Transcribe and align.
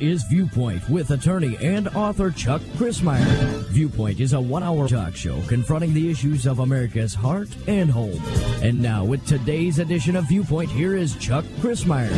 Is 0.00 0.22
Viewpoint 0.24 0.88
with 0.88 1.10
attorney 1.10 1.56
and 1.60 1.88
author 1.88 2.30
Chuck 2.30 2.60
Crismier. 2.76 3.64
Viewpoint 3.68 4.20
is 4.20 4.32
a 4.32 4.40
one 4.40 4.62
hour 4.62 4.88
talk 4.88 5.14
show 5.14 5.40
confronting 5.42 5.94
the 5.94 6.10
issues 6.10 6.46
of 6.46 6.58
America's 6.58 7.14
heart 7.14 7.48
and 7.66 7.90
home. 7.90 8.20
And 8.62 8.80
now, 8.80 9.04
with 9.04 9.26
today's 9.26 9.78
edition 9.78 10.16
of 10.16 10.28
Viewpoint, 10.28 10.70
here 10.70 10.96
is 10.96 11.16
Chuck 11.16 11.44
Crismier. 11.60 12.10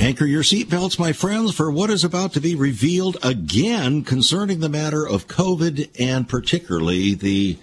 Anchor 0.00 0.26
your 0.26 0.42
seatbelts, 0.42 0.98
my 0.98 1.12
friends, 1.12 1.54
for 1.54 1.70
what 1.70 1.90
is 1.90 2.04
about 2.04 2.32
to 2.34 2.40
be 2.40 2.54
revealed 2.54 3.16
again 3.22 4.04
concerning 4.04 4.60
the 4.60 4.68
matter 4.68 5.06
of 5.06 5.28
COVID 5.28 5.90
and 5.98 6.28
particularly 6.28 7.14
the 7.14 7.58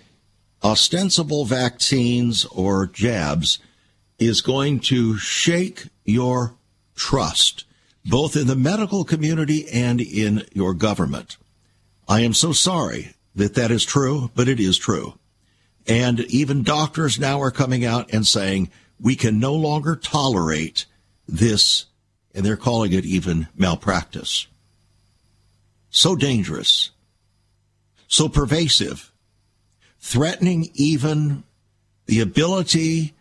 ostensible 0.64 1.46
vaccines 1.46 2.46
or 2.46 2.88
jabs 2.88 3.60
is 4.20 4.42
going 4.42 4.80
to 4.80 5.18
shake 5.18 5.88
your 6.06 6.56
trust 6.96 7.66
both 8.06 8.36
in 8.36 8.48
the 8.48 8.56
medical 8.56 9.04
community 9.04 9.68
and 9.70 10.02
in 10.02 10.46
your 10.54 10.74
government. 10.74 11.38
I 12.08 12.22
am 12.22 12.34
so 12.34 12.52
sorry 12.52 13.16
that 13.36 13.56
that 13.56 13.72
is 13.72 13.86
true, 13.86 14.30
but 14.36 14.48
it 14.48 14.60
is 14.60 14.78
true. 14.78 15.18
And 15.88 16.22
even 16.22 16.64
doctors 16.64 17.20
now 17.20 17.42
are 17.42 17.52
coming 17.52 17.86
out 17.86 18.14
and 18.14 18.26
saying 18.26 18.72
we 19.00 19.16
can 19.16 19.40
no 19.40 19.54
longer 19.54 19.96
tolerate 19.96 20.86
this, 21.28 21.86
and 22.34 22.46
they're 22.46 22.58
calling 22.58 22.94
it 22.94 23.06
even 23.06 23.48
malpractice. 23.56 24.48
So 25.90 26.16
dangerous, 26.16 26.92
so 28.08 28.28
pervasive, 28.28 29.12
threatening 30.00 30.70
even 30.74 31.44
the 32.06 32.20
ability 32.20 33.14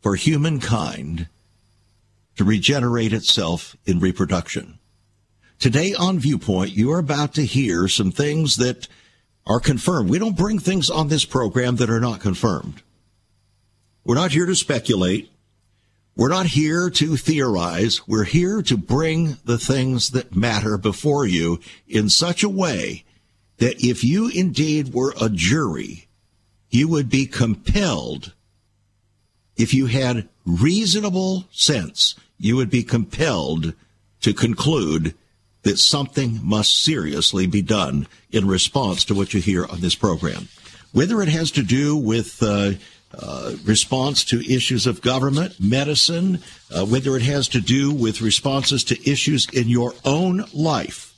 for 0.00 0.16
humankind 0.16 1.28
to 2.40 2.44
regenerate 2.44 3.12
itself 3.12 3.76
in 3.84 4.00
reproduction. 4.00 4.78
Today 5.58 5.92
on 5.92 6.18
Viewpoint, 6.18 6.70
you 6.70 6.90
are 6.90 6.98
about 6.98 7.34
to 7.34 7.44
hear 7.44 7.86
some 7.86 8.10
things 8.10 8.56
that 8.56 8.88
are 9.46 9.60
confirmed. 9.60 10.08
We 10.08 10.18
don't 10.18 10.38
bring 10.38 10.58
things 10.58 10.88
on 10.88 11.08
this 11.08 11.26
program 11.26 11.76
that 11.76 11.90
are 11.90 12.00
not 12.00 12.20
confirmed. 12.20 12.80
We're 14.04 14.14
not 14.14 14.30
here 14.30 14.46
to 14.46 14.54
speculate. 14.54 15.30
We're 16.16 16.30
not 16.30 16.46
here 16.46 16.88
to 16.88 17.16
theorize. 17.18 18.08
We're 18.08 18.24
here 18.24 18.62
to 18.62 18.78
bring 18.78 19.36
the 19.44 19.58
things 19.58 20.12
that 20.12 20.34
matter 20.34 20.78
before 20.78 21.26
you 21.26 21.60
in 21.86 22.08
such 22.08 22.42
a 22.42 22.48
way 22.48 23.04
that 23.58 23.84
if 23.84 24.02
you 24.02 24.28
indeed 24.28 24.94
were 24.94 25.12
a 25.20 25.28
jury, 25.28 26.08
you 26.70 26.88
would 26.88 27.10
be 27.10 27.26
compelled, 27.26 28.32
if 29.58 29.74
you 29.74 29.84
had 29.84 30.26
reasonable 30.46 31.44
sense, 31.52 32.14
you 32.40 32.56
would 32.56 32.70
be 32.70 32.82
compelled 32.82 33.74
to 34.22 34.32
conclude 34.32 35.14
that 35.62 35.78
something 35.78 36.40
must 36.42 36.82
seriously 36.82 37.46
be 37.46 37.60
done 37.60 38.08
in 38.32 38.48
response 38.48 39.04
to 39.04 39.14
what 39.14 39.34
you 39.34 39.40
hear 39.40 39.66
on 39.66 39.80
this 39.80 39.94
program. 39.94 40.48
Whether 40.92 41.20
it 41.22 41.28
has 41.28 41.50
to 41.52 41.62
do 41.62 41.96
with 41.96 42.42
uh, 42.42 42.72
uh, 43.12 43.52
response 43.64 44.24
to 44.24 44.40
issues 44.40 44.86
of 44.86 45.02
government, 45.02 45.60
medicine, 45.60 46.40
uh, 46.74 46.86
whether 46.86 47.14
it 47.14 47.22
has 47.22 47.46
to 47.48 47.60
do 47.60 47.92
with 47.92 48.22
responses 48.22 48.82
to 48.84 49.10
issues 49.10 49.46
in 49.50 49.68
your 49.68 49.92
own 50.04 50.44
life. 50.54 51.14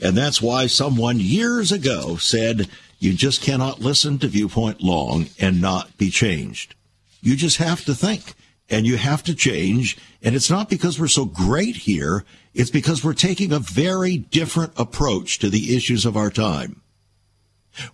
And 0.00 0.16
that's 0.16 0.40
why 0.40 0.66
someone 0.66 1.20
years 1.20 1.70
ago 1.70 2.16
said, 2.16 2.68
you 2.98 3.12
just 3.12 3.42
cannot 3.42 3.80
listen 3.80 4.18
to 4.20 4.28
Viewpoint 4.28 4.80
long 4.80 5.28
and 5.38 5.60
not 5.60 5.98
be 5.98 6.08
changed. 6.08 6.74
You 7.20 7.36
just 7.36 7.58
have 7.58 7.84
to 7.84 7.94
think 7.94 8.34
and 8.72 8.86
you 8.86 8.96
have 8.96 9.22
to 9.24 9.34
change. 9.34 9.98
And 10.22 10.34
it's 10.34 10.50
not 10.50 10.70
because 10.70 10.98
we're 10.98 11.06
so 11.06 11.26
great 11.26 11.76
here. 11.76 12.24
It's 12.54 12.70
because 12.70 13.04
we're 13.04 13.12
taking 13.12 13.52
a 13.52 13.58
very 13.58 14.16
different 14.16 14.72
approach 14.76 15.38
to 15.40 15.50
the 15.50 15.76
issues 15.76 16.06
of 16.06 16.16
our 16.16 16.30
time. 16.30 16.80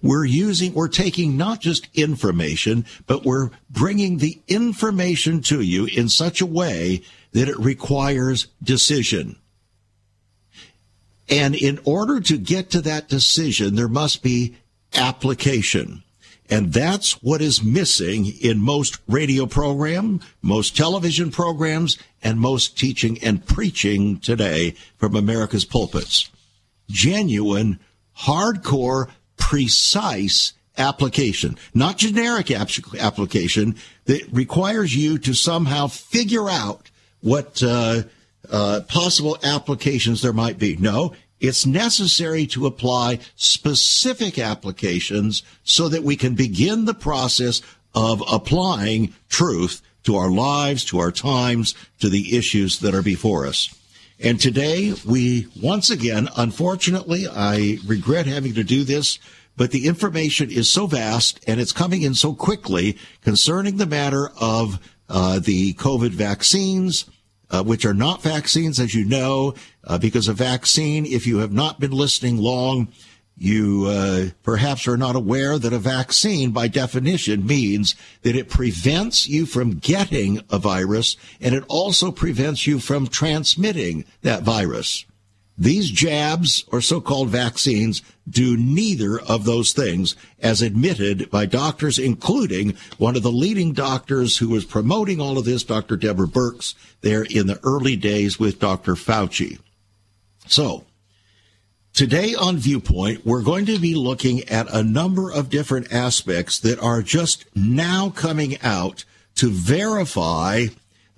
We're 0.00 0.25
using, 0.25 0.75
we're 0.75 0.88
taking 0.88 1.36
not 1.36 1.60
just 1.60 1.88
information, 1.94 2.86
but 3.06 3.25
we're 3.25 3.50
bringing 3.69 4.19
the 4.19 4.41
information 4.48 5.41
to 5.42 5.60
you 5.60 5.86
in 5.86 6.08
such 6.08 6.41
a 6.41 6.47
way 6.47 7.03
that 7.32 7.48
it 7.48 7.58
requires 7.58 8.47
decision. 8.62 9.36
And 11.28 11.54
in 11.54 11.78
order 11.84 12.20
to 12.20 12.38
get 12.38 12.70
to 12.70 12.80
that 12.82 13.08
decision, 13.08 13.74
there 13.74 13.88
must 13.88 14.22
be 14.22 14.56
application. 14.94 16.03
And 16.50 16.72
that's 16.72 17.22
what 17.22 17.42
is 17.42 17.62
missing 17.62 18.26
in 18.26 18.59
most 18.59 18.98
radio 19.06 19.47
program, 19.47 20.20
most 20.41 20.76
television 20.76 21.31
programs, 21.31 21.98
and 22.22 22.41
most 22.41 22.78
teaching 22.78 23.19
and 23.22 23.44
preaching 23.44 24.19
today 24.19 24.75
from 24.97 25.14
America's 25.14 25.64
pulpits. 25.64 26.31
Genuine, 26.88 27.78
hardcore, 28.20 29.10
precise 29.36 30.54
application, 30.78 31.59
not 31.75 31.98
generic 31.98 32.50
application 32.50 33.76
that 34.06 34.22
requires 34.32 34.97
you 34.97 35.19
to 35.19 35.34
somehow 35.34 35.86
figure 35.86 36.48
out 36.48 36.91
what 37.20 37.62
uh, 37.62 38.03
uh, 38.50 38.80
possible 38.88 39.36
applications 39.42 40.22
there 40.22 40.32
might 40.32 40.59
be. 40.59 40.76
No, 40.76 41.15
it's 41.41 41.66
necessary 41.66 42.47
to 42.49 42.66
apply 42.66 43.21
specific 43.37 44.38
applications 44.38 45.43
so 45.65 45.88
that 45.88 46.03
we 46.03 46.16
can 46.16 46.34
begin 46.34 46.84
the 46.84 46.94
process 46.94 47.62
of 47.94 48.22
applying 48.31 49.15
truth 49.28 49.82
to 50.04 50.16
our 50.16 50.31
lives, 50.31 50.84
to 50.87 50.98
our 50.98 51.12
times, 51.12 51.75
to 52.00 52.09
the 52.09 52.37
issues 52.37 52.78
that 52.81 52.94
are 52.94 53.03
before 53.03 53.47
us. 53.47 53.75
And 54.21 54.41
today 54.41 54.94
we 55.06 55.47
once 55.60 55.91
again, 55.91 56.28
unfortunately, 56.37 57.27
I 57.28 57.78
regret 57.87 58.27
having 58.27 58.54
to 58.54 58.65
do 58.65 58.82
this, 58.82 59.19
but 59.56 59.71
the 59.71 59.87
information 59.87 60.50
is 60.50 60.71
so 60.71 60.87
vast 60.87 61.41
and 61.47 61.60
it's 61.60 61.72
coming 61.72 62.03
in 62.03 62.15
so 62.15 62.34
quickly 62.34 62.98
concerning 63.22 63.77
the 63.77 63.87
matter 63.87 64.31
of 64.41 64.81
uh, 65.09 65.38
the 65.38 65.75
COVID 65.75 66.10
vaccines, 66.10 67.04
uh, 67.50 67.62
which 67.62 67.84
are 67.84 67.94
not 67.94 68.22
vaccines, 68.22 68.81
as 68.81 68.94
you 68.94 69.04
know, 69.04 69.54
uh, 69.88 69.99
because 69.99 70.28
a 70.28 70.34
vaccine, 70.34 71.06
if 71.06 71.26
you 71.26 71.38
have 71.38 71.53
not 71.53 71.81
been 71.81 71.91
listening 71.91 72.37
long, 72.37 72.88
you 73.38 73.87
uh, 73.87 74.26
perhaps 74.43 74.87
are 74.87 74.97
not 74.97 75.16
aware 75.16 75.59
that 75.59 75.72
a 75.72 75.78
vaccine, 75.78 76.50
by 76.50 76.69
definition, 76.69 77.47
means 77.47 77.94
that 78.22 78.37
it 78.37 78.50
prevents 78.50 79.28
you 79.28 79.47
from 79.47 79.78
getting 79.78 80.43
a 80.50 80.59
virus 80.59 81.16
and 81.41 81.54
it 81.54 81.65
also 81.69 82.10
prevents 82.10 82.66
you 82.66 82.81
from 82.81 83.06
transmitting 83.06 84.04
that 84.22 84.43
virus. 84.43 85.04
These 85.56 85.91
jabs 85.91 86.65
or 86.69 86.81
so-called 86.81 87.31
vaccines 87.31 88.03
do 88.28 88.56
neither 88.56 89.19
of 89.19 89.44
those 89.44 89.72
things 89.72 90.15
as 90.41 90.62
admitted 90.62 91.31
by 91.31 91.47
doctors, 91.47 91.98
including 91.98 92.77
one 92.97 93.16
of 93.16 93.25
the 93.25 93.32
leading 93.32 93.72
doctors 93.72 94.38
who 94.38 94.50
was 94.50 94.65
promoting 94.65 95.21
all 95.21 95.37
of 95.37 95.44
this, 95.44 95.65
Dr. 95.65 95.97
Deborah 95.97 96.28
Birx, 96.28 96.75
there 97.00 97.25
in 97.25 97.48
the 97.48 97.59
early 97.65 97.97
days 97.97 98.38
with 98.38 98.60
Dr. 98.60 98.94
Fauci. 98.94 99.59
So, 100.50 100.86
today 101.92 102.34
on 102.34 102.56
Viewpoint, 102.56 103.26
we're 103.26 103.42
going 103.42 103.66
to 103.66 103.78
be 103.78 103.94
looking 103.94 104.48
at 104.48 104.66
a 104.72 104.82
number 104.82 105.31
of 105.31 105.50
different 105.50 105.92
aspects 105.92 106.59
that 106.60 106.78
are 106.81 107.03
just 107.03 107.44
now 107.54 108.09
coming 108.09 108.59
out 108.62 109.04
to 109.36 109.50
verify 109.50 110.66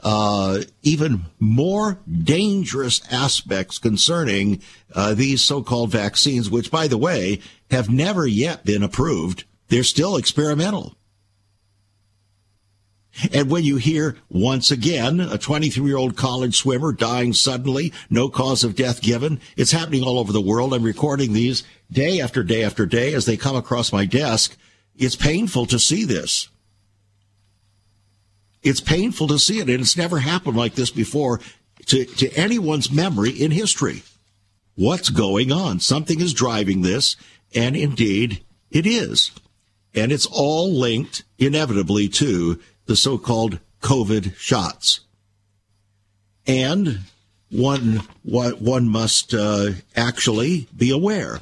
uh, 0.00 0.62
even 0.82 1.26
more 1.38 1.98
dangerous 2.22 3.00
aspects 3.12 3.78
concerning 3.78 4.62
uh, 4.94 5.14
these 5.14 5.42
so-called 5.42 5.92
vaccines, 5.92 6.50
which, 6.50 6.70
by 6.70 6.88
the 6.88 6.98
way, 6.98 7.40
have 7.70 7.88
never 7.88 8.26
yet 8.26 8.64
been 8.64 8.82
approved. 8.82 9.44
They're 9.68 9.84
still 9.84 10.16
experimental. 10.16 10.96
And 13.32 13.50
when 13.50 13.64
you 13.64 13.76
hear 13.76 14.16
once 14.28 14.70
again 14.70 15.20
a 15.20 15.38
23 15.38 15.86
year 15.86 15.96
old 15.96 16.16
college 16.16 16.56
swimmer 16.56 16.92
dying 16.92 17.32
suddenly, 17.32 17.92
no 18.08 18.28
cause 18.28 18.64
of 18.64 18.76
death 18.76 19.02
given, 19.02 19.40
it's 19.56 19.72
happening 19.72 20.02
all 20.02 20.18
over 20.18 20.32
the 20.32 20.40
world. 20.40 20.74
I'm 20.74 20.82
recording 20.82 21.32
these 21.32 21.62
day 21.90 22.20
after 22.20 22.42
day 22.42 22.62
after 22.62 22.86
day 22.86 23.14
as 23.14 23.26
they 23.26 23.36
come 23.36 23.56
across 23.56 23.92
my 23.92 24.04
desk. 24.04 24.56
It's 24.96 25.16
painful 25.16 25.66
to 25.66 25.78
see 25.78 26.04
this. 26.04 26.48
It's 28.62 28.80
painful 28.80 29.28
to 29.28 29.38
see 29.38 29.58
it, 29.58 29.70
and 29.70 29.80
it's 29.80 29.96
never 29.96 30.18
happened 30.18 30.56
like 30.56 30.74
this 30.74 30.90
before 30.90 31.40
to, 31.86 32.04
to 32.04 32.32
anyone's 32.34 32.90
memory 32.92 33.30
in 33.30 33.50
history. 33.50 34.02
What's 34.74 35.08
going 35.08 35.50
on? 35.50 35.80
Something 35.80 36.20
is 36.20 36.34
driving 36.34 36.82
this, 36.82 37.16
and 37.54 37.76
indeed 37.76 38.44
it 38.70 38.86
is. 38.86 39.30
And 39.94 40.12
it's 40.12 40.26
all 40.26 40.72
linked 40.72 41.24
inevitably 41.38 42.08
to 42.08 42.60
the 42.90 42.96
so-called 42.96 43.60
COVID 43.82 44.34
shots. 44.34 44.98
And 46.44 46.98
one, 47.48 48.02
one 48.24 48.88
must 48.88 49.32
uh, 49.32 49.70
actually 49.94 50.66
be 50.76 50.90
aware 50.90 51.38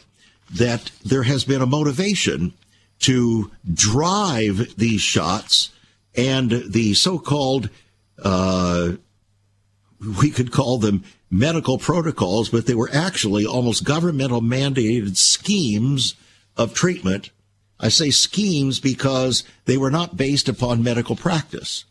that 0.55 0.91
there 1.03 1.23
has 1.23 1.45
been 1.45 1.63
a 1.63 1.67
motivation 1.67 2.53
to 2.99 3.51
drive 3.73 4.75
these 4.77 5.01
shots 5.01 5.71
and 6.15 6.51
the 6.51 6.93
so-called, 6.93 7.71
uh, 8.23 8.93
we 10.21 10.31
could 10.31 10.53
call 10.53 10.77
them 10.77 11.03
medical 11.31 11.79
protocols, 11.79 12.51
but 12.51 12.67
they 12.67 12.75
were 12.75 12.91
actually 12.93 13.47
almost 13.47 13.85
governmental 13.85 14.43
mandated 14.43 15.17
schemes 15.17 16.15
of 16.59 16.75
treatment. 16.75 17.31
I 17.81 17.89
say 17.89 18.11
schemes 18.11 18.81
because 18.81 19.45
they 19.65 19.77
were 19.77 19.91
not 19.91 20.17
based 20.17 20.49
upon 20.49 20.83
medical 20.83 21.17
practice. 21.17 21.85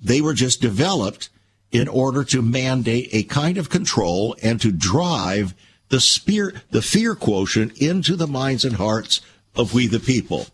They 0.00 0.20
were 0.20 0.34
just 0.34 0.60
developed 0.60 1.30
in 1.70 1.88
order 1.88 2.24
to 2.24 2.42
mandate 2.42 3.08
a 3.12 3.22
kind 3.24 3.58
of 3.58 3.70
control 3.70 4.36
and 4.42 4.60
to 4.60 4.70
drive 4.70 5.54
the 5.88 6.00
spear, 6.00 6.62
the 6.70 6.82
fear 6.82 7.14
quotient 7.14 7.78
into 7.78 8.16
the 8.16 8.26
minds 8.26 8.64
and 8.64 8.76
hearts 8.76 9.20
of 9.54 9.74
we 9.74 9.86
the 9.86 10.00
people. 10.00 10.46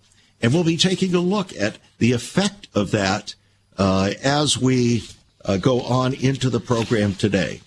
And 0.42 0.52
we'll 0.52 0.64
be 0.64 0.76
taking 0.76 1.14
a 1.14 1.20
look 1.20 1.54
at 1.56 1.78
the 1.98 2.12
effect 2.12 2.68
of 2.74 2.90
that 2.92 3.34
uh, 3.76 4.12
as 4.22 4.58
we 4.58 5.04
uh, 5.44 5.56
go 5.56 5.82
on 5.82 6.14
into 6.14 6.50
the 6.50 6.60
program 6.60 7.14
today. 7.14 7.60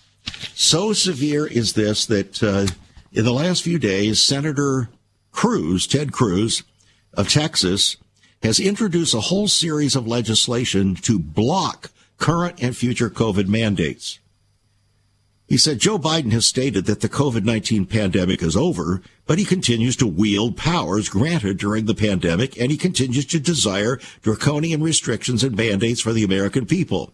So 0.54 0.92
severe 0.92 1.46
is 1.46 1.72
this 1.74 2.06
that 2.06 2.42
uh, 2.42 2.66
in 3.12 3.24
the 3.24 3.32
last 3.32 3.62
few 3.62 3.78
days, 3.78 4.20
Senator 4.20 4.88
Cruz, 5.34 5.86
Ted 5.86 6.12
Cruz 6.12 6.62
of 7.12 7.28
Texas, 7.28 7.96
has 8.42 8.60
introduced 8.60 9.14
a 9.14 9.20
whole 9.20 9.48
series 9.48 9.96
of 9.96 10.06
legislation 10.06 10.94
to 10.94 11.18
block 11.18 11.90
current 12.18 12.62
and 12.62 12.76
future 12.76 13.10
COVID 13.10 13.48
mandates. 13.48 14.20
He 15.46 15.58
said 15.58 15.80
Joe 15.80 15.98
Biden 15.98 16.32
has 16.32 16.46
stated 16.46 16.86
that 16.86 17.00
the 17.00 17.08
COVID-19 17.08 17.90
pandemic 17.90 18.42
is 18.42 18.56
over, 18.56 19.02
but 19.26 19.38
he 19.38 19.44
continues 19.44 19.96
to 19.96 20.06
wield 20.06 20.56
powers 20.56 21.08
granted 21.08 21.58
during 21.58 21.84
the 21.84 21.94
pandemic 21.94 22.58
and 22.58 22.70
he 22.70 22.78
continues 22.78 23.26
to 23.26 23.40
desire 23.40 24.00
draconian 24.22 24.82
restrictions 24.82 25.44
and 25.44 25.56
mandates 25.56 26.00
for 26.00 26.12
the 26.12 26.24
American 26.24 26.64
people. 26.64 27.12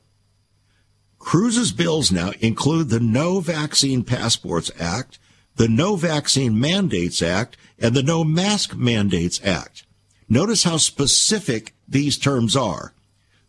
Cruz's 1.18 1.72
bills 1.72 2.12
now 2.12 2.32
include 2.40 2.88
the 2.88 3.00
No 3.00 3.40
Vaccine 3.40 4.04
Passports 4.04 4.70
Act, 4.78 5.18
the 5.60 5.68
No 5.68 5.94
Vaccine 5.94 6.58
Mandates 6.58 7.20
Act, 7.20 7.58
and 7.78 7.94
the 7.94 8.02
No 8.02 8.24
Mask 8.24 8.74
Mandates 8.74 9.44
Act. 9.44 9.84
Notice 10.26 10.64
how 10.64 10.78
specific 10.78 11.74
these 11.86 12.16
terms 12.16 12.56
are. 12.56 12.94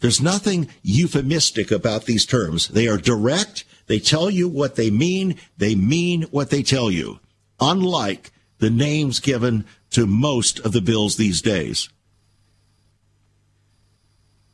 There's 0.01 0.19
nothing 0.19 0.67
euphemistic 0.83 1.71
about 1.71 2.03
these 2.03 2.25
terms. 2.25 2.67
They 2.67 2.89
are 2.89 2.97
direct 2.97 3.63
they 3.87 3.99
tell 3.99 4.29
you 4.29 4.49
what 4.49 4.75
they 4.75 4.89
mean. 4.89 5.37
They 5.57 5.73
mean 5.73 6.23
what 6.31 6.49
they 6.49 6.63
tell 6.63 6.91
you. 6.91 7.21
Unlike 7.61 8.31
the 8.59 8.69
names 8.69 9.21
given 9.21 9.63
to 9.91 10.05
most 10.05 10.59
of 10.59 10.73
the 10.73 10.81
bills 10.81 11.15
these 11.15 11.41
days. 11.41 11.87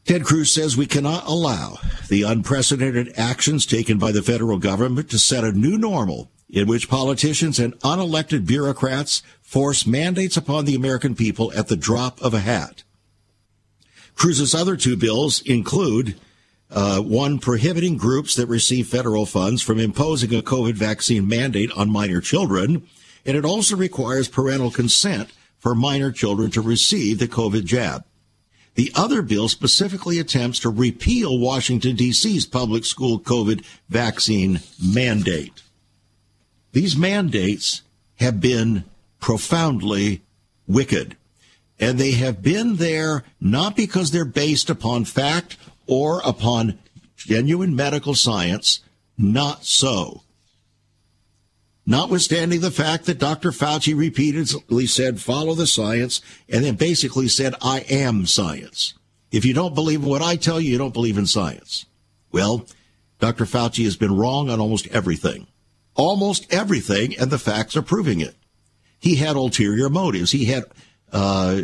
Ted 0.05 0.25
Cruz 0.25 0.51
says 0.51 0.77
we 0.77 0.85
cannot 0.85 1.25
allow 1.25 1.79
the 2.07 2.21
unprecedented 2.21 3.13
actions 3.17 3.65
taken 3.65 3.97
by 3.97 4.11
the 4.11 4.21
federal 4.21 4.59
government 4.59 5.09
to 5.09 5.17
set 5.17 5.43
a 5.43 5.51
new 5.51 5.75
normal 5.75 6.29
in 6.49 6.67
which 6.67 6.89
politicians 6.89 7.59
and 7.59 7.77
unelected 7.79 8.45
bureaucrats 8.45 9.21
force 9.41 9.85
mandates 9.85 10.37
upon 10.37 10.65
the 10.65 10.75
American 10.75 11.15
people 11.15 11.51
at 11.53 11.67
the 11.67 11.75
drop 11.75 12.21
of 12.21 12.33
a 12.33 12.39
hat. 12.39 12.83
Cruz's 14.15 14.55
other 14.55 14.75
two 14.75 14.97
bills 14.97 15.41
include 15.41 16.15
uh, 16.71 16.99
one 17.01 17.39
prohibiting 17.39 17.97
groups 17.97 18.35
that 18.35 18.47
receive 18.47 18.87
federal 18.87 19.25
funds 19.25 19.61
from 19.61 19.79
imposing 19.79 20.33
a 20.35 20.41
COVID 20.41 20.73
vaccine 20.73 21.27
mandate 21.27 21.71
on 21.73 21.89
minor 21.89 22.19
children. 22.19 22.87
And 23.25 23.37
it 23.37 23.45
also 23.45 23.75
requires 23.75 24.27
parental 24.27 24.71
consent 24.71 25.31
for 25.59 25.75
minor 25.75 26.11
children 26.11 26.51
to 26.51 26.61
receive 26.61 27.19
the 27.19 27.27
COVID 27.27 27.65
jab. 27.65 28.03
The 28.75 28.91
other 28.95 29.21
bill 29.21 29.49
specifically 29.49 30.19
attempts 30.19 30.59
to 30.59 30.69
repeal 30.69 31.39
Washington, 31.39 31.95
D.C.'s 31.95 32.45
public 32.45 32.85
school 32.85 33.19
COVID 33.19 33.65
vaccine 33.89 34.59
mandate. 34.83 35.63
These 36.77 36.95
mandates 36.95 37.81
have 38.17 38.39
been 38.39 38.83
profoundly 39.19 40.21
wicked. 40.67 41.17
And 41.79 41.97
they 41.97 42.11
have 42.11 42.43
been 42.43 42.75
there 42.75 43.23
not 43.41 43.75
because 43.75 44.11
they're 44.11 44.25
based 44.25 44.69
upon 44.69 45.05
fact 45.05 45.57
or 45.87 46.21
upon 46.23 46.77
genuine 47.15 47.75
medical 47.75 48.13
science, 48.13 48.81
not 49.17 49.65
so. 49.65 50.21
Notwithstanding 51.83 52.61
the 52.61 52.69
fact 52.69 53.07
that 53.07 53.17
Dr. 53.17 53.49
Fauci 53.49 53.97
repeatedly 53.97 54.85
said, 54.85 55.19
follow 55.19 55.55
the 55.55 55.65
science, 55.65 56.21
and 56.47 56.63
then 56.63 56.75
basically 56.75 57.27
said, 57.27 57.55
I 57.59 57.85
am 57.89 58.27
science. 58.27 58.93
If 59.31 59.45
you 59.45 59.55
don't 59.55 59.73
believe 59.73 60.05
what 60.05 60.21
I 60.21 60.35
tell 60.35 60.61
you, 60.61 60.73
you 60.73 60.77
don't 60.77 60.93
believe 60.93 61.17
in 61.17 61.25
science. 61.25 61.87
Well, 62.31 62.67
Dr. 63.17 63.45
Fauci 63.45 63.83
has 63.85 63.97
been 63.97 64.15
wrong 64.15 64.51
on 64.51 64.59
almost 64.59 64.85
everything. 64.89 65.47
Almost 65.97 66.51
everything, 66.53 67.17
and 67.17 67.29
the 67.29 67.39
facts 67.39 67.75
are 67.75 67.81
proving 67.81 68.21
it. 68.21 68.35
He 68.99 69.15
had 69.15 69.35
ulterior 69.35 69.89
motives. 69.89 70.31
He 70.31 70.45
had 70.45 70.63
uh, 71.11 71.63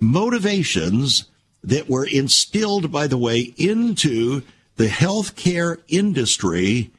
motivations 0.00 1.26
that 1.62 1.88
were 1.88 2.06
instilled, 2.06 2.90
by 2.90 3.06
the 3.06 3.18
way, 3.18 3.54
into 3.56 4.42
the 4.76 4.86
healthcare 4.86 5.80
industry. 5.88 6.90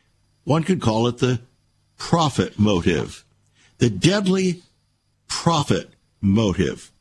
One 0.44 0.63
could 0.63 0.81
call 0.81 1.07
it 1.07 1.18
the 1.18 1.42
profit 1.97 2.57
motive, 2.57 3.25
the 3.80 3.89
deadly 3.89 4.62
profit 5.27 5.89
motive. 6.21 6.92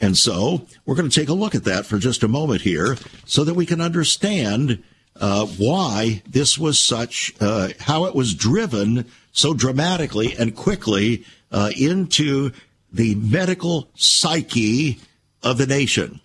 And 0.00 0.16
so 0.16 0.66
we're 0.84 0.94
going 0.94 1.08
to 1.08 1.20
take 1.20 1.28
a 1.28 1.34
look 1.34 1.54
at 1.54 1.64
that 1.64 1.86
for 1.86 1.98
just 1.98 2.22
a 2.22 2.28
moment 2.28 2.62
here 2.62 2.96
so 3.24 3.44
that 3.44 3.54
we 3.54 3.64
can 3.64 3.80
understand 3.80 4.82
uh, 5.20 5.46
why 5.46 6.22
this 6.28 6.58
was 6.58 6.78
such, 6.78 7.34
uh, 7.40 7.68
how 7.80 8.04
it 8.04 8.14
was 8.14 8.34
driven 8.34 9.06
so 9.32 9.54
dramatically 9.54 10.34
and 10.38 10.56
quickly 10.56 11.24
uh, 11.50 11.70
into 11.78 12.52
the 12.92 13.14
medical 13.16 13.88
psyche 13.94 14.98
of 15.42 15.58
the 15.58 15.66
nation. 15.66 16.20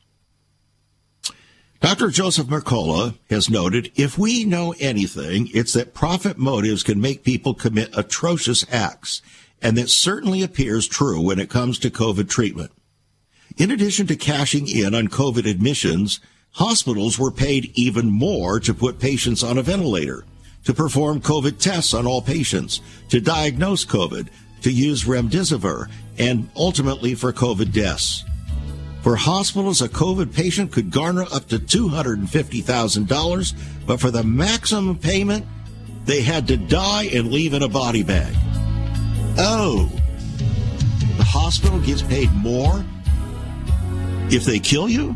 Dr. 1.81 2.09
Joseph 2.09 2.47
Mercola 2.47 3.17
has 3.31 3.49
noted 3.49 3.91
if 3.95 4.17
we 4.17 4.45
know 4.45 4.75
anything, 4.79 5.49
it's 5.51 5.73
that 5.73 5.95
profit 5.95 6.37
motives 6.37 6.83
can 6.83 7.01
make 7.01 7.23
people 7.23 7.55
commit 7.55 7.89
atrocious 7.97 8.63
acts, 8.71 9.23
and 9.63 9.75
that 9.77 9.89
certainly 9.89 10.43
appears 10.43 10.87
true 10.87 11.19
when 11.19 11.39
it 11.39 11.49
comes 11.49 11.79
to 11.79 11.89
COVID 11.89 12.29
treatment. 12.29 12.71
In 13.57 13.71
addition 13.71 14.05
to 14.07 14.15
cashing 14.15 14.67
in 14.67 14.93
on 14.93 15.07
COVID 15.07 15.49
admissions, 15.49 16.19
hospitals 16.51 17.17
were 17.17 17.31
paid 17.31 17.71
even 17.75 18.09
more 18.09 18.59
to 18.59 18.73
put 18.73 18.99
patients 18.99 19.43
on 19.43 19.57
a 19.57 19.63
ventilator, 19.63 20.25
to 20.65 20.73
perform 20.73 21.21
COVID 21.21 21.57
tests 21.59 21.93
on 21.93 22.05
all 22.05 22.21
patients, 22.21 22.81
to 23.09 23.21
diagnose 23.21 23.85
COVID, 23.85 24.27
to 24.61 24.71
use 24.71 25.05
remdesivir, 25.05 25.89
and 26.17 26.49
ultimately 26.55 27.15
for 27.15 27.33
COVID 27.33 27.71
deaths. 27.71 28.23
For 29.01 29.15
hospitals, 29.15 29.81
a 29.81 29.89
COVID 29.89 30.33
patient 30.33 30.71
could 30.71 30.91
garner 30.91 31.25
up 31.31 31.47
to 31.47 31.57
$250,000, 31.57 33.53
but 33.87 33.99
for 33.99 34.11
the 34.11 34.23
maximum 34.23 34.95
payment, 34.97 35.45
they 36.05 36.21
had 36.21 36.47
to 36.49 36.57
die 36.57 37.05
and 37.05 37.31
leave 37.31 37.53
in 37.53 37.63
a 37.63 37.69
body 37.69 38.03
bag. 38.03 38.35
Oh, 39.37 39.89
the 41.17 41.23
hospital 41.23 41.79
gets 41.79 42.03
paid 42.03 42.31
more 42.33 42.85
if 44.29 44.45
they 44.45 44.59
kill 44.59 44.87
you? 44.87 45.15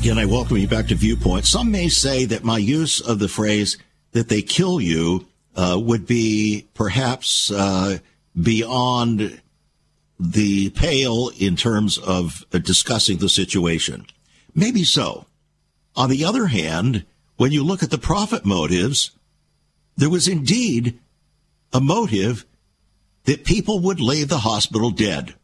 Again, 0.00 0.16
I 0.16 0.24
welcome 0.24 0.56
you 0.56 0.66
back 0.66 0.86
to 0.86 0.94
Viewpoint. 0.94 1.44
Some 1.44 1.70
may 1.70 1.90
say 1.90 2.24
that 2.24 2.42
my 2.42 2.56
use 2.56 3.02
of 3.02 3.18
the 3.18 3.28
phrase 3.28 3.76
that 4.12 4.30
they 4.30 4.40
kill 4.40 4.80
you 4.80 5.26
uh, 5.54 5.78
would 5.78 6.06
be 6.06 6.66
perhaps 6.72 7.52
uh, 7.52 7.98
beyond 8.34 9.42
the 10.18 10.70
pale 10.70 11.30
in 11.38 11.54
terms 11.54 11.98
of 11.98 12.46
uh, 12.50 12.56
discussing 12.56 13.18
the 13.18 13.28
situation. 13.28 14.06
Maybe 14.54 14.84
so. 14.84 15.26
On 15.94 16.08
the 16.08 16.24
other 16.24 16.46
hand, 16.46 17.04
when 17.36 17.52
you 17.52 17.62
look 17.62 17.82
at 17.82 17.90
the 17.90 17.98
profit 17.98 18.46
motives, 18.46 19.10
there 19.98 20.08
was 20.08 20.28
indeed 20.28 20.98
a 21.74 21.80
motive 21.80 22.46
that 23.24 23.44
people 23.44 23.80
would 23.80 24.00
leave 24.00 24.30
the 24.30 24.38
hospital 24.38 24.90
dead. 24.90 25.34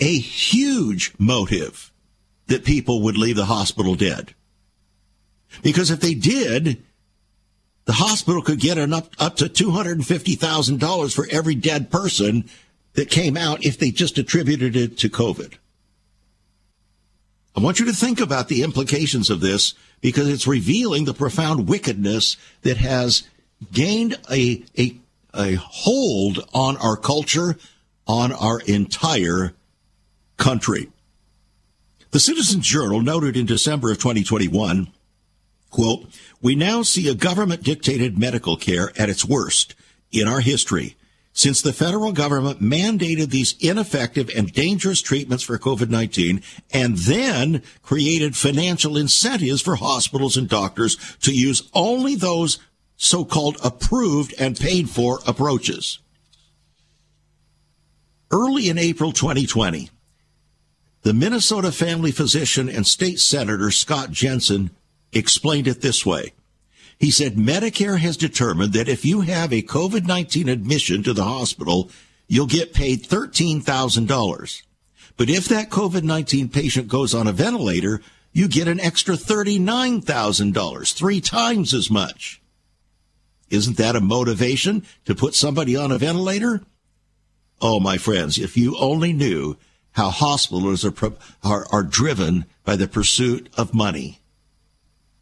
A 0.00 0.18
huge 0.18 1.14
motive 1.16 1.92
that 2.48 2.64
people 2.64 3.02
would 3.02 3.16
leave 3.16 3.36
the 3.36 3.44
hospital 3.46 3.94
dead. 3.94 4.34
Because 5.62 5.90
if 5.90 6.00
they 6.00 6.14
did, 6.14 6.82
the 7.84 7.94
hospital 7.94 8.42
could 8.42 8.60
get 8.60 8.76
an 8.76 8.92
up, 8.92 9.10
up 9.18 9.36
to 9.36 9.46
$250,000 9.46 11.14
for 11.14 11.26
every 11.30 11.54
dead 11.54 11.90
person 11.90 12.48
that 12.94 13.10
came 13.10 13.36
out 13.36 13.64
if 13.64 13.78
they 13.78 13.90
just 13.90 14.18
attributed 14.18 14.76
it 14.76 14.98
to 14.98 15.08
COVID. 15.08 15.54
I 17.56 17.60
want 17.60 17.80
you 17.80 17.86
to 17.86 17.92
think 17.92 18.20
about 18.20 18.48
the 18.48 18.62
implications 18.62 19.30
of 19.30 19.40
this 19.40 19.74
because 20.00 20.28
it's 20.28 20.46
revealing 20.46 21.04
the 21.04 21.14
profound 21.14 21.68
wickedness 21.68 22.36
that 22.62 22.76
has 22.76 23.24
gained 23.72 24.18
a, 24.30 24.62
a, 24.78 24.96
a 25.34 25.54
hold 25.54 26.46
on 26.54 26.76
our 26.76 26.96
culture, 26.96 27.56
on 28.06 28.32
our 28.32 28.60
entire 28.60 29.54
country. 30.36 30.88
The 32.10 32.20
Citizens 32.20 32.66
Journal 32.66 33.02
noted 33.02 33.36
in 33.36 33.44
December 33.44 33.90
of 33.90 33.98
2021, 33.98 34.88
quote, 35.70 36.06
we 36.40 36.54
now 36.54 36.80
see 36.80 37.06
a 37.06 37.14
government 37.14 37.62
dictated 37.62 38.18
medical 38.18 38.56
care 38.56 38.92
at 38.96 39.10
its 39.10 39.26
worst 39.26 39.74
in 40.10 40.26
our 40.26 40.40
history 40.40 40.96
since 41.34 41.60
the 41.60 41.72
federal 41.72 42.12
government 42.12 42.62
mandated 42.62 43.28
these 43.28 43.54
ineffective 43.60 44.30
and 44.34 44.52
dangerous 44.52 45.02
treatments 45.02 45.44
for 45.44 45.58
COVID-19 45.58 46.42
and 46.72 46.96
then 46.96 47.62
created 47.82 48.34
financial 48.34 48.96
incentives 48.96 49.60
for 49.60 49.76
hospitals 49.76 50.36
and 50.36 50.48
doctors 50.48 50.96
to 51.20 51.32
use 51.32 51.68
only 51.74 52.14
those 52.14 52.58
so-called 52.96 53.58
approved 53.62 54.34
and 54.38 54.58
paid 54.58 54.88
for 54.88 55.20
approaches. 55.26 55.98
Early 58.30 58.70
in 58.70 58.78
April 58.78 59.12
2020, 59.12 59.90
the 61.08 61.14
Minnesota 61.14 61.72
family 61.72 62.10
physician 62.10 62.68
and 62.68 62.86
state 62.86 63.18
senator 63.18 63.70
Scott 63.70 64.10
Jensen 64.10 64.68
explained 65.10 65.66
it 65.66 65.80
this 65.80 66.04
way. 66.04 66.34
He 66.98 67.10
said 67.10 67.36
Medicare 67.36 67.98
has 67.98 68.18
determined 68.18 68.74
that 68.74 68.90
if 68.90 69.06
you 69.06 69.22
have 69.22 69.50
a 69.50 69.62
COVID-19 69.62 70.52
admission 70.52 71.02
to 71.04 71.14
the 71.14 71.24
hospital, 71.24 71.90
you'll 72.26 72.44
get 72.44 72.74
paid 72.74 73.04
$13,000. 73.04 74.62
But 75.16 75.30
if 75.30 75.48
that 75.48 75.70
COVID-19 75.70 76.52
patient 76.52 76.88
goes 76.88 77.14
on 77.14 77.26
a 77.26 77.32
ventilator, 77.32 78.02
you 78.34 78.46
get 78.46 78.68
an 78.68 78.78
extra 78.78 79.14
$39,000, 79.14 80.92
three 80.92 81.22
times 81.22 81.72
as 81.72 81.90
much. 81.90 82.42
Isn't 83.48 83.78
that 83.78 83.96
a 83.96 84.02
motivation 84.02 84.84
to 85.06 85.14
put 85.14 85.34
somebody 85.34 85.74
on 85.74 85.90
a 85.90 85.96
ventilator? 85.96 86.60
Oh, 87.62 87.80
my 87.80 87.96
friends, 87.96 88.38
if 88.38 88.58
you 88.58 88.76
only 88.76 89.14
knew 89.14 89.56
how 89.92 90.10
hospitals 90.10 90.84
are, 90.84 90.94
are, 91.42 91.66
are 91.72 91.82
driven 91.82 92.44
by 92.64 92.76
the 92.76 92.88
pursuit 92.88 93.48
of 93.56 93.74
money. 93.74 94.20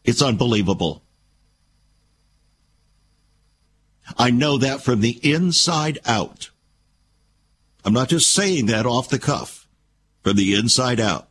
It's 0.05 0.23
unbelievable. 0.23 1.03
I 4.17 4.31
know 4.31 4.59
that 4.59 4.83
from 4.83 5.01
the 5.01 5.19
inside 5.23 5.99
out. 6.05 6.51
I'm 7.85 7.93
not 7.93 8.09
just 8.09 8.33
saying 8.33 8.67
that 8.67 8.87
off 8.87 9.09
the 9.09 9.19
cuff, 9.19 9.69
from 10.23 10.37
the 10.37 10.55
inside 10.55 11.01
out. 11.01 11.29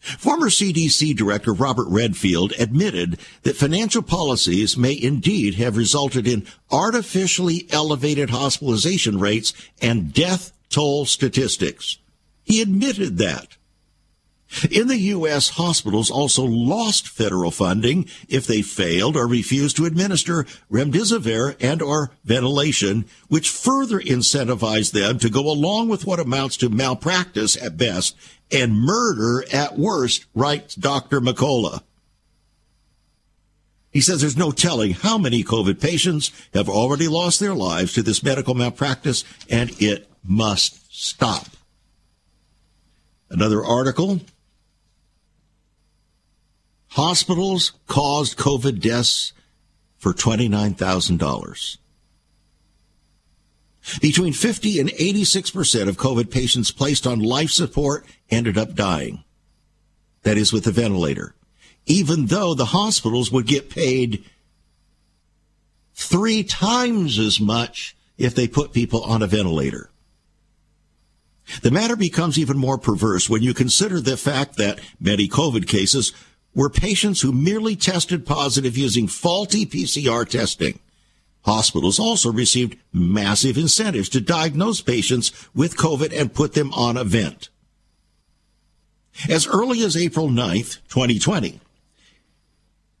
Former 0.00 0.50
CDC 0.50 1.16
Director 1.16 1.54
Robert 1.54 1.86
Redfield 1.88 2.52
admitted 2.58 3.18
that 3.42 3.56
financial 3.56 4.02
policies 4.02 4.76
may 4.76 4.92
indeed 5.00 5.54
have 5.54 5.78
resulted 5.78 6.28
in 6.28 6.46
artificially 6.70 7.66
elevated 7.70 8.28
hospitalization 8.28 9.18
rates 9.18 9.54
and 9.80 10.12
death 10.12 10.52
toll 10.68 11.06
statistics. 11.06 11.96
He 12.44 12.62
admitted 12.62 13.18
that. 13.18 13.56
In 14.70 14.86
the 14.86 14.98
U.S., 14.98 15.50
hospitals 15.50 16.10
also 16.10 16.44
lost 16.44 17.08
federal 17.08 17.50
funding 17.50 18.06
if 18.28 18.46
they 18.46 18.62
failed 18.62 19.16
or 19.16 19.26
refused 19.26 19.76
to 19.76 19.84
administer 19.84 20.44
remdesivir 20.70 21.56
and 21.60 21.82
or 21.82 22.12
ventilation, 22.24 23.06
which 23.28 23.50
further 23.50 23.98
incentivized 23.98 24.92
them 24.92 25.18
to 25.18 25.30
go 25.30 25.50
along 25.50 25.88
with 25.88 26.06
what 26.06 26.20
amounts 26.20 26.56
to 26.58 26.68
malpractice 26.68 27.60
at 27.60 27.76
best 27.76 28.16
and 28.52 28.78
murder 28.78 29.44
at 29.52 29.76
worst, 29.76 30.26
writes 30.34 30.74
Dr. 30.74 31.20
McCullough. 31.20 31.82
He 33.90 34.00
says 34.00 34.20
there's 34.20 34.36
no 34.36 34.50
telling 34.50 34.92
how 34.92 35.18
many 35.18 35.42
COVID 35.42 35.80
patients 35.80 36.30
have 36.52 36.68
already 36.68 37.08
lost 37.08 37.40
their 37.40 37.54
lives 37.54 37.92
to 37.94 38.02
this 38.02 38.22
medical 38.22 38.54
malpractice, 38.54 39.24
and 39.48 39.70
it 39.80 40.08
must 40.22 40.92
stop. 40.94 41.46
Another 43.30 43.64
article 43.64 44.20
Hospitals 46.94 47.72
caused 47.88 48.38
COVID 48.38 48.78
deaths 48.78 49.32
for 49.98 50.12
$29,000. 50.12 51.78
Between 54.00 54.32
50 54.32 54.78
and 54.78 54.90
86% 54.90 55.88
of 55.88 55.96
COVID 55.96 56.30
patients 56.30 56.70
placed 56.70 57.04
on 57.04 57.18
life 57.18 57.50
support 57.50 58.06
ended 58.30 58.56
up 58.56 58.76
dying. 58.76 59.24
That 60.22 60.38
is 60.38 60.52
with 60.52 60.68
a 60.68 60.70
ventilator. 60.70 61.34
Even 61.84 62.26
though 62.26 62.54
the 62.54 62.66
hospitals 62.66 63.32
would 63.32 63.48
get 63.48 63.70
paid 63.70 64.24
three 65.94 66.44
times 66.44 67.18
as 67.18 67.40
much 67.40 67.96
if 68.16 68.36
they 68.36 68.46
put 68.46 68.72
people 68.72 69.02
on 69.02 69.20
a 69.20 69.26
ventilator. 69.26 69.90
The 71.62 71.70
matter 71.70 71.96
becomes 71.96 72.38
even 72.38 72.56
more 72.56 72.78
perverse 72.78 73.28
when 73.28 73.42
you 73.42 73.54
consider 73.54 74.00
the 74.00 74.16
fact 74.16 74.56
that 74.56 74.80
many 75.00 75.28
COVID 75.28 75.66
cases 75.68 76.12
were 76.54 76.70
patients 76.70 77.20
who 77.20 77.32
merely 77.32 77.76
tested 77.76 78.24
positive 78.24 78.76
using 78.76 79.08
faulty 79.08 79.66
PCR 79.66 80.28
testing. 80.28 80.78
Hospitals 81.44 81.98
also 81.98 82.32
received 82.32 82.78
massive 82.92 83.58
incentives 83.58 84.08
to 84.10 84.20
diagnose 84.20 84.80
patients 84.80 85.30
with 85.54 85.76
COVID 85.76 86.18
and 86.18 86.32
put 86.32 86.54
them 86.54 86.72
on 86.72 86.96
a 86.96 87.04
vent. 87.04 87.50
As 89.28 89.46
early 89.46 89.82
as 89.84 89.96
April 89.96 90.28
9th, 90.28 90.78
2020, 90.88 91.60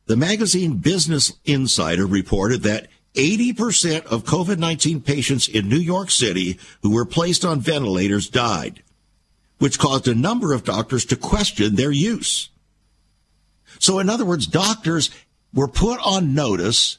the 0.06 0.16
magazine 0.16 0.76
Business 0.76 1.32
Insider 1.46 2.06
reported 2.06 2.62
that 2.62 2.88
80% 3.14 4.06
of 4.06 4.24
COVID-19 4.24 5.04
patients 5.04 5.48
in 5.48 5.68
New 5.68 5.78
York 5.78 6.10
City 6.10 6.58
who 6.82 6.92
were 6.92 7.04
placed 7.04 7.44
on 7.44 7.60
ventilators 7.60 8.28
died, 8.28 8.82
which 9.58 9.78
caused 9.78 10.08
a 10.08 10.14
number 10.14 10.52
of 10.52 10.64
doctors 10.64 11.04
to 11.06 11.16
question 11.16 11.76
their 11.76 11.92
use. 11.92 12.50
So, 13.78 13.98
in 13.98 14.08
other 14.08 14.24
words, 14.24 14.46
doctors 14.46 15.10
were 15.52 15.68
put 15.68 16.00
on 16.04 16.34
notice 16.34 16.98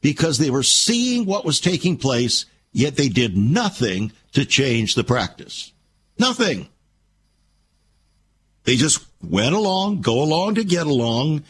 because 0.00 0.38
they 0.38 0.50
were 0.50 0.62
seeing 0.62 1.24
what 1.24 1.44
was 1.44 1.60
taking 1.60 1.96
place, 1.96 2.44
yet 2.72 2.96
they 2.96 3.08
did 3.08 3.36
nothing 3.36 4.12
to 4.32 4.44
change 4.44 4.94
the 4.94 5.04
practice. 5.04 5.72
Nothing. 6.18 6.68
They 8.64 8.76
just 8.76 9.04
went 9.22 9.54
along, 9.54 10.02
go 10.02 10.22
along 10.22 10.56
to 10.56 10.64
get 10.64 10.86
along, 10.86 11.44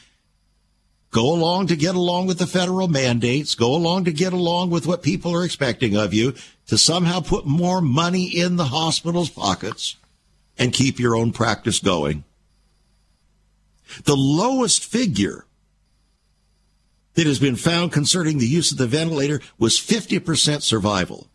go 1.10 1.32
along 1.32 1.68
to 1.68 1.76
get 1.76 1.94
along 1.94 2.26
with 2.26 2.38
the 2.38 2.46
federal 2.46 2.88
mandates, 2.88 3.54
go 3.54 3.74
along 3.74 4.04
to 4.04 4.12
get 4.12 4.32
along 4.32 4.70
with 4.70 4.86
what 4.86 5.02
people 5.02 5.34
are 5.34 5.44
expecting 5.44 5.96
of 5.96 6.12
you, 6.12 6.34
to 6.66 6.76
somehow 6.76 7.20
put 7.20 7.46
more 7.46 7.80
money 7.80 8.24
in 8.24 8.56
the 8.56 8.66
hospital's 8.66 9.30
pockets 9.30 9.96
and 10.58 10.72
keep 10.72 10.98
your 10.98 11.14
own 11.14 11.32
practice 11.32 11.78
going. 11.78 12.24
The 14.04 14.16
lowest 14.16 14.84
figure 14.84 15.46
that 17.14 17.26
has 17.26 17.38
been 17.38 17.56
found 17.56 17.92
concerning 17.92 18.38
the 18.38 18.46
use 18.46 18.72
of 18.72 18.78
the 18.78 18.86
ventilator 18.86 19.40
was 19.58 19.78
50% 19.78 20.62
survival. 20.62 21.28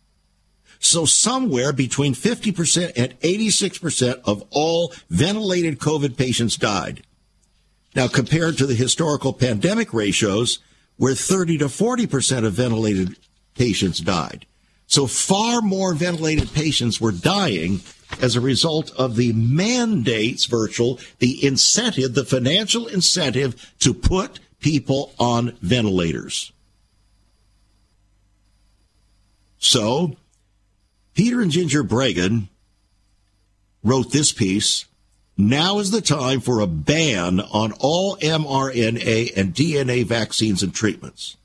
So 0.78 1.04
somewhere 1.04 1.72
between 1.72 2.14
50% 2.14 2.92
and 2.96 3.18
86% 3.20 4.20
of 4.24 4.44
all 4.50 4.92
ventilated 5.08 5.78
COVID 5.78 6.16
patients 6.16 6.56
died. 6.56 7.04
Now 7.94 8.08
compared 8.08 8.58
to 8.58 8.66
the 8.66 8.74
historical 8.74 9.32
pandemic 9.32 9.92
ratios 9.92 10.58
where 10.96 11.14
30 11.14 11.58
to 11.58 11.66
40% 11.66 12.46
of 12.46 12.52
ventilated 12.54 13.16
patients 13.54 13.98
died. 13.98 14.46
So 14.86 15.06
far 15.06 15.62
more 15.62 15.94
ventilated 15.94 16.52
patients 16.52 17.00
were 17.00 17.12
dying 17.12 17.80
as 18.20 18.36
a 18.36 18.40
result 18.40 18.90
of 18.92 19.16
the 19.16 19.32
mandates 19.32 20.44
virtual, 20.44 20.98
the 21.18 21.44
incentive, 21.44 22.14
the 22.14 22.24
financial 22.24 22.86
incentive 22.86 23.72
to 23.80 23.94
put 23.94 24.38
people 24.60 25.12
on 25.18 25.56
ventilators. 25.62 26.52
So, 29.58 30.16
Peter 31.14 31.40
and 31.40 31.50
Ginger 31.50 31.84
Breggin 31.84 32.48
wrote 33.82 34.12
this 34.12 34.32
piece. 34.32 34.86
Now 35.36 35.78
is 35.78 35.90
the 35.90 36.02
time 36.02 36.40
for 36.40 36.60
a 36.60 36.66
ban 36.66 37.40
on 37.40 37.72
all 37.80 38.16
mRNA 38.18 39.36
and 39.36 39.54
DNA 39.54 40.04
vaccines 40.04 40.62
and 40.62 40.74
treatments. 40.74 41.36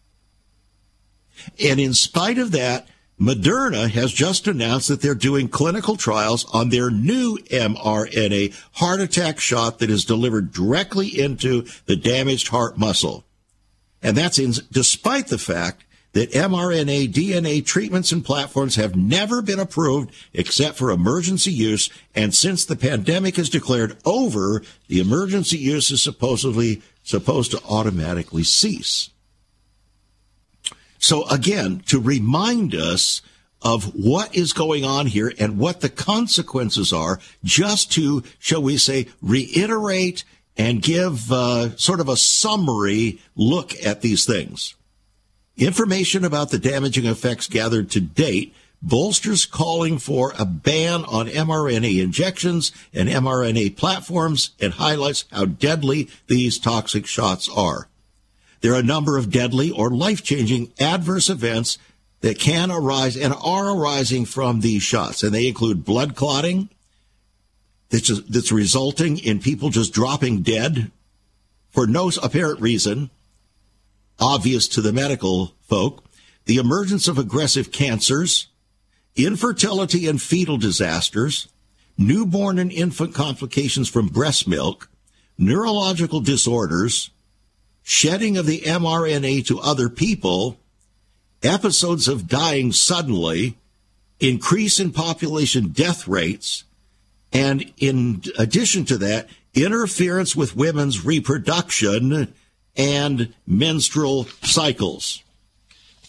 And 1.63 1.79
in 1.79 1.93
spite 1.93 2.37
of 2.37 2.51
that, 2.51 2.87
Moderna 3.19 3.89
has 3.89 4.11
just 4.11 4.47
announced 4.47 4.89
that 4.89 5.01
they're 5.01 5.15
doing 5.15 5.47
clinical 5.47 5.95
trials 5.95 6.45
on 6.53 6.69
their 6.69 6.91
new 6.91 7.37
mRNA 7.49 8.53
heart 8.73 8.99
attack 8.99 9.39
shot 9.39 9.79
that 9.79 9.89
is 9.89 10.05
delivered 10.05 10.51
directly 10.51 11.07
into 11.07 11.65
the 11.85 11.95
damaged 11.95 12.49
heart 12.49 12.77
muscle. 12.77 13.23
And 14.03 14.15
that's 14.15 14.37
in, 14.37 14.53
despite 14.71 15.27
the 15.27 15.39
fact 15.39 15.83
that 16.17 16.31
mRNA 16.31 17.13
DNA 17.13 17.63
treatments 17.63 18.11
and 18.11 18.25
platforms 18.25 18.75
have 18.75 18.95
never 18.95 19.43
been 19.43 19.59
approved 19.59 20.11
except 20.33 20.75
for 20.75 20.89
emergency 20.89 21.51
use. 21.51 21.91
And 22.15 22.33
since 22.33 22.65
the 22.65 22.75
pandemic 22.75 23.37
is 23.37 23.51
declared 23.51 23.97
over, 24.03 24.63
the 24.87 24.99
emergency 24.99 25.59
use 25.59 25.91
is 25.91 26.01
supposedly 26.01 26.81
supposed 27.03 27.51
to 27.51 27.61
automatically 27.69 28.41
cease. 28.41 29.11
So 30.97 31.27
again, 31.27 31.83
to 31.85 31.99
remind 31.99 32.73
us 32.73 33.21
of 33.61 33.93
what 33.93 34.35
is 34.35 34.53
going 34.53 34.83
on 34.83 35.05
here 35.05 35.31
and 35.37 35.59
what 35.59 35.81
the 35.81 35.89
consequences 35.89 36.91
are, 36.91 37.19
just 37.43 37.91
to, 37.91 38.23
shall 38.39 38.63
we 38.63 38.77
say, 38.77 39.05
reiterate 39.21 40.23
and 40.57 40.81
give 40.81 41.31
uh, 41.31 41.77
sort 41.77 41.99
of 41.99 42.09
a 42.09 42.17
summary 42.17 43.19
look 43.35 43.75
at 43.85 44.01
these 44.01 44.25
things. 44.25 44.73
Information 45.57 46.23
about 46.23 46.51
the 46.51 46.59
damaging 46.59 47.05
effects 47.05 47.47
gathered 47.47 47.89
to 47.91 47.99
date 47.99 48.53
bolsters 48.81 49.45
calling 49.45 49.97
for 49.97 50.33
a 50.37 50.45
ban 50.45 51.03
on 51.05 51.27
mRNA 51.27 52.01
injections 52.01 52.71
and 52.93 53.09
mRNA 53.09 53.75
platforms 53.75 54.51
and 54.61 54.73
highlights 54.73 55.25
how 55.31 55.45
deadly 55.45 56.09
these 56.27 56.59
toxic 56.59 57.07
shots 57.07 57.49
are. 57.49 57.87
There 58.61 58.73
are 58.73 58.79
a 58.79 58.83
number 58.83 59.17
of 59.17 59.31
deadly 59.31 59.71
or 59.71 59.89
life 59.89 60.23
changing 60.23 60.71
adverse 60.79 61.29
events 61.29 61.79
that 62.21 62.39
can 62.39 62.71
arise 62.71 63.17
and 63.17 63.33
are 63.41 63.75
arising 63.75 64.25
from 64.25 64.61
these 64.61 64.83
shots, 64.83 65.23
and 65.23 65.33
they 65.33 65.47
include 65.47 65.85
blood 65.85 66.15
clotting 66.15 66.69
that's, 67.89 68.21
that's 68.21 68.51
resulting 68.51 69.17
in 69.17 69.39
people 69.39 69.69
just 69.69 69.93
dropping 69.93 70.41
dead 70.41 70.91
for 71.69 71.87
no 71.87 72.11
apparent 72.21 72.59
reason, 72.59 73.09
obvious 74.19 74.67
to 74.69 74.81
the 74.81 74.93
medical 74.93 75.53
folk, 75.61 76.03
the 76.45 76.57
emergence 76.57 77.07
of 77.07 77.17
aggressive 77.17 77.71
cancers, 77.71 78.47
infertility 79.15 80.07
and 80.07 80.21
fetal 80.21 80.57
disasters, 80.57 81.47
newborn 81.97 82.59
and 82.59 82.71
infant 82.71 83.13
complications 83.13 83.89
from 83.89 84.07
breast 84.07 84.47
milk, 84.47 84.89
neurological 85.37 86.19
disorders, 86.19 87.09
shedding 87.83 88.37
of 88.37 88.45
the 88.45 88.61
mRNA 88.61 89.45
to 89.45 89.59
other 89.59 89.89
people, 89.89 90.57
episodes 91.43 92.07
of 92.07 92.27
dying 92.27 92.71
suddenly, 92.71 93.57
increase 94.19 94.79
in 94.79 94.91
population 94.91 95.69
death 95.69 96.07
rates, 96.07 96.63
and 97.31 97.71
in 97.77 98.21
addition 98.37 98.85
to 98.85 98.97
that, 98.97 99.27
interference 99.53 100.35
with 100.35 100.55
women's 100.55 101.05
reproduction 101.05 102.33
and 102.77 103.33
menstrual 103.45 104.25
cycles. 104.43 105.23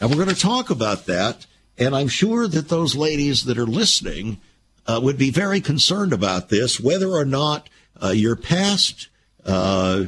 And 0.01 0.11
we're 0.11 0.23
going 0.23 0.35
to 0.35 0.41
talk 0.41 0.71
about 0.71 1.07
that. 1.07 1.47
And 1.79 1.97
I'm 1.97 2.09
sure 2.09 2.47
that 2.47 2.69
those 2.69 2.95
ladies 2.95 3.45
that 3.45 3.59
are 3.59 3.67
listening 3.67 4.39
uh, 4.87 5.01
would 5.03 5.19
be 5.19 5.31
very 5.31 5.61
concerned 5.61 6.13
about 6.13 6.49
this, 6.49 6.79
whether 6.79 7.09
or 7.09 7.25
not 7.25 7.69
uh, 8.03 8.09
you're 8.09 8.37
past 8.37 9.09
uh, 9.45 10.05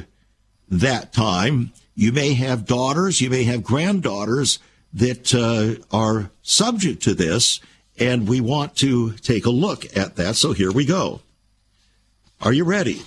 that 0.69 1.13
time. 1.13 1.71
You 1.95 2.11
may 2.11 2.33
have 2.33 2.65
daughters, 2.65 3.21
you 3.21 3.29
may 3.29 3.43
have 3.43 3.63
granddaughters 3.63 4.59
that 4.93 5.33
uh, 5.33 5.81
are 5.95 6.31
subject 6.41 7.03
to 7.03 7.13
this, 7.13 7.59
and 7.97 8.27
we 8.27 8.41
want 8.41 8.75
to 8.77 9.13
take 9.13 9.45
a 9.45 9.51
look 9.51 9.85
at 9.95 10.15
that. 10.15 10.35
So 10.35 10.53
here 10.53 10.71
we 10.71 10.85
go. 10.85 11.21
Are 12.41 12.53
you 12.53 12.63
ready? 12.63 13.01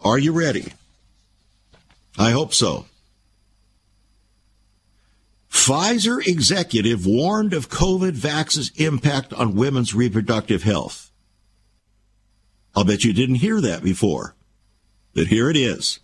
Are 0.00 0.18
you 0.18 0.32
ready? 0.32 0.72
I 2.24 2.30
hope 2.30 2.54
so. 2.54 2.86
Pfizer 5.50 6.26
executive 6.26 7.04
warned 7.04 7.52
of 7.52 7.68
COVID 7.68 8.12
vax's 8.12 8.72
impact 8.76 9.34
on 9.34 9.54
women's 9.54 9.94
reproductive 9.94 10.62
health. 10.62 11.10
I'll 12.74 12.84
bet 12.84 13.04
you 13.04 13.12
didn't 13.12 13.36
hear 13.36 13.60
that 13.60 13.82
before, 13.82 14.34
but 15.12 15.26
here 15.26 15.50
it 15.50 15.56
is. 15.58 16.00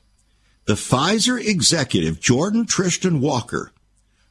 The 0.67 0.75
Pfizer 0.75 1.43
executive, 1.43 2.21
Jordon 2.21 2.67
Trishton 2.67 3.21
Walker, 3.21 3.73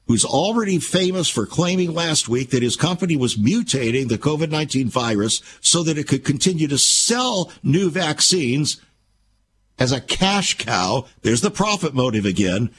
who's 0.06 0.24
already 0.24 0.78
famous 0.78 1.28
for 1.28 1.48
claiming 1.48 1.96
last 1.96 2.30
week 2.30 2.52
that 2.52 2.62
his 2.62 2.76
company 2.76 3.18
was 3.18 3.36
mutating 3.36 4.10
the 4.10 4.20
COVID 4.20 4.52
19 4.52 4.90
virus 4.90 5.42
so 5.60 5.82
that 5.82 5.98
it 5.98 6.08
could 6.08 6.24
continue 6.24 6.68
to 6.68 6.78
sell 6.78 7.52
new 7.64 7.90
vaccines 7.90 8.80
as 9.80 9.92
a 9.92 10.02
cash 10.02 10.58
cow. 10.58 11.06
There's 11.22 11.42
the 11.42 11.52
profit 11.52 11.94
motive 11.94 12.26
again. 12.26 12.70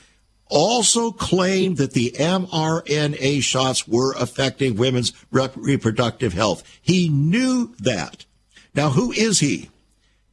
Also 0.47 1.13
claimed 1.13 1.77
that 1.79 1.93
the 1.93 2.15
mRNA 2.19 3.43
shots 3.43 3.89
were 3.89 4.15
affecting 4.15 4.77
women's 4.77 5.13
reproductive 5.31 6.33
health. 6.33 6.63
He 6.83 7.09
knew 7.09 7.75
that. 7.79 8.27
Now, 8.75 8.91
who 8.91 9.13
is 9.13 9.41
he? 9.41 9.71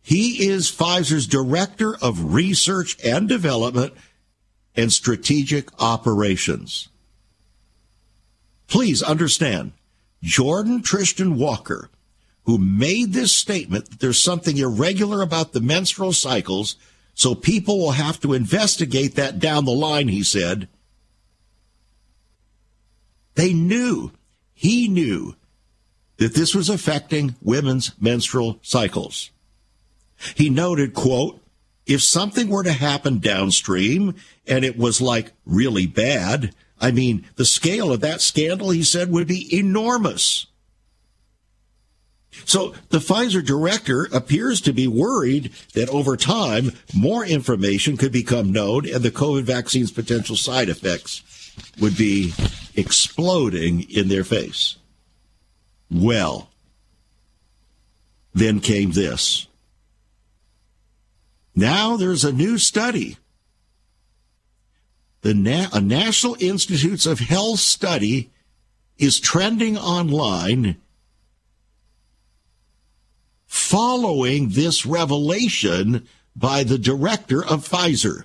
He 0.01 0.47
is 0.47 0.71
Pfizer's 0.71 1.27
Director 1.27 1.95
of 2.01 2.34
Research 2.34 2.97
and 3.03 3.27
Development 3.27 3.93
and 4.75 4.91
Strategic 4.91 5.69
Operations. 5.82 6.88
Please 8.67 9.03
understand, 9.03 9.73
Jordon 10.23 10.82
Trishton 10.82 11.36
Walker, 11.36 11.89
who 12.47 12.57
made 12.57 13.12
this 13.12 13.36
statement 13.36 13.89
that 13.89 13.99
there's 13.99 14.23
something 14.23 14.57
irregular 14.57 15.21
about 15.21 15.51
the 15.51 15.60
menstrual 15.60 16.13
cycles, 16.13 16.77
so 17.13 17.36
people 17.36 17.77
will 17.77 17.91
have 17.91 18.19
to 18.21 18.33
investigate 18.33 19.15
that 19.15 19.38
down 19.38 19.65
the 19.65 19.71
line, 19.71 20.07
he 20.07 20.23
said. 20.23 20.69
They 23.36 23.53
knew, 23.53 24.13
he 24.53 24.88
knew, 24.88 25.36
that 26.17 26.36
this 26.36 26.55
was 26.55 26.69
affecting 26.69 27.36
women's 27.41 27.91
menstrual 27.99 28.60
cycles. 28.62 29.29
He 30.33 30.49
noted, 30.49 30.93
quote, 30.93 31.41
if 31.86 32.01
something 32.01 32.47
were 32.47 32.63
to 32.63 32.71
happen 32.71 33.19
downstream 33.19 34.15
and 34.47 34.63
it 34.63 34.77
was 34.77 35.01
like 35.01 35.33
really 35.45 35.86
bad, 35.86 36.55
I 36.79 36.91
mean, 36.91 37.25
the 37.36 37.45
scale 37.45 37.91
of 37.91 37.99
that 38.01 38.21
scandal, 38.21 38.69
he 38.69 38.83
said, 38.83 39.12
would 39.12 39.27
be 39.27 39.53
enormous. 39.53 40.47
So 42.45 42.73
the 42.89 43.00
Pfizer 43.00 43.45
director 43.45 44.08
appears 44.13 44.62
to 44.62 44.73
be 44.73 44.88
worried 44.88 45.52
that 45.73 45.89
over 45.89 46.15
time, 46.17 46.71
more 46.95 47.26
information 47.26 47.97
could 47.97 48.12
become 48.12 48.52
known 48.52 48.88
and 48.88 49.04
the 49.04 49.12
COVID 49.12 49.43
vaccine's 49.43 49.91
potential 49.91 50.36
side 50.36 50.69
effects 50.69 51.23
would 51.80 51.97
be 51.97 52.34
exploding 52.76 53.89
in 53.89 54.08
their 54.08 54.23
face. 54.23 54.78
Well, 55.89 56.50
then 58.34 58.60
came 58.60 58.91
this. 58.91 59.47
Now 61.56 61.97
there's 61.97 62.23
a 62.23 62.32
new 62.32 62.58
study. 62.58 63.17
The 65.21 65.34
Na- 65.34 65.69
a 65.73 65.82
National 65.82 66.38
Institutes 66.39 67.06
of 67.06 67.19
Health 67.19 67.60
study 67.60 68.30
is 68.97 69.19
trending 69.19 69.78
online 69.78 70.78
following 73.47 74.49
this 74.49 74.86
revelation 74.86 76.07
by 76.36 76.63
the 76.63 76.77
director 76.77 77.43
of 77.43 77.67
Pfizer. 77.67 78.23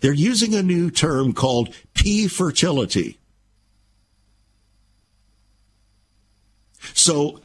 They're 0.00 0.12
using 0.12 0.54
a 0.54 0.62
new 0.62 0.90
term 0.90 1.32
called 1.32 1.74
P 1.94 2.28
fertility. 2.28 3.18
So 6.94 7.40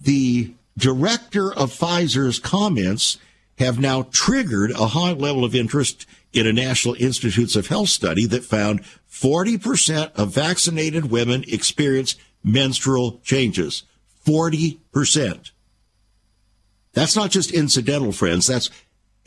the 0.00 0.52
director 0.76 1.52
of 1.52 1.72
Pfizer's 1.72 2.38
comments 2.38 3.18
have 3.58 3.78
now 3.78 4.02
triggered 4.10 4.72
a 4.72 4.88
high 4.88 5.12
level 5.12 5.44
of 5.44 5.54
interest 5.54 6.06
in 6.32 6.46
a 6.46 6.52
National 6.52 6.94
Institutes 6.98 7.54
of 7.54 7.68
Health 7.68 7.88
study 7.88 8.26
that 8.26 8.44
found 8.44 8.82
40% 9.08 10.12
of 10.14 10.34
vaccinated 10.34 11.10
women 11.10 11.44
experience 11.46 12.16
menstrual 12.42 13.20
changes. 13.22 13.84
40%. 14.26 15.50
That's 16.94 17.16
not 17.16 17.30
just 17.30 17.52
incidental, 17.52 18.12
friends. 18.12 18.46
That's 18.46 18.70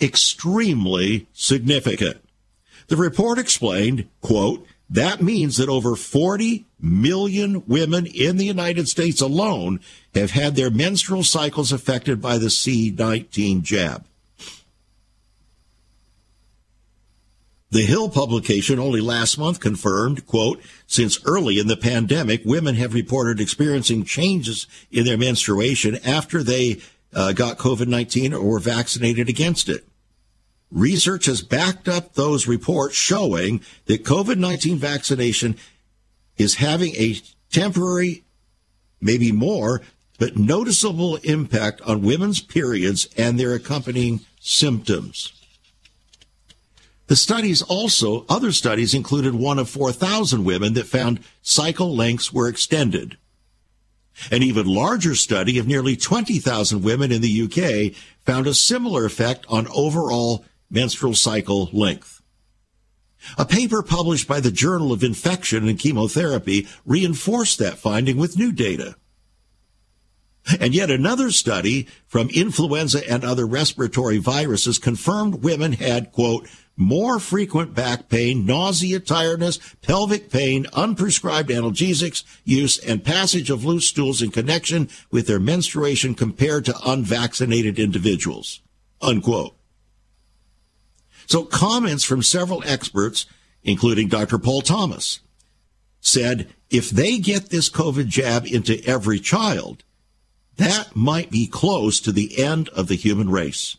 extremely 0.01 1.27
significant. 1.33 2.17
The 2.87 2.97
report 2.97 3.37
explained, 3.37 4.07
quote, 4.21 4.65
that 4.89 5.21
means 5.21 5.57
that 5.57 5.67
over 5.67 5.95
40 5.97 6.65
million 6.79 7.63
women 7.67 8.05
in 8.05 8.37
the 8.37 8.45
United 8.45 8.87
States 8.87 9.19
alone 9.19 9.81
have 10.15 10.31
had 10.31 10.55
their 10.55 10.69
menstrual 10.69 11.23
cycles 11.23 11.73
affected 11.73 12.21
by 12.21 12.37
the 12.37 12.47
C19 12.47 13.63
jab. 13.63 14.05
The 17.69 17.81
Hill 17.81 18.07
publication 18.07 18.79
only 18.79 19.01
last 19.01 19.37
month 19.37 19.59
confirmed, 19.59 20.25
quote, 20.25 20.61
since 20.87 21.19
early 21.25 21.59
in 21.59 21.67
the 21.67 21.75
pandemic, 21.75 22.43
women 22.45 22.75
have 22.75 22.93
reported 22.93 23.41
experiencing 23.41 24.05
changes 24.05 24.67
in 24.89 25.03
their 25.03 25.17
menstruation 25.17 25.97
after 26.05 26.43
they 26.43 26.77
uh, 27.13 27.31
got 27.33 27.57
COVID-19 27.57 28.33
or 28.33 28.43
were 28.43 28.59
vaccinated 28.59 29.29
against 29.29 29.69
it. 29.69 29.87
Research 30.71 31.25
has 31.25 31.41
backed 31.41 31.87
up 31.87 32.13
those 32.13 32.47
reports 32.47 32.95
showing 32.95 33.61
that 33.85 34.03
COVID-19 34.03 34.77
vaccination 34.77 35.55
is 36.37 36.55
having 36.55 36.93
a 36.95 37.19
temporary, 37.51 38.23
maybe 38.99 39.31
more, 39.31 39.81
but 40.19 40.35
noticeable 40.35 41.17
impact 41.17 41.81
on 41.81 42.01
women's 42.01 42.41
periods 42.41 43.07
and 43.17 43.39
their 43.39 43.53
accompanying 43.53 44.21
symptoms. 44.39 45.33
The 47.07 47.15
studies 47.15 47.61
also, 47.61 48.25
other 48.27 48.51
studies 48.51 48.93
included 48.93 49.33
one 49.33 49.59
of 49.59 49.69
4,000 49.69 50.43
women 50.43 50.73
that 50.73 50.87
found 50.87 51.21
cycle 51.41 51.95
lengths 51.95 52.33
were 52.33 52.49
extended. 52.49 53.17
An 54.31 54.43
even 54.43 54.65
larger 54.65 55.15
study 55.15 55.57
of 55.59 55.67
nearly 55.67 55.95
20,000 55.95 56.81
women 56.81 57.11
in 57.11 57.21
the 57.21 57.43
UK 57.43 57.95
found 58.25 58.47
a 58.47 58.53
similar 58.53 59.05
effect 59.05 59.45
on 59.47 59.67
overall 59.67 60.45
menstrual 60.69 61.13
cycle 61.13 61.69
length. 61.71 62.21
A 63.37 63.45
paper 63.45 63.81
published 63.81 64.27
by 64.27 64.39
the 64.39 64.51
Journal 64.51 64.91
of 64.91 65.03
Infection 65.03 65.67
and 65.67 65.79
Chemotherapy 65.79 66.67
reinforced 66.85 67.59
that 67.59 67.77
finding 67.77 68.17
with 68.17 68.37
new 68.37 68.51
data. 68.51 68.95
And 70.59 70.73
yet 70.73 70.89
another 70.89 71.31
study 71.31 71.87
from 72.07 72.29
influenza 72.29 73.07
and 73.09 73.23
other 73.23 73.45
respiratory 73.45 74.17
viruses 74.17 74.79
confirmed 74.79 75.43
women 75.43 75.73
had, 75.73 76.11
quote, 76.11 76.47
more 76.77 77.19
frequent 77.19 77.73
back 77.73 78.07
pain, 78.07 78.45
nausea, 78.45 78.99
tiredness, 78.99 79.57
pelvic 79.81 80.29
pain, 80.29 80.65
unprescribed 80.65 81.49
analgesics 81.49 82.23
use, 82.45 82.77
and 82.77 83.03
passage 83.03 83.49
of 83.49 83.65
loose 83.65 83.87
stools 83.87 84.21
in 84.21 84.29
connection 84.29 84.87
with 85.11 85.25
their 85.25 85.39
menstruation 85.39 86.13
compared 86.13 86.65
to 86.65 86.79
unvaccinated 86.85 87.79
individuals. 87.79 88.61
Unquote. 89.01 89.55
So 91.25 91.43
comments 91.43 92.03
from 92.03 92.21
several 92.21 92.63
experts, 92.65 93.25
including 93.63 94.07
Dr. 94.07 94.37
Paul 94.37 94.61
Thomas, 94.61 95.19
said 95.99 96.47
if 96.69 96.89
they 96.89 97.17
get 97.17 97.49
this 97.49 97.69
COVID 97.69 98.07
jab 98.07 98.45
into 98.45 98.81
every 98.85 99.19
child, 99.19 99.83
that 100.57 100.95
might 100.95 101.31
be 101.31 101.47
close 101.47 101.99
to 102.01 102.11
the 102.11 102.43
end 102.43 102.69
of 102.69 102.87
the 102.87 102.95
human 102.95 103.29
race 103.29 103.77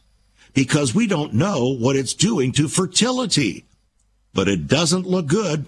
because 0.55 0.95
we 0.95 1.07
don't 1.07 1.35
know 1.35 1.69
what 1.69 1.97
it's 1.97 2.15
doing 2.15 2.53
to 2.53 2.69
fertility. 2.69 3.65
But 4.33 4.49
it 4.49 4.67
doesn't 4.67 5.07
look 5.07 5.27
good. 5.27 5.67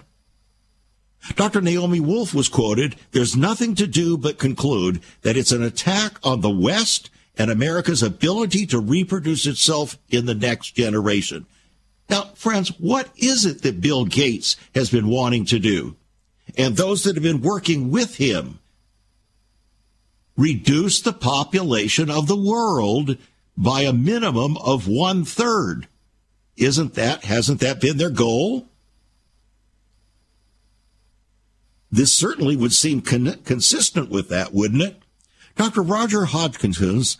Dr. 1.35 1.61
Naomi 1.61 1.99
Wolf 1.99 2.33
was 2.33 2.49
quoted, 2.49 2.95
there's 3.11 3.35
nothing 3.35 3.75
to 3.75 3.85
do 3.85 4.17
but 4.17 4.39
conclude 4.39 5.01
that 5.21 5.37
it's 5.37 5.51
an 5.51 5.61
attack 5.61 6.17
on 6.23 6.41
the 6.41 6.49
West 6.49 7.09
and 7.37 7.51
America's 7.51 8.01
ability 8.01 8.65
to 8.67 8.79
reproduce 8.79 9.45
itself 9.45 9.97
in 10.09 10.25
the 10.25 10.35
next 10.35 10.71
generation. 10.71 11.45
Now, 12.09 12.23
friends, 12.35 12.69
what 12.79 13.09
is 13.15 13.45
it 13.45 13.61
that 13.61 13.81
Bill 13.81 14.05
Gates 14.05 14.57
has 14.75 14.89
been 14.89 15.07
wanting 15.07 15.45
to 15.45 15.59
do? 15.59 15.95
And 16.57 16.75
those 16.75 17.03
that 17.03 17.15
have 17.15 17.23
been 17.23 17.41
working 17.41 17.91
with 17.91 18.15
him 18.15 18.59
reduce 20.41 21.01
the 21.01 21.13
population 21.13 22.09
of 22.09 22.27
the 22.27 22.35
world 22.35 23.15
by 23.55 23.81
a 23.81 23.93
minimum 23.93 24.57
of 24.57 24.87
one 24.87 25.23
third. 25.23 25.87
Isn't 26.57 26.95
that, 26.95 27.25
hasn't 27.25 27.59
that 27.59 27.79
been 27.79 27.97
their 27.97 28.09
goal? 28.09 28.67
This 31.91 32.11
certainly 32.11 32.55
would 32.55 32.73
seem 32.73 33.01
con- 33.01 33.39
consistent 33.45 34.09
with 34.09 34.29
that, 34.29 34.53
wouldn't 34.53 34.81
it? 34.81 35.03
Dr. 35.57 35.81
Roger 35.81 36.25
Hodgkins 36.25 37.17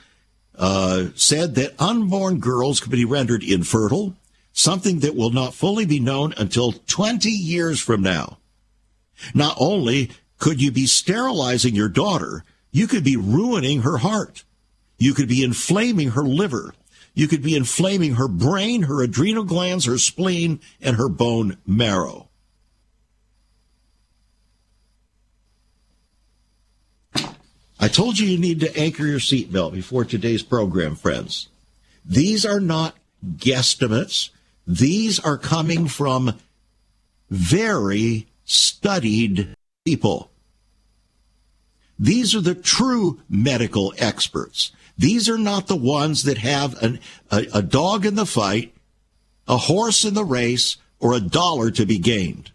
uh, 0.58 1.08
said 1.16 1.56
that 1.56 1.80
unborn 1.80 2.40
girls 2.40 2.80
could 2.80 2.92
be 2.92 3.06
rendered 3.06 3.44
infertile, 3.44 4.16
something 4.52 5.00
that 5.00 5.16
will 5.16 5.32
not 5.32 5.54
fully 5.54 5.86
be 5.86 6.00
known 6.00 6.34
until 6.38 6.72
20 6.72 7.30
years 7.30 7.80
from 7.80 8.02
now. 8.02 8.40
Not 9.36 9.56
only 9.60 10.10
could 10.40 10.62
you 10.62 10.72
be 10.72 10.88
sterilizing 10.88 11.76
your 11.76 11.90
daughter, 11.90 12.44
you 12.72 12.88
could 12.88 13.04
be 13.04 13.18
ruining 13.18 13.82
her 13.82 13.98
heart. 13.98 14.44
You 14.98 15.14
could 15.14 15.28
be 15.28 15.44
inflaming 15.44 16.12
her 16.12 16.24
liver. 16.24 16.74
You 17.14 17.28
could 17.28 17.42
be 17.42 17.56
inflaming 17.56 18.16
her 18.16 18.28
brain, 18.28 18.84
her 18.84 19.04
adrenal 19.04 19.44
glands, 19.44 19.86
her 19.86 19.98
spleen, 19.98 20.62
and 20.82 20.96
her 20.96 21.10
bone 21.10 21.58
marrow. 21.66 22.30
I 27.84 27.88
told 27.88 28.20
you 28.20 28.28
you 28.28 28.38
need 28.38 28.60
to 28.60 28.78
anchor 28.78 29.08
your 29.08 29.20
seatbelt 29.20 29.74
before 29.74 30.06
today's 30.06 30.44
program, 30.44 30.96
friends. 30.96 31.50
These 32.06 32.46
are 32.46 32.60
not 32.60 32.96
guesstimates. 33.26 34.30
These 34.68 35.20
are 35.20 35.38
coming 35.38 35.88
from 35.88 36.40
very 37.30 38.28
studied 38.46 39.56
people. 39.84 40.31
These 42.02 42.34
are 42.34 42.42
the 42.42 42.56
true 42.56 43.22
medical 43.30 43.94
experts. 44.00 44.72
These 44.98 45.30
are 45.30 45.38
not 45.38 45.68
the 45.68 45.76
ones 45.76 46.24
that 46.24 46.40
have 46.40 46.82
an, 46.82 47.00
a, 47.30 47.46
a 47.54 47.62
dog 47.62 48.08
in 48.08 48.16
the 48.16 48.26
fight, 48.26 48.74
a 49.48 49.56
horse 49.56 50.04
in 50.04 50.16
the 50.16 50.26
race, 50.26 50.78
or 51.00 51.14
a 51.14 51.20
dollar 51.20 51.70
to 51.70 51.86
be 51.86 52.00
gained. 52.00 52.52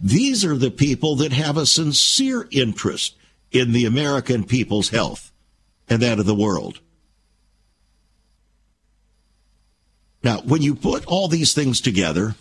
These 0.00 0.44
are 0.44 0.56
the 0.56 0.70
people 0.70 1.16
that 1.16 1.32
have 1.32 1.56
a 1.56 1.66
sincere 1.66 2.48
interest 2.52 3.16
in 3.50 3.72
the 3.72 3.84
American 3.84 4.44
people's 4.44 4.90
health 4.90 5.32
and 5.88 6.00
that 6.02 6.20
of 6.20 6.26
the 6.26 6.36
world. 6.36 6.78
Now, 10.22 10.38
when 10.42 10.62
you 10.62 10.76
put 10.76 11.04
all 11.06 11.26
these 11.26 11.52
things 11.52 11.80
together, 11.80 12.36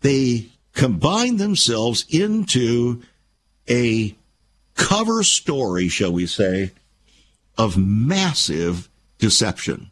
they 0.00 0.48
combine 0.72 1.36
themselves 1.36 2.04
into 2.08 3.02
a 3.68 4.16
cover 4.74 5.22
story, 5.22 5.88
shall 5.88 6.12
we 6.12 6.26
say, 6.26 6.72
of 7.58 7.76
massive 7.76 8.88
deception. 9.18 9.90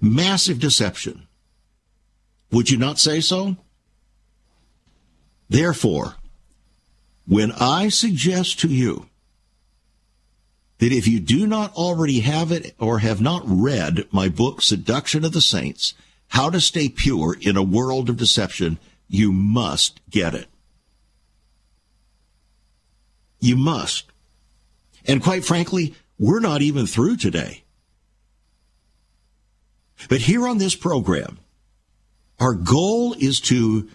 Massive 0.00 0.58
deception. 0.58 1.26
Would 2.50 2.70
you 2.70 2.78
not 2.78 2.98
say 2.98 3.20
so? 3.20 3.56
Therefore, 5.48 6.16
when 7.26 7.52
I 7.52 7.88
suggest 7.88 8.60
to 8.60 8.68
you 8.68 9.06
that 10.78 10.92
if 10.92 11.08
you 11.08 11.20
do 11.20 11.46
not 11.46 11.74
already 11.74 12.20
have 12.20 12.52
it 12.52 12.74
or 12.78 13.00
have 13.00 13.20
not 13.20 13.42
read 13.44 14.06
my 14.12 14.28
book, 14.28 14.62
Seduction 14.62 15.24
of 15.24 15.32
the 15.32 15.40
Saints, 15.40 15.94
How 16.28 16.50
to 16.50 16.60
Stay 16.60 16.88
Pure 16.88 17.36
in 17.40 17.56
a 17.56 17.62
World 17.62 18.08
of 18.08 18.16
Deception, 18.16 18.78
you 19.08 19.32
must 19.32 20.00
get 20.08 20.34
it. 20.34 20.48
You 23.40 23.56
must. 23.56 24.04
And 25.06 25.22
quite 25.22 25.44
frankly, 25.44 25.94
we're 26.18 26.40
not 26.40 26.62
even 26.62 26.86
through 26.86 27.16
today. 27.16 27.64
But 30.08 30.20
here 30.20 30.46
on 30.46 30.58
this 30.58 30.76
program, 30.76 31.38
our 32.38 32.54
goal 32.54 33.14
is 33.18 33.40
to 33.42 33.88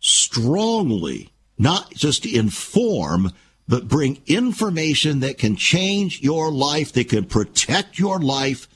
strongly, 0.00 1.30
not 1.56 1.94
just 1.94 2.26
inform, 2.26 3.32
but 3.66 3.88
bring 3.88 4.20
information 4.26 5.20
that 5.20 5.38
can 5.38 5.56
change 5.56 6.20
your 6.20 6.52
life, 6.52 6.92
that 6.92 7.08
can 7.08 7.24
protect 7.24 7.98
your 7.98 8.18
life, 8.18 8.68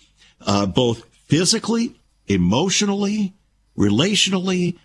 uh, 0.46 0.64
both 0.64 1.04
physically, 1.26 1.94
emotionally, 2.26 3.34
relationally, 3.76 4.78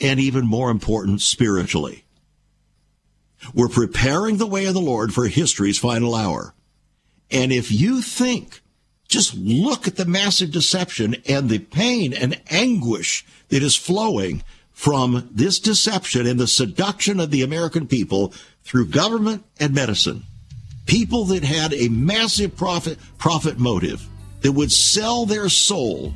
and 0.00 0.18
even 0.18 0.44
more 0.46 0.70
important, 0.70 1.20
spiritually. 1.20 2.03
We're 3.52 3.68
preparing 3.68 4.36
the 4.36 4.46
way 4.46 4.66
of 4.66 4.74
the 4.74 4.80
Lord 4.80 5.12
for 5.12 5.26
history's 5.26 5.78
final 5.78 6.14
hour. 6.14 6.54
And 7.30 7.52
if 7.52 7.72
you 7.72 8.00
think, 8.00 8.60
just 9.08 9.34
look 9.34 9.86
at 9.86 9.96
the 9.96 10.04
massive 10.04 10.50
deception 10.50 11.16
and 11.28 11.48
the 11.48 11.58
pain 11.58 12.12
and 12.12 12.40
anguish 12.50 13.24
that 13.48 13.62
is 13.62 13.76
flowing 13.76 14.42
from 14.72 15.28
this 15.32 15.58
deception 15.58 16.26
and 16.26 16.38
the 16.38 16.46
seduction 16.46 17.20
of 17.20 17.30
the 17.30 17.42
American 17.42 17.86
people 17.86 18.32
through 18.64 18.86
government 18.86 19.44
and 19.60 19.74
medicine. 19.74 20.24
People 20.86 21.24
that 21.26 21.44
had 21.44 21.72
a 21.72 21.88
massive 21.88 22.56
profit, 22.56 22.98
profit 23.16 23.58
motive 23.58 24.06
that 24.42 24.52
would 24.52 24.70
sell 24.70 25.24
their 25.24 25.48
soul 25.48 26.12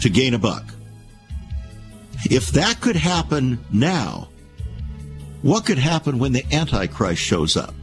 to 0.00 0.08
gain 0.08 0.32
a 0.32 0.38
buck. 0.38 0.64
If 2.24 2.52
that 2.52 2.80
could 2.80 2.96
happen 2.96 3.58
now, 3.72 4.29
what 5.42 5.64
could 5.64 5.78
happen 5.78 6.18
when 6.18 6.32
the 6.32 6.44
Antichrist 6.52 7.20
shows 7.20 7.56
up? 7.56 7.74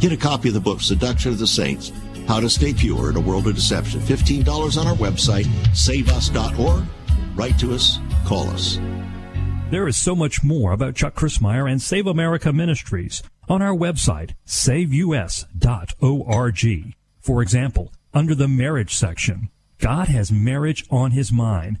Get 0.00 0.12
a 0.12 0.16
copy 0.16 0.48
of 0.48 0.54
the 0.54 0.60
book, 0.60 0.80
Seduction 0.80 1.32
of 1.32 1.38
the 1.38 1.46
Saints, 1.46 1.90
How 2.28 2.40
to 2.40 2.50
Stay 2.50 2.74
Pure 2.74 3.10
in 3.10 3.16
a 3.16 3.20
World 3.20 3.46
of 3.46 3.54
Deception. 3.54 4.00
$15 4.00 4.78
on 4.78 4.86
our 4.86 4.96
website, 4.96 5.46
saveus.org. 5.74 6.84
Write 7.34 7.58
to 7.58 7.74
us, 7.74 7.98
call 8.26 8.48
us. 8.50 8.78
There 9.70 9.88
is 9.88 9.96
so 9.96 10.14
much 10.14 10.44
more 10.44 10.72
about 10.72 10.94
Chuck 10.94 11.14
Crismier 11.14 11.70
and 11.70 11.82
Save 11.82 12.06
America 12.06 12.52
Ministries 12.52 13.22
on 13.48 13.62
our 13.62 13.74
website, 13.74 14.34
saveus.org. 14.46 15.46
For 17.20 17.42
example, 17.42 17.92
under 18.14 18.34
the 18.34 18.48
marriage 18.48 18.94
section, 18.94 19.50
God 19.78 20.08
has 20.08 20.30
marriage 20.30 20.84
on 20.90 21.10
his 21.10 21.32
mind. 21.32 21.80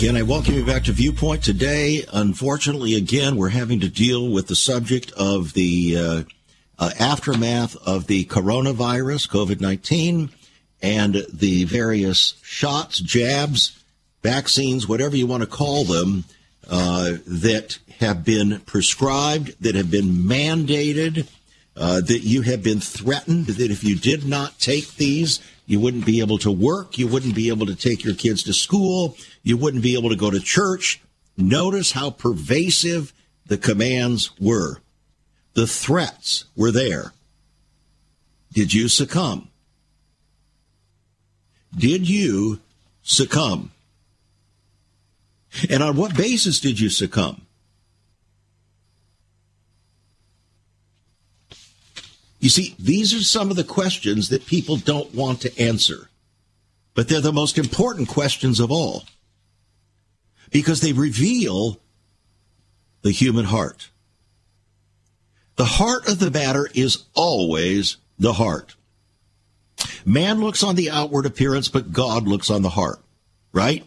Again, 0.00 0.16
I 0.16 0.22
welcome 0.22 0.54
you 0.54 0.64
back 0.64 0.84
to 0.84 0.92
Viewpoint. 0.92 1.44
Today, 1.44 2.06
unfortunately, 2.10 2.94
again, 2.94 3.36
we're 3.36 3.50
having 3.50 3.80
to 3.80 3.88
deal 3.90 4.30
with 4.30 4.46
the 4.46 4.56
subject 4.56 5.12
of 5.12 5.52
the 5.52 5.94
uh, 5.98 6.22
uh, 6.78 6.90
aftermath 6.98 7.76
of 7.86 8.06
the 8.06 8.24
coronavirus, 8.24 9.28
COVID 9.28 9.60
19 9.60 10.30
and 10.80 11.26
the 11.30 11.64
various 11.64 12.32
shots, 12.42 12.98
jabs, 12.98 13.78
vaccines, 14.22 14.88
whatever 14.88 15.18
you 15.18 15.26
want 15.26 15.42
to 15.42 15.46
call 15.46 15.84
them, 15.84 16.24
uh, 16.70 17.18
that 17.26 17.78
have 17.98 18.24
been 18.24 18.60
prescribed, 18.60 19.54
that 19.62 19.74
have 19.74 19.90
been 19.90 20.08
mandated, 20.08 21.28
uh, 21.76 22.00
that 22.00 22.20
you 22.20 22.40
have 22.40 22.62
been 22.62 22.80
threatened 22.80 23.48
that 23.48 23.70
if 23.70 23.84
you 23.84 23.96
did 23.96 24.24
not 24.24 24.58
take 24.58 24.94
these, 24.94 25.40
you 25.66 25.78
wouldn't 25.78 26.06
be 26.06 26.20
able 26.20 26.38
to 26.38 26.50
work, 26.50 26.96
you 26.96 27.06
wouldn't 27.06 27.34
be 27.34 27.48
able 27.48 27.66
to 27.66 27.74
take 27.74 28.02
your 28.02 28.14
kids 28.14 28.42
to 28.42 28.54
school, 28.54 29.14
you 29.42 29.56
wouldn't 29.56 29.82
be 29.82 29.96
able 29.96 30.10
to 30.10 30.16
go 30.16 30.30
to 30.30 30.40
church. 30.40 31.00
Notice 31.36 31.92
how 31.92 32.10
pervasive 32.10 33.12
the 33.46 33.58
commands 33.58 34.30
were. 34.40 34.80
The 35.54 35.66
threats 35.66 36.44
were 36.56 36.70
there. 36.70 37.12
Did 38.52 38.72
you 38.72 38.88
succumb? 38.88 39.48
Did 41.76 42.08
you 42.08 42.60
succumb? 43.02 43.70
And 45.68 45.82
on 45.82 45.96
what 45.96 46.16
basis 46.16 46.60
did 46.60 46.78
you 46.78 46.90
succumb? 46.90 47.46
You 52.38 52.48
see, 52.48 52.74
these 52.78 53.12
are 53.14 53.22
some 53.22 53.50
of 53.50 53.56
the 53.56 53.64
questions 53.64 54.30
that 54.30 54.46
people 54.46 54.76
don't 54.76 55.14
want 55.14 55.42
to 55.42 55.60
answer, 55.60 56.08
but 56.94 57.08
they're 57.08 57.20
the 57.20 57.32
most 57.32 57.58
important 57.58 58.08
questions 58.08 58.60
of 58.60 58.70
all 58.70 59.04
because 60.50 60.80
they 60.80 60.92
reveal 60.92 61.80
the 63.02 63.12
human 63.12 63.46
heart. 63.46 63.90
The 65.56 65.64
heart 65.64 66.08
of 66.08 66.18
the 66.18 66.30
matter 66.30 66.68
is 66.74 67.04
always 67.14 67.96
the 68.18 68.34
heart. 68.34 68.76
Man 70.04 70.40
looks 70.40 70.62
on 70.62 70.74
the 70.74 70.90
outward 70.90 71.26
appearance, 71.26 71.68
but 71.68 71.92
God 71.92 72.26
looks 72.26 72.50
on 72.50 72.62
the 72.62 72.70
heart, 72.70 73.00
right? 73.52 73.84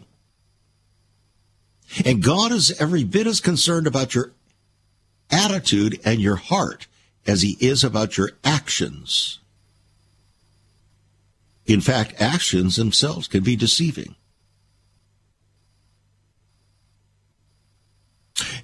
And 2.04 2.22
God 2.22 2.52
is 2.52 2.80
every 2.80 3.04
bit 3.04 3.26
as 3.26 3.40
concerned 3.40 3.86
about 3.86 4.14
your 4.14 4.32
attitude 5.30 6.00
and 6.04 6.20
your 6.20 6.36
heart 6.36 6.86
as 7.26 7.42
he 7.42 7.56
is 7.60 7.84
about 7.84 8.16
your 8.16 8.30
actions. 8.44 9.38
In 11.66 11.80
fact, 11.80 12.20
actions 12.20 12.76
themselves 12.76 13.26
can 13.26 13.42
be 13.42 13.56
deceiving. 13.56 14.16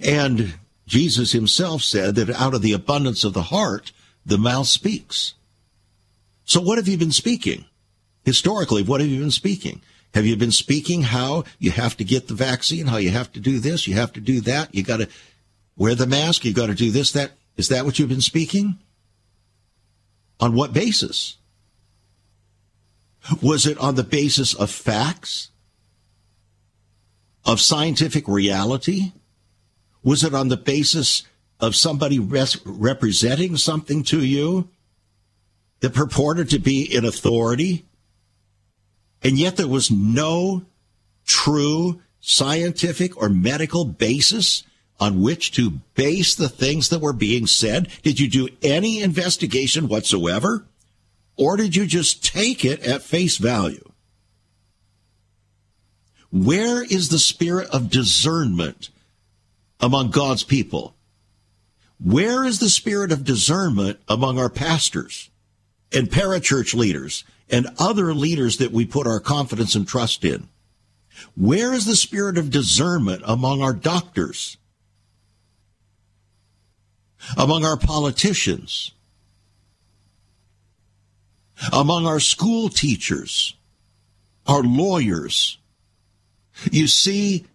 And 0.02 0.54
Jesus 0.86 1.32
himself 1.32 1.82
said 1.82 2.14
that 2.16 2.30
out 2.30 2.54
of 2.54 2.62
the 2.62 2.72
abundance 2.72 3.24
of 3.24 3.32
the 3.32 3.44
heart, 3.44 3.92
the 4.24 4.38
mouth 4.38 4.66
speaks. 4.66 5.34
So 6.44 6.60
what 6.60 6.78
have 6.78 6.88
you 6.88 6.98
been 6.98 7.12
speaking? 7.12 7.64
Historically, 8.24 8.82
what 8.82 9.00
have 9.00 9.08
you 9.08 9.20
been 9.20 9.30
speaking? 9.30 9.82
Have 10.14 10.26
you 10.26 10.36
been 10.36 10.50
speaking 10.50 11.02
how 11.02 11.44
you 11.58 11.70
have 11.70 11.96
to 11.98 12.04
get 12.04 12.26
the 12.26 12.34
vaccine, 12.34 12.86
how 12.86 12.96
you 12.96 13.10
have 13.10 13.32
to 13.32 13.40
do 13.40 13.60
this, 13.60 13.86
you 13.86 13.94
have 13.94 14.12
to 14.14 14.20
do 14.20 14.40
that, 14.40 14.74
you 14.74 14.82
got 14.82 14.98
to 14.98 15.08
wear 15.76 15.94
the 15.94 16.06
mask, 16.06 16.44
you 16.44 16.52
got 16.52 16.66
to 16.66 16.74
do 16.74 16.90
this, 16.90 17.12
that? 17.12 17.32
Is 17.56 17.68
that 17.68 17.84
what 17.84 17.98
you've 17.98 18.08
been 18.08 18.20
speaking? 18.20 18.78
On 20.40 20.54
what 20.54 20.72
basis? 20.72 21.36
Was 23.40 23.66
it 23.66 23.78
on 23.78 23.94
the 23.94 24.02
basis 24.02 24.54
of 24.54 24.70
facts? 24.70 25.50
Of 27.44 27.60
scientific 27.60 28.26
reality? 28.26 29.12
Was 30.02 30.24
it 30.24 30.34
on 30.34 30.48
the 30.48 30.56
basis 30.56 31.24
of 31.58 31.76
somebody 31.76 32.18
res- 32.18 32.64
representing 32.64 33.56
something 33.56 34.02
to 34.04 34.24
you? 34.24 34.68
that 35.80 35.94
purported 35.94 36.50
to 36.50 36.58
be 36.58 36.82
in 36.82 37.04
authority, 37.04 37.84
and 39.22 39.38
yet 39.38 39.56
there 39.56 39.68
was 39.68 39.90
no 39.90 40.64
true 41.26 42.00
scientific 42.20 43.16
or 43.16 43.28
medical 43.28 43.84
basis 43.84 44.62
on 44.98 45.22
which 45.22 45.52
to 45.52 45.70
base 45.94 46.34
the 46.34 46.48
things 46.48 46.90
that 46.90 47.00
were 47.00 47.14
being 47.14 47.46
said? 47.46 47.88
Did 48.02 48.20
you 48.20 48.28
do 48.28 48.48
any 48.62 49.00
investigation 49.00 49.88
whatsoever? 49.88 50.66
Or 51.36 51.56
did 51.56 51.74
you 51.74 51.86
just 51.86 52.22
take 52.22 52.66
it 52.66 52.80
at 52.80 53.02
face 53.02 53.38
value? 53.38 53.90
Where 56.30 56.82
is 56.82 57.08
the 57.08 57.18
spirit 57.18 57.68
of 57.70 57.88
discernment 57.88 58.90
among 59.81 60.11
God's 60.11 60.45
people? 60.45 60.95
Where 62.03 62.45
is 62.45 62.59
the 62.59 62.71
spirit 62.71 63.12
of 63.12 63.25
discernment 63.25 64.01
among 64.09 64.38
our 64.38 64.49
pastors? 64.49 65.31
and 65.93 66.09
parachurch 66.09 66.75
leaders 66.75 67.25
and 67.49 67.66
other 67.79 68.14
leaders 68.14 68.59
that 68.59 68.73
we 68.73 68.87
put 68.87 69.07
our 69.07 69.21
confidence 69.21 69.75
and 69.75 69.87
trust 69.87 70.25
in? 70.25 70.49
Where 71.37 71.73
is 71.73 71.85
the 71.85 71.97
spirit 71.97 72.38
of 72.38 72.51
discernment 72.51 73.23
among 73.25 73.62
our 73.62 73.73
doctors? 73.73 74.57
Among 77.37 77.64
our 77.64 77.77
politicians? 77.77 78.93
Among 81.73 82.07
our 82.07 82.21
school 82.21 82.69
teachers? 82.69 83.55
Our 84.47 84.62
lawyers? 84.62 85.59
You 86.71 86.87
see, 86.87 87.47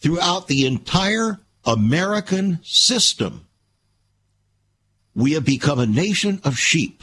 throughout 0.00 0.48
the 0.48 0.66
entire 0.66 1.38
American 1.64 2.58
system, 2.62 3.46
we 5.14 5.32
have 5.32 5.44
become 5.44 5.78
a 5.78 5.86
nation 5.86 6.40
of 6.44 6.58
sheep. 6.58 7.02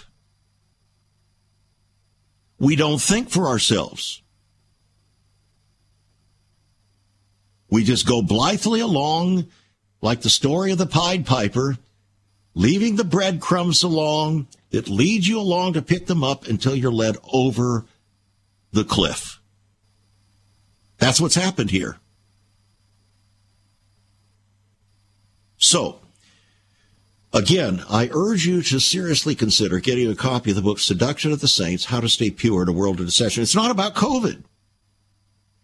We 2.60 2.76
don't 2.76 3.02
think 3.02 3.30
for 3.30 3.48
ourselves. 3.48 4.22
We 7.70 7.84
just 7.84 8.08
go 8.08 8.22
blithely 8.22 8.80
along 8.80 9.48
like 10.02 10.22
the 10.22 10.30
story 10.30 10.72
of 10.72 10.78
the 10.78 10.88
Pied 10.88 11.26
Piper, 11.26 11.78
leaving 12.54 12.96
the 12.96 13.04
breadcrumbs 13.04 13.84
along 13.84 14.48
that 14.72 14.90
leads 14.90 15.28
you 15.28 15.40
along 15.40 15.74
to 15.74 15.82
pick 15.82 16.08
them 16.08 16.24
up 16.24 16.48
until 16.48 16.76
you're 16.76 16.92
led 16.92 17.18
over 17.32 17.86
the 18.72 18.84
cliff. 18.84 19.40
That's 20.98 21.22
what's 21.22 21.36
happened 21.36 21.72
here. 21.72 21.98
So, 25.60 26.00
Again, 27.32 27.84
I 27.88 28.10
urge 28.12 28.48
you 28.48 28.64
to 28.64 28.80
seriously 28.80 29.36
consider 29.36 29.80
getting 29.80 30.10
a 30.10 30.16
copy 30.16 30.50
of 30.50 30.56
the 30.56 30.64
book 30.64 30.80
Seduction 30.80 31.32
of 31.32 31.42
the 31.42 31.48
Saints 31.48 31.86
How 31.86 32.00
to 32.00 32.10
Stay 32.10 32.32
Pure 32.32 32.64
in 32.64 32.70
a 32.70 32.72
World 32.72 33.00
of 33.00 33.06
Deception. 33.06 33.44
It's 33.44 33.56
not 33.56 33.70
about 33.70 33.94
COVID, 33.94 34.44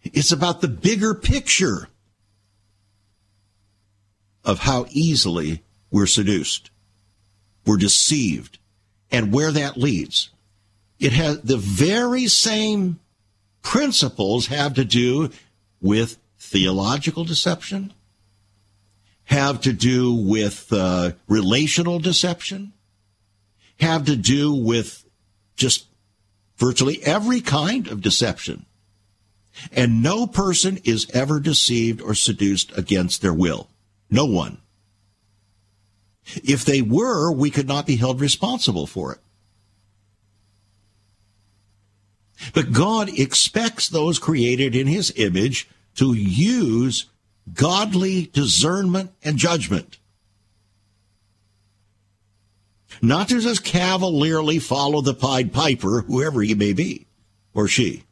it's 0.04 0.30
about 0.30 0.60
the 0.60 0.68
bigger 0.68 1.12
picture 1.12 1.88
of 4.44 4.60
how 4.60 4.86
easily 4.90 5.62
we're 5.90 6.06
seduced. 6.06 6.70
we're 7.64 7.76
deceived 7.76 8.60
and 9.10 9.32
where 9.32 9.50
that 9.50 9.76
leads. 9.76 10.30
It 11.00 11.12
has 11.12 11.40
the 11.42 11.56
very 11.56 12.28
same 12.28 13.00
principles 13.62 14.46
have 14.46 14.74
to 14.74 14.84
do 14.84 15.30
with 15.80 16.16
theological 16.38 17.24
deception, 17.24 17.92
have 19.26 19.60
to 19.62 19.72
do 19.72 20.14
with 20.14 20.72
uh, 20.72 21.12
relational 21.28 21.98
deception, 21.98 22.72
have 23.80 24.06
to 24.06 24.16
do 24.16 24.54
with 24.54 25.04
just 25.56 25.86
virtually 26.56 27.02
every 27.02 27.40
kind 27.40 27.88
of 27.88 28.00
deception. 28.00 28.66
And 29.72 30.02
no 30.02 30.26
person 30.26 30.78
is 30.84 31.10
ever 31.12 31.40
deceived 31.40 32.00
or 32.00 32.14
seduced 32.14 32.76
against 32.76 33.22
their 33.22 33.34
will. 33.34 33.68
No 34.10 34.26
one. 34.26 34.58
If 36.44 36.64
they 36.64 36.82
were, 36.82 37.32
we 37.32 37.50
could 37.50 37.68
not 37.68 37.86
be 37.86 37.96
held 37.96 38.20
responsible 38.20 38.86
for 38.86 39.12
it. 39.12 39.18
But 42.52 42.72
God 42.72 43.08
expects 43.08 43.88
those 43.88 44.18
created 44.18 44.76
in 44.76 44.86
his 44.86 45.12
image 45.16 45.68
to 45.96 46.12
use 46.12 47.06
godly 47.52 48.26
discernment 48.32 49.12
and 49.22 49.36
judgment. 49.36 49.98
Not 53.02 53.28
to 53.28 53.40
just 53.40 53.64
cavalierly 53.64 54.58
follow 54.58 55.00
the 55.00 55.14
Pied 55.14 55.52
Piper, 55.52 56.02
whoever 56.02 56.40
he 56.42 56.54
may 56.54 56.72
be, 56.72 57.06
or 57.54 57.68
she. 57.68 58.04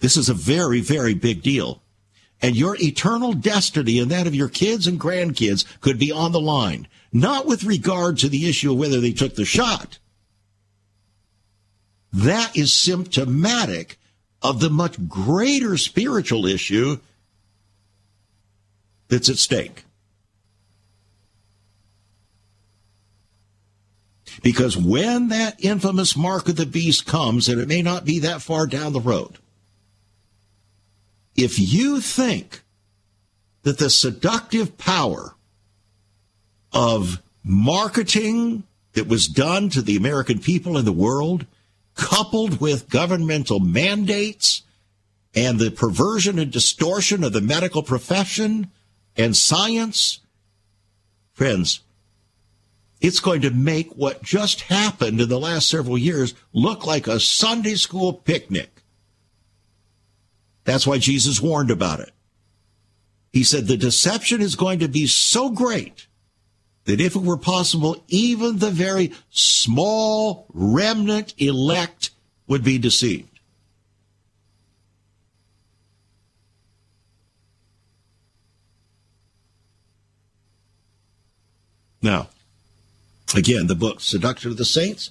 This 0.00 0.16
is 0.16 0.28
a 0.28 0.34
very, 0.34 0.80
very 0.80 1.14
big 1.14 1.42
deal. 1.42 1.82
And 2.40 2.56
your 2.56 2.76
eternal 2.80 3.32
destiny 3.32 3.98
and 3.98 4.10
that 4.10 4.26
of 4.26 4.34
your 4.34 4.48
kids 4.48 4.86
and 4.86 5.00
grandkids 5.00 5.64
could 5.80 5.98
be 5.98 6.10
on 6.10 6.32
the 6.32 6.40
line, 6.40 6.88
not 7.12 7.46
with 7.46 7.64
regard 7.64 8.18
to 8.18 8.28
the 8.28 8.48
issue 8.48 8.72
of 8.72 8.78
whether 8.78 9.00
they 9.00 9.12
took 9.12 9.34
the 9.34 9.44
shot. 9.44 9.98
That 12.12 12.56
is 12.56 12.72
symptomatic 12.72 13.98
of 14.44 14.60
the 14.60 14.68
much 14.68 15.08
greater 15.08 15.78
spiritual 15.78 16.44
issue 16.44 16.98
that's 19.08 19.30
at 19.30 19.38
stake. 19.38 19.84
Because 24.42 24.76
when 24.76 25.28
that 25.28 25.64
infamous 25.64 26.14
mark 26.14 26.48
of 26.48 26.56
the 26.56 26.66
beast 26.66 27.06
comes, 27.06 27.48
and 27.48 27.58
it 27.58 27.68
may 27.68 27.80
not 27.80 28.04
be 28.04 28.18
that 28.18 28.42
far 28.42 28.66
down 28.66 28.92
the 28.92 29.00
road, 29.00 29.38
if 31.34 31.58
you 31.58 32.00
think 32.02 32.62
that 33.62 33.78
the 33.78 33.88
seductive 33.88 34.76
power 34.76 35.34
of 36.72 37.22
marketing 37.42 38.64
that 38.92 39.08
was 39.08 39.26
done 39.26 39.70
to 39.70 39.80
the 39.80 39.96
American 39.96 40.38
people 40.38 40.76
and 40.76 40.86
the 40.86 40.92
world, 40.92 41.46
coupled 41.94 42.60
with 42.60 42.88
governmental 42.88 43.60
mandates 43.60 44.62
and 45.34 45.58
the 45.58 45.70
perversion 45.70 46.38
and 46.38 46.50
distortion 46.50 47.24
of 47.24 47.32
the 47.32 47.40
medical 47.40 47.82
profession 47.82 48.70
and 49.16 49.36
science, 49.36 50.20
friends, 51.32 51.80
it's 53.00 53.20
going 53.20 53.42
to 53.42 53.50
make 53.50 53.92
what 53.92 54.22
just 54.22 54.62
happened 54.62 55.20
in 55.20 55.28
the 55.28 55.38
last 55.38 55.68
several 55.68 55.98
years 55.98 56.34
look 56.52 56.86
like 56.86 57.06
a 57.06 57.20
Sunday 57.20 57.74
school 57.74 58.12
picnic. 58.12 58.82
That's 60.64 60.86
why 60.86 60.98
Jesus 60.98 61.40
warned 61.40 61.70
about 61.70 62.00
it. 62.00 62.12
He 63.32 63.44
said 63.44 63.66
the 63.66 63.76
deception 63.76 64.40
is 64.40 64.56
going 64.56 64.78
to 64.78 64.88
be 64.88 65.06
so 65.06 65.50
great 65.50 66.06
that 66.84 67.00
if 67.00 67.16
it 67.16 67.22
were 67.22 67.36
possible, 67.36 68.02
even 68.08 68.58
the 68.58 68.70
very 68.70 69.12
small 69.30 70.46
remnant 70.52 71.34
elect 71.38 72.10
would 72.46 72.62
be 72.62 72.78
deceived. 72.78 73.28
Now, 82.02 82.28
again, 83.34 83.66
the 83.66 83.74
book 83.74 84.00
Seduction 84.00 84.50
of 84.50 84.58
the 84.58 84.64
Saints 84.66 85.10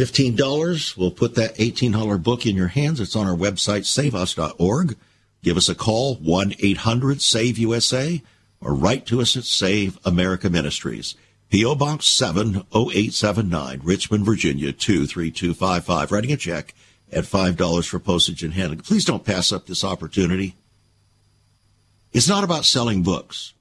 $15. 0.00 0.96
We'll 0.96 1.10
put 1.10 1.34
that 1.34 1.54
$18 1.56 2.22
book 2.22 2.46
in 2.46 2.56
your 2.56 2.68
hands. 2.68 3.00
It's 3.00 3.14
on 3.14 3.26
our 3.26 3.36
website, 3.36 3.84
saveus.org. 3.84 4.96
Give 5.42 5.56
us 5.58 5.68
a 5.68 5.74
call, 5.74 6.14
1 6.16 6.54
800 6.58 7.20
SAVE 7.20 7.58
USA, 7.58 8.22
or 8.60 8.74
write 8.74 9.06
to 9.06 9.20
us 9.20 9.36
at 9.36 9.44
Save 9.44 9.98
America 10.04 10.50
Ministries. 10.50 11.14
P.O. 11.50 11.74
Box 11.74 12.06
70879, 12.06 13.80
Richmond, 13.82 14.24
Virginia 14.24 14.72
23255. 14.72 16.12
Writing 16.12 16.32
a 16.32 16.36
check 16.36 16.74
at 17.10 17.24
$5 17.24 17.88
for 17.88 17.98
postage 17.98 18.44
and 18.44 18.54
handling. 18.54 18.80
Please 18.80 19.04
don't 19.04 19.24
pass 19.24 19.50
up 19.50 19.66
this 19.66 19.82
opportunity. 19.82 20.54
It's 22.12 22.28
not 22.28 22.44
about 22.44 22.64
selling 22.64 23.02
books. 23.02 23.54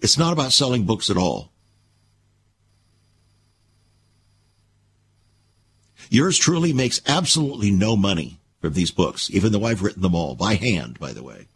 It's 0.00 0.18
not 0.18 0.34
about 0.34 0.52
selling 0.52 0.84
books 0.84 1.08
at 1.08 1.16
all. 1.16 1.50
Yours 6.10 6.36
truly 6.36 6.74
makes 6.74 7.00
absolutely 7.06 7.70
no 7.70 7.96
money 7.96 8.38
from 8.64 8.72
these 8.72 8.90
books, 8.90 9.30
even 9.30 9.52
though 9.52 9.66
I've 9.66 9.82
written 9.82 10.00
them 10.00 10.14
all 10.14 10.34
by 10.34 10.54
hand, 10.54 10.98
by 10.98 11.12
the 11.12 11.22
way. 11.22 11.48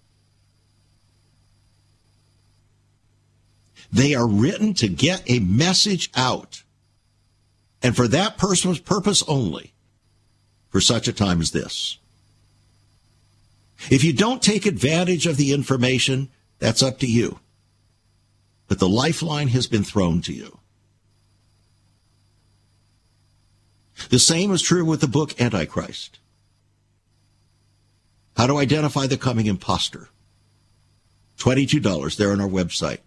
They 3.90 4.14
are 4.14 4.28
written 4.28 4.74
to 4.74 4.88
get 4.88 5.22
a 5.26 5.38
message 5.38 6.10
out. 6.14 6.64
And 7.82 7.96
for 7.96 8.08
that 8.08 8.36
person's 8.36 8.78
purpose 8.78 9.24
only, 9.26 9.72
for 10.68 10.82
such 10.82 11.08
a 11.08 11.14
time 11.14 11.40
as 11.40 11.52
this. 11.52 11.96
If 13.88 14.04
you 14.04 14.12
don't 14.12 14.42
take 14.42 14.66
advantage 14.66 15.26
of 15.26 15.38
the 15.38 15.54
information, 15.54 16.28
that's 16.58 16.82
up 16.82 16.98
to 16.98 17.06
you. 17.06 17.40
But 18.66 18.80
the 18.80 18.88
lifeline 18.88 19.48
has 19.48 19.66
been 19.66 19.82
thrown 19.82 20.20
to 20.20 20.34
you. 20.34 20.58
The 24.10 24.18
same 24.18 24.52
is 24.52 24.60
true 24.60 24.84
with 24.84 25.00
the 25.00 25.08
book 25.08 25.40
Antichrist. 25.40 26.18
How 28.38 28.46
to 28.46 28.58
identify 28.58 29.08
the 29.08 29.18
coming 29.18 29.46
impostor. 29.46 30.10
$22 31.38 32.16
there 32.16 32.30
on 32.30 32.40
our 32.40 32.48
website. 32.48 32.98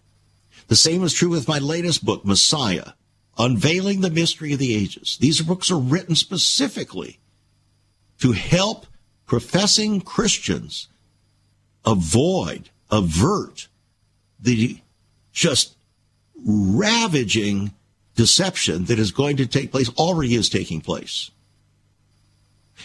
The 0.68 0.76
same 0.76 1.06
is 1.06 1.14
true 1.14 1.30
with 1.30 1.48
my 1.48 1.58
latest 1.58 2.04
book, 2.04 2.26
Messiah, 2.26 2.92
Unveiling 3.38 4.02
the 4.02 4.10
Mystery 4.10 4.52
of 4.52 4.60
the 4.60 4.76
Ages. 4.76 5.18
These 5.22 5.42
books 5.42 5.72
are 5.72 5.80
written 5.80 6.16
specifically 6.16 7.20
to 8.20 8.34
help 8.34 8.88
professing 9.26 10.02
Christians 10.02 10.90
avoid, 11.86 12.70
avert 12.92 13.70
the 14.38 14.80
just 15.32 15.78
ravaging 16.46 17.72
deception 18.16 18.84
that 18.86 19.00
is 19.00 19.12
going 19.12 19.38
to 19.38 19.48
take 19.48 19.72
place, 19.72 19.88
already 19.92 20.36
is 20.36 20.50
taking 20.50 20.82
place. 20.82 21.32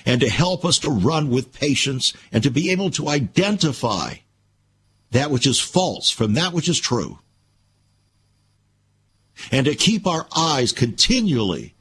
And 0.04 0.20
to 0.20 0.28
help 0.28 0.64
us 0.64 0.78
to 0.80 0.90
run 0.90 1.30
with 1.30 1.52
patience 1.52 2.12
and 2.32 2.42
to 2.42 2.50
be 2.50 2.70
able 2.70 2.90
to 2.92 3.08
identify 3.08 4.14
that 5.10 5.30
which 5.30 5.46
is 5.46 5.60
false 5.60 6.10
from 6.10 6.34
that 6.34 6.52
which 6.52 6.68
is 6.68 6.78
true. 6.78 7.18
And 9.50 9.66
to 9.66 9.74
keep 9.74 10.06
our 10.06 10.26
eyes 10.36 10.72
continually 10.72 11.74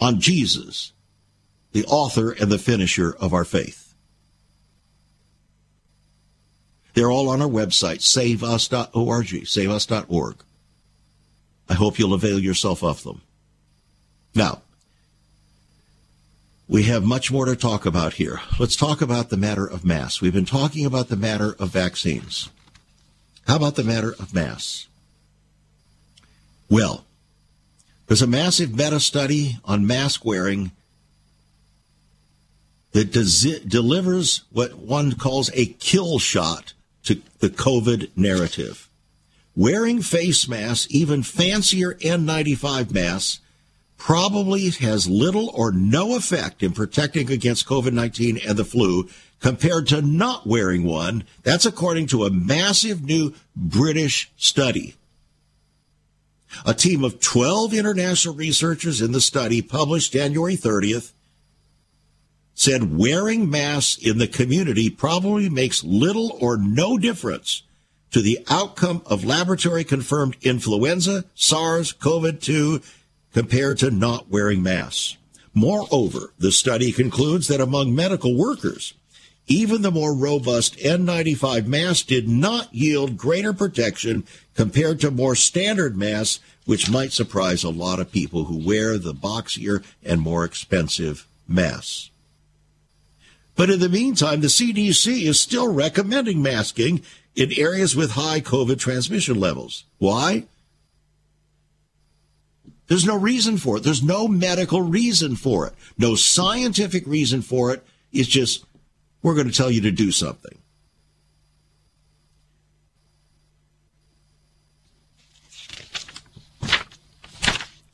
on 0.00 0.20
Jesus, 0.20 0.92
the 1.72 1.84
author 1.86 2.30
and 2.30 2.50
the 2.50 2.58
finisher 2.58 3.14
of 3.18 3.32
our 3.32 3.44
faith. 3.44 3.94
They're 6.94 7.10
all 7.10 7.28
on 7.28 7.42
our 7.42 7.48
website, 7.48 8.00
saveus.org, 8.00 9.26
saveus.org. 9.26 10.36
I 11.68 11.74
hope 11.74 11.98
you'll 11.98 12.14
avail 12.14 12.38
yourself 12.38 12.82
of 12.82 13.02
them. 13.02 13.20
Now, 14.34 14.62
we 16.68 16.84
have 16.84 17.04
much 17.04 17.30
more 17.30 17.44
to 17.44 17.56
talk 17.56 17.86
about 17.86 18.14
here. 18.14 18.40
Let's 18.58 18.76
talk 18.76 19.00
about 19.00 19.30
the 19.30 19.36
matter 19.36 19.66
of 19.66 19.84
mass. 19.84 20.20
We've 20.20 20.32
been 20.32 20.44
talking 20.44 20.84
about 20.84 21.08
the 21.08 21.16
matter 21.16 21.54
of 21.58 21.70
vaccines. 21.70 22.50
How 23.46 23.56
about 23.56 23.76
the 23.76 23.84
matter 23.84 24.12
of 24.18 24.34
mass? 24.34 24.88
Well, 26.68 27.04
there's 28.06 28.22
a 28.22 28.26
massive 28.26 28.76
meta 28.76 28.98
study 28.98 29.58
on 29.64 29.86
mask 29.86 30.24
wearing 30.24 30.72
that 32.92 33.12
des- 33.12 33.60
delivers 33.60 34.42
what 34.50 34.74
one 34.74 35.12
calls 35.12 35.50
a 35.54 35.66
kill 35.66 36.18
shot 36.18 36.72
to 37.04 37.20
the 37.38 37.48
COVID 37.48 38.10
narrative 38.16 38.86
wearing 39.56 40.02
face 40.02 40.46
masks, 40.46 40.86
even 40.90 41.22
fancier 41.22 41.94
N95 41.94 42.92
masks, 42.92 43.40
probably 43.96 44.68
has 44.70 45.08
little 45.08 45.50
or 45.54 45.72
no 45.72 46.16
effect 46.16 46.62
in 46.62 46.72
protecting 46.72 47.30
against 47.30 47.66
COVID 47.66 47.92
19 47.92 48.38
and 48.46 48.56
the 48.56 48.64
flu 48.64 49.08
compared 49.40 49.86
to 49.88 50.02
not 50.02 50.46
wearing 50.46 50.84
one. 50.84 51.24
That's 51.42 51.66
according 51.66 52.06
to 52.08 52.24
a 52.24 52.30
massive 52.30 53.02
new 53.02 53.34
British 53.54 54.30
study. 54.36 54.94
A 56.64 56.72
team 56.72 57.04
of 57.04 57.20
12 57.20 57.74
international 57.74 58.34
researchers 58.34 59.00
in 59.00 59.12
the 59.12 59.20
study 59.20 59.60
published 59.60 60.12
January 60.12 60.56
30th 60.56 61.12
said 62.54 62.96
wearing 62.96 63.50
masks 63.50 63.98
in 63.98 64.16
the 64.16 64.26
community 64.26 64.88
probably 64.88 65.50
makes 65.50 65.84
little 65.84 66.38
or 66.40 66.56
no 66.56 66.96
difference 66.96 67.62
to 68.10 68.22
the 68.22 68.38
outcome 68.48 69.02
of 69.04 69.24
laboratory 69.24 69.84
confirmed 69.84 70.36
influenza, 70.40 71.26
SARS, 71.34 71.92
COVID 71.92 72.40
2 72.40 72.80
compared 73.36 73.76
to 73.76 73.90
not 73.90 74.30
wearing 74.30 74.62
masks. 74.62 75.18
Moreover, 75.52 76.32
the 76.38 76.50
study 76.50 76.90
concludes 76.90 77.48
that 77.48 77.60
among 77.60 77.94
medical 77.94 78.34
workers, 78.34 78.94
even 79.46 79.82
the 79.82 79.90
more 79.90 80.14
robust 80.14 80.78
N95 80.78 81.66
mask 81.66 82.06
did 82.06 82.30
not 82.30 82.74
yield 82.74 83.18
greater 83.18 83.52
protection 83.52 84.24
compared 84.54 85.00
to 85.00 85.10
more 85.10 85.34
standard 85.34 85.98
masks, 85.98 86.42
which 86.64 86.88
might 86.88 87.12
surprise 87.12 87.62
a 87.62 87.68
lot 87.68 88.00
of 88.00 88.10
people 88.10 88.44
who 88.44 88.56
wear 88.56 88.96
the 88.96 89.12
boxier 89.12 89.84
and 90.02 90.22
more 90.22 90.42
expensive 90.42 91.26
masks. 91.46 92.08
But 93.54 93.68
in 93.68 93.80
the 93.80 93.90
meantime, 93.90 94.40
the 94.40 94.46
CDC 94.46 95.24
is 95.24 95.38
still 95.38 95.70
recommending 95.70 96.40
masking 96.40 97.02
in 97.34 97.52
areas 97.52 97.94
with 97.94 98.12
high 98.12 98.40
COVID 98.40 98.78
transmission 98.78 99.38
levels. 99.38 99.84
Why? 99.98 100.46
There's 102.88 103.04
no 103.04 103.18
reason 103.18 103.58
for 103.58 103.76
it. 103.76 103.82
There's 103.82 104.02
no 104.02 104.28
medical 104.28 104.80
reason 104.80 105.36
for 105.36 105.66
it. 105.66 105.74
No 105.98 106.14
scientific 106.14 107.06
reason 107.06 107.42
for 107.42 107.72
it. 107.72 107.84
It's 108.12 108.28
just, 108.28 108.64
we're 109.22 109.34
going 109.34 109.48
to 109.48 109.52
tell 109.52 109.70
you 109.70 109.80
to 109.82 109.90
do 109.90 110.12
something. 110.12 110.58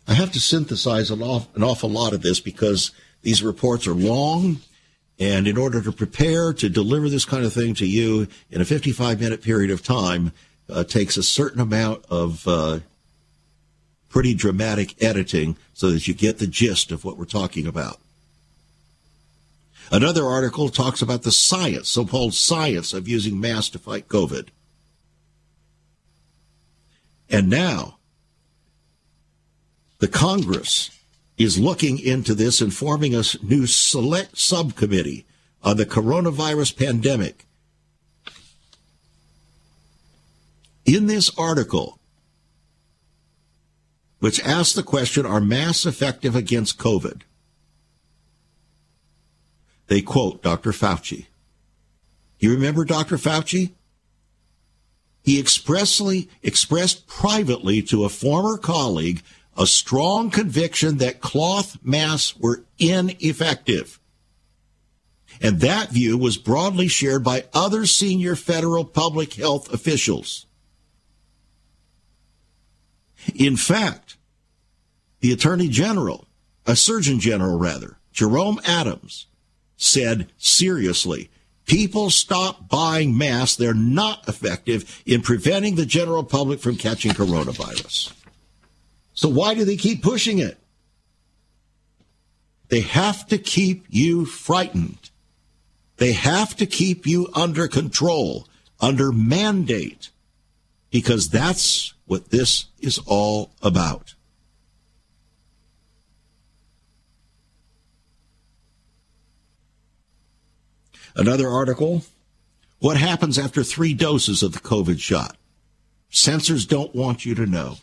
I 0.06 0.14
have 0.14 0.32
to 0.32 0.40
synthesize 0.40 1.10
an, 1.10 1.22
awful 1.22 1.88
lot 1.88 2.12
of 2.12 2.20
this 2.20 2.38
because 2.38 2.90
these 3.22 3.42
reports 3.42 3.86
are 3.86 3.94
long 3.94 4.58
and 5.18 5.48
in 5.48 5.56
order 5.56 5.80
to 5.80 5.92
prepare 5.92 6.52
to 6.52 6.68
deliver 6.68 7.08
this 7.08 7.24
kind 7.24 7.46
of 7.46 7.52
thing 7.54 7.72
to 7.74 7.86
you 7.86 8.26
in 8.50 8.60
a 8.60 8.64
55 8.66 9.20
minute 9.20 9.40
period 9.40 9.70
of 9.70 9.82
time, 9.82 10.32
uh, 10.68 10.84
takes 10.84 11.16
a 11.16 11.22
certain 11.22 11.60
amount 11.60 12.04
of 12.10 12.46
uh, 12.46 12.80
pretty 14.12 14.34
dramatic 14.34 15.02
editing 15.02 15.56
so 15.72 15.90
that 15.90 16.06
you 16.06 16.12
get 16.12 16.38
the 16.38 16.46
gist 16.46 16.92
of 16.92 17.02
what 17.02 17.16
we're 17.16 17.24
talking 17.24 17.66
about. 17.66 17.98
Another 19.90 20.26
article 20.26 20.68
talks 20.68 21.02
about 21.02 21.22
the 21.22 21.32
science, 21.32 21.88
so 21.88 22.04
called 22.04 22.34
science, 22.34 22.92
of 22.92 23.08
using 23.08 23.40
masks 23.40 23.70
to 23.70 23.78
fight 23.78 24.08
COVID. 24.08 24.48
And 27.30 27.48
now, 27.48 27.96
the 29.98 30.08
Congress 30.08 30.90
is 31.38 31.58
looking 31.58 31.98
into 31.98 32.34
this 32.34 32.60
and 32.60 32.72
forming 32.72 33.14
a 33.14 33.22
new 33.42 33.66
select 33.66 34.36
subcommittee 34.36 35.24
on 35.62 35.78
the 35.78 35.86
coronavirus 35.86 36.76
pandemic. 36.76 37.46
In 40.84 41.06
this 41.06 41.30
article, 41.38 41.98
which 44.22 44.40
asks 44.44 44.72
the 44.72 44.84
question 44.84 45.26
Are 45.26 45.40
masks 45.40 45.84
effective 45.84 46.36
against 46.36 46.78
COVID? 46.78 47.22
They 49.88 50.00
quote 50.00 50.44
Dr. 50.44 50.70
Fauci. 50.70 51.26
You 52.38 52.52
remember 52.52 52.84
Dr. 52.84 53.16
Fauci? 53.16 53.72
He 55.24 55.40
expressly 55.40 56.28
expressed 56.40 57.08
privately 57.08 57.82
to 57.82 58.04
a 58.04 58.08
former 58.08 58.58
colleague 58.58 59.22
a 59.56 59.66
strong 59.66 60.30
conviction 60.30 60.98
that 60.98 61.20
cloth 61.20 61.78
masks 61.82 62.38
were 62.38 62.62
ineffective. 62.78 63.98
And 65.40 65.58
that 65.62 65.90
view 65.90 66.16
was 66.16 66.36
broadly 66.36 66.86
shared 66.86 67.24
by 67.24 67.46
other 67.52 67.86
senior 67.86 68.36
federal 68.36 68.84
public 68.84 69.34
health 69.34 69.72
officials. 69.74 70.46
In 73.34 73.56
fact, 73.56 74.16
the 75.20 75.32
Attorney 75.32 75.68
General, 75.68 76.26
a 76.66 76.76
Surgeon 76.76 77.20
General 77.20 77.58
rather, 77.58 77.98
Jerome 78.12 78.60
Adams, 78.66 79.26
said 79.76 80.28
seriously, 80.38 81.30
people 81.66 82.10
stop 82.10 82.68
buying 82.68 83.16
masks. 83.16 83.56
They're 83.56 83.74
not 83.74 84.28
effective 84.28 85.02
in 85.06 85.22
preventing 85.22 85.76
the 85.76 85.86
general 85.86 86.24
public 86.24 86.60
from 86.60 86.76
catching 86.76 87.12
coronavirus. 87.12 88.12
So 89.14 89.28
why 89.28 89.54
do 89.54 89.64
they 89.64 89.76
keep 89.76 90.02
pushing 90.02 90.38
it? 90.38 90.58
They 92.68 92.80
have 92.80 93.26
to 93.28 93.38
keep 93.38 93.84
you 93.90 94.24
frightened. 94.24 95.10
They 95.98 96.12
have 96.12 96.56
to 96.56 96.66
keep 96.66 97.06
you 97.06 97.28
under 97.34 97.68
control, 97.68 98.48
under 98.80 99.12
mandate, 99.12 100.10
because 100.90 101.28
that's 101.28 101.92
what 102.06 102.30
this 102.30 102.66
is 102.80 102.98
all 103.06 103.52
about. 103.62 104.14
Another 111.14 111.48
article 111.48 112.04
What 112.78 112.96
happens 112.96 113.38
after 113.38 113.62
three 113.62 113.94
doses 113.94 114.42
of 114.42 114.52
the 114.52 114.58
COVID 114.58 114.98
shot? 114.98 115.36
Censors 116.10 116.66
don't 116.66 116.94
want 116.94 117.24
you 117.24 117.34
to 117.36 117.46
know. 117.46 117.76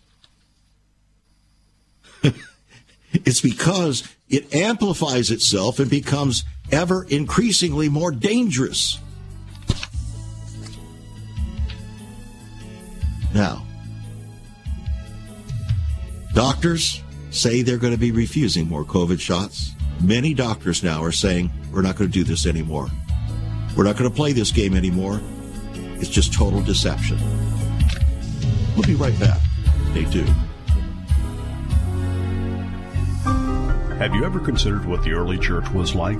it's 3.13 3.39
because 3.41 4.03
it 4.27 4.53
amplifies 4.53 5.31
itself 5.31 5.79
and 5.79 5.89
becomes 5.89 6.43
ever 6.71 7.05
increasingly 7.05 7.87
more 7.89 8.11
dangerous. 8.11 8.99
Now, 13.33 13.65
doctors 16.33 17.03
say 17.31 17.61
they're 17.61 17.77
going 17.77 17.93
to 17.93 17.99
be 17.99 18.11
refusing 18.11 18.67
more 18.67 18.83
COVID 18.83 19.19
shots. 19.19 19.73
Many 20.03 20.33
doctors 20.33 20.83
now 20.83 21.03
are 21.03 21.11
saying, 21.11 21.51
we're 21.71 21.81
not 21.81 21.95
going 21.95 22.09
to 22.09 22.13
do 22.13 22.23
this 22.23 22.45
anymore. 22.45 22.87
We're 23.75 23.83
not 23.83 23.97
going 23.97 24.09
to 24.09 24.15
play 24.15 24.33
this 24.33 24.51
game 24.51 24.75
anymore. 24.75 25.21
It's 25.73 26.09
just 26.09 26.33
total 26.33 26.61
deception. 26.61 27.17
We'll 28.75 28.87
be 28.87 28.95
right 28.95 29.17
back. 29.19 29.39
Stay 29.91 30.05
tuned. 30.05 30.33
Have 33.99 34.15
you 34.15 34.23
ever 34.23 34.39
considered 34.39 34.85
what 34.85 35.03
the 35.03 35.11
early 35.11 35.37
church 35.37 35.69
was 35.71 35.93
like? 35.93 36.19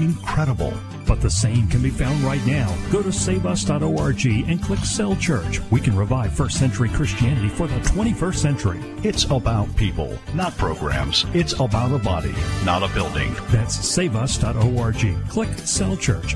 Incredible. 0.00 0.72
But 1.06 1.20
the 1.20 1.30
same 1.30 1.68
can 1.68 1.82
be 1.82 1.90
found 1.90 2.20
right 2.22 2.44
now. 2.46 2.74
Go 2.90 3.02
to 3.02 3.12
saveus.org 3.12 4.26
and 4.26 4.62
click 4.62 4.80
Cell 4.80 5.14
Church. 5.16 5.60
We 5.70 5.80
can 5.80 5.94
revive 5.94 6.32
first 6.32 6.58
century 6.58 6.88
Christianity 6.88 7.48
for 7.48 7.66
the 7.66 7.78
21st 7.80 8.36
century. 8.36 8.80
It's 9.02 9.24
about 9.24 9.74
people, 9.76 10.18
not 10.34 10.56
programs. 10.56 11.26
It's 11.34 11.52
about 11.54 11.92
a 11.92 11.98
body, 11.98 12.34
not 12.64 12.82
a 12.82 12.88
building. 12.94 13.34
That's 13.48 13.76
saveus.org. 13.76 15.28
Click 15.28 15.50
Cell 15.58 15.96
Church. 15.96 16.34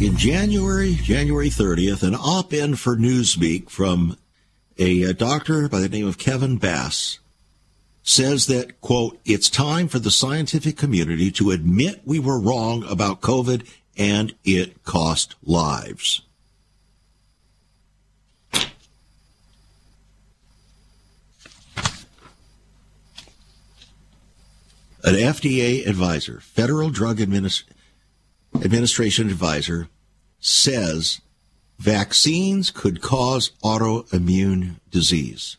In 0.00 0.16
January, 0.16 0.94
January 0.96 1.48
30th, 1.48 2.02
an 2.02 2.16
op-ed 2.16 2.78
for 2.78 2.96
Newsweek 2.96 3.70
from 3.70 4.16
a, 4.78 5.02
a 5.02 5.12
doctor 5.14 5.68
by 5.68 5.80
the 5.80 5.88
name 5.88 6.06
of 6.06 6.18
Kevin 6.18 6.56
Bass 6.56 7.18
says 8.02 8.46
that, 8.46 8.80
quote, 8.80 9.18
it's 9.24 9.48
time 9.48 9.88
for 9.88 9.98
the 9.98 10.10
scientific 10.10 10.76
community 10.76 11.30
to 11.32 11.50
admit 11.50 12.02
we 12.04 12.18
were 12.18 12.38
wrong 12.38 12.84
about 12.84 13.22
COVID 13.22 13.66
and 13.96 14.34
it 14.44 14.84
cost 14.84 15.36
lives. 15.42 16.22
An 25.02 25.16
FDA 25.16 25.86
advisor, 25.86 26.40
Federal 26.40 26.88
Drug 26.88 27.18
Administ- 27.18 27.64
Administration 28.54 29.28
advisor, 29.28 29.88
says 30.40 31.20
vaccines 31.78 32.70
could 32.70 33.00
cause 33.00 33.50
autoimmune 33.62 34.76
disease. 34.90 35.56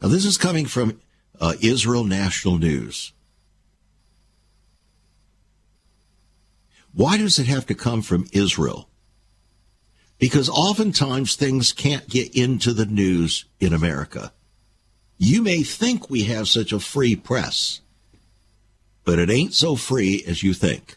Now, 0.00 0.08
this 0.08 0.24
is 0.24 0.38
coming 0.38 0.66
from 0.66 1.00
uh, 1.40 1.54
Israel 1.60 2.04
National 2.04 2.58
News. 2.58 3.12
Why 6.92 7.18
does 7.18 7.38
it 7.38 7.46
have 7.46 7.66
to 7.66 7.74
come 7.74 8.02
from 8.02 8.26
Israel? 8.32 8.88
Because 10.18 10.48
oftentimes 10.48 11.36
things 11.36 11.72
can't 11.72 12.08
get 12.08 12.34
into 12.34 12.72
the 12.72 12.86
news 12.86 13.44
in 13.60 13.74
America. 13.74 14.32
You 15.18 15.42
may 15.42 15.62
think 15.62 16.08
we 16.08 16.24
have 16.24 16.48
such 16.48 16.72
a 16.72 16.80
free 16.80 17.14
press, 17.16 17.80
but 19.04 19.18
it 19.18 19.30
ain't 19.30 19.54
so 19.54 19.76
free 19.76 20.24
as 20.26 20.42
you 20.42 20.54
think. 20.54 20.96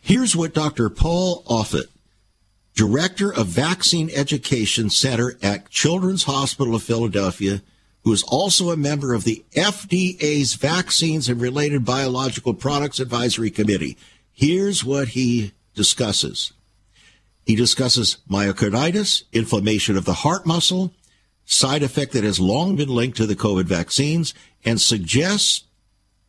Here's 0.00 0.36
what 0.36 0.54
Dr. 0.54 0.88
Paul 0.90 1.42
Offit, 1.44 1.86
Director 2.74 3.32
of 3.32 3.46
Vaccine 3.46 4.10
Education 4.14 4.90
Center 4.90 5.36
at 5.42 5.70
Children's 5.70 6.24
Hospital 6.24 6.74
of 6.74 6.82
Philadelphia, 6.82 7.62
who 8.04 8.12
is 8.12 8.22
also 8.22 8.70
a 8.70 8.76
member 8.76 9.12
of 9.12 9.24
the 9.24 9.44
FDA's 9.54 10.54
Vaccines 10.54 11.28
and 11.28 11.40
Related 11.40 11.84
Biological 11.84 12.54
Products 12.54 13.00
Advisory 13.00 13.50
Committee. 13.50 13.98
Here's 14.32 14.84
what 14.84 15.08
he 15.08 15.52
discusses. 15.74 16.52
He 17.44 17.56
discusses 17.56 18.18
myocarditis, 18.30 19.24
inflammation 19.32 19.96
of 19.96 20.04
the 20.04 20.14
heart 20.14 20.46
muscle, 20.46 20.94
side 21.44 21.82
effect 21.82 22.12
that 22.12 22.24
has 22.24 22.38
long 22.38 22.76
been 22.76 22.88
linked 22.88 23.16
to 23.16 23.26
the 23.26 23.36
COVID 23.36 23.64
vaccines, 23.64 24.32
and 24.64 24.80
suggests 24.80 25.64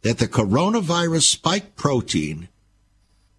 that 0.01 0.17
the 0.17 0.27
coronavirus 0.27 1.23
spike 1.23 1.75
protein, 1.75 2.49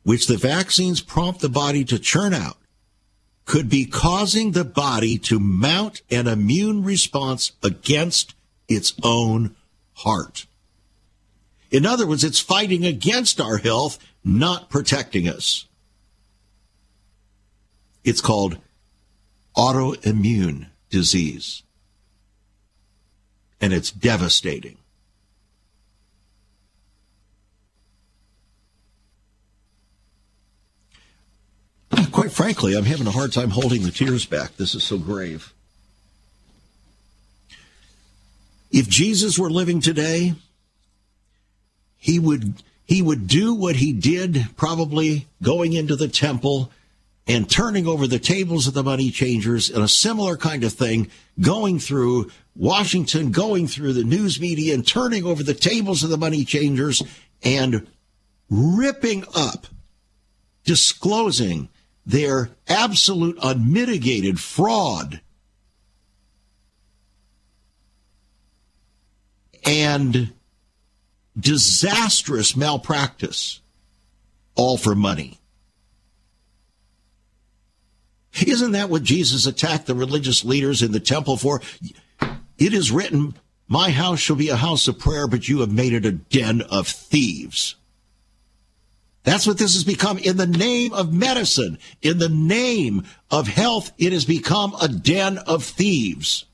which 0.02 0.26
the 0.26 0.36
vaccines 0.36 1.00
prompt 1.00 1.40
the 1.40 1.48
body 1.48 1.84
to 1.84 1.98
churn 1.98 2.34
out, 2.34 2.56
could 3.44 3.68
be 3.68 3.84
causing 3.84 4.52
the 4.52 4.64
body 4.64 5.18
to 5.18 5.38
mount 5.38 6.02
an 6.10 6.26
immune 6.26 6.84
response 6.84 7.52
against 7.62 8.34
its 8.68 8.94
own 9.02 9.54
heart. 9.94 10.46
In 11.70 11.86
other 11.86 12.06
words, 12.06 12.22
it's 12.22 12.38
fighting 12.38 12.84
against 12.84 13.40
our 13.40 13.56
health, 13.56 13.98
not 14.24 14.70
protecting 14.70 15.28
us. 15.28 15.66
It's 18.04 18.20
called 18.20 18.58
autoimmune 19.56 20.66
disease. 20.90 21.62
And 23.60 23.72
it's 23.72 23.90
devastating. 23.90 24.76
Quite 32.10 32.32
frankly, 32.32 32.74
I'm 32.74 32.84
having 32.84 33.06
a 33.06 33.10
hard 33.10 33.32
time 33.32 33.50
holding 33.50 33.82
the 33.82 33.90
tears 33.90 34.26
back. 34.26 34.56
This 34.56 34.74
is 34.74 34.82
so 34.82 34.98
grave. 34.98 35.52
If 38.70 38.88
Jesus 38.88 39.38
were 39.38 39.50
living 39.50 39.80
today, 39.80 40.34
he 41.98 42.18
would 42.18 42.54
he 42.84 43.02
would 43.02 43.26
do 43.26 43.54
what 43.54 43.76
he 43.76 43.92
did 43.92 44.48
probably 44.56 45.26
going 45.42 45.72
into 45.72 45.96
the 45.96 46.08
temple 46.08 46.70
and 47.26 47.48
turning 47.48 47.86
over 47.86 48.06
the 48.06 48.18
tables 48.18 48.66
of 48.66 48.74
the 48.74 48.82
money 48.82 49.10
changers 49.10 49.70
and 49.70 49.82
a 49.82 49.88
similar 49.88 50.36
kind 50.36 50.64
of 50.64 50.72
thing 50.72 51.10
going 51.40 51.78
through 51.78 52.30
Washington, 52.56 53.30
going 53.30 53.66
through 53.66 53.92
the 53.92 54.04
news 54.04 54.40
media 54.40 54.74
and 54.74 54.86
turning 54.86 55.24
over 55.24 55.42
the 55.42 55.54
tables 55.54 56.02
of 56.02 56.10
the 56.10 56.18
money 56.18 56.44
changers 56.44 57.02
and 57.42 57.86
ripping 58.50 59.24
up, 59.34 59.66
disclosing 60.64 61.68
their 62.04 62.50
absolute 62.68 63.38
unmitigated 63.42 64.40
fraud 64.40 65.20
and 69.64 70.32
disastrous 71.38 72.56
malpractice, 72.56 73.60
all 74.54 74.76
for 74.76 74.94
money. 74.94 75.38
Isn't 78.46 78.72
that 78.72 78.88
what 78.88 79.02
Jesus 79.02 79.46
attacked 79.46 79.86
the 79.86 79.94
religious 79.94 80.44
leaders 80.44 80.82
in 80.82 80.92
the 80.92 81.00
temple 81.00 81.36
for? 81.36 81.60
It 82.58 82.72
is 82.72 82.90
written, 82.90 83.34
My 83.68 83.90
house 83.90 84.20
shall 84.20 84.36
be 84.36 84.48
a 84.48 84.56
house 84.56 84.88
of 84.88 84.98
prayer, 84.98 85.26
but 85.26 85.48
you 85.48 85.60
have 85.60 85.72
made 85.72 85.92
it 85.92 86.06
a 86.06 86.12
den 86.12 86.62
of 86.62 86.88
thieves. 86.88 87.76
That's 89.24 89.46
what 89.46 89.58
this 89.58 89.74
has 89.74 89.84
become. 89.84 90.18
In 90.18 90.36
the 90.36 90.46
name 90.46 90.92
of 90.92 91.12
medicine, 91.12 91.78
in 92.00 92.18
the 92.18 92.28
name 92.28 93.04
of 93.30 93.46
health, 93.46 93.92
it 93.98 94.12
has 94.12 94.24
become 94.24 94.74
a 94.80 94.88
den 94.88 95.38
of 95.38 95.64
thieves. 95.64 96.44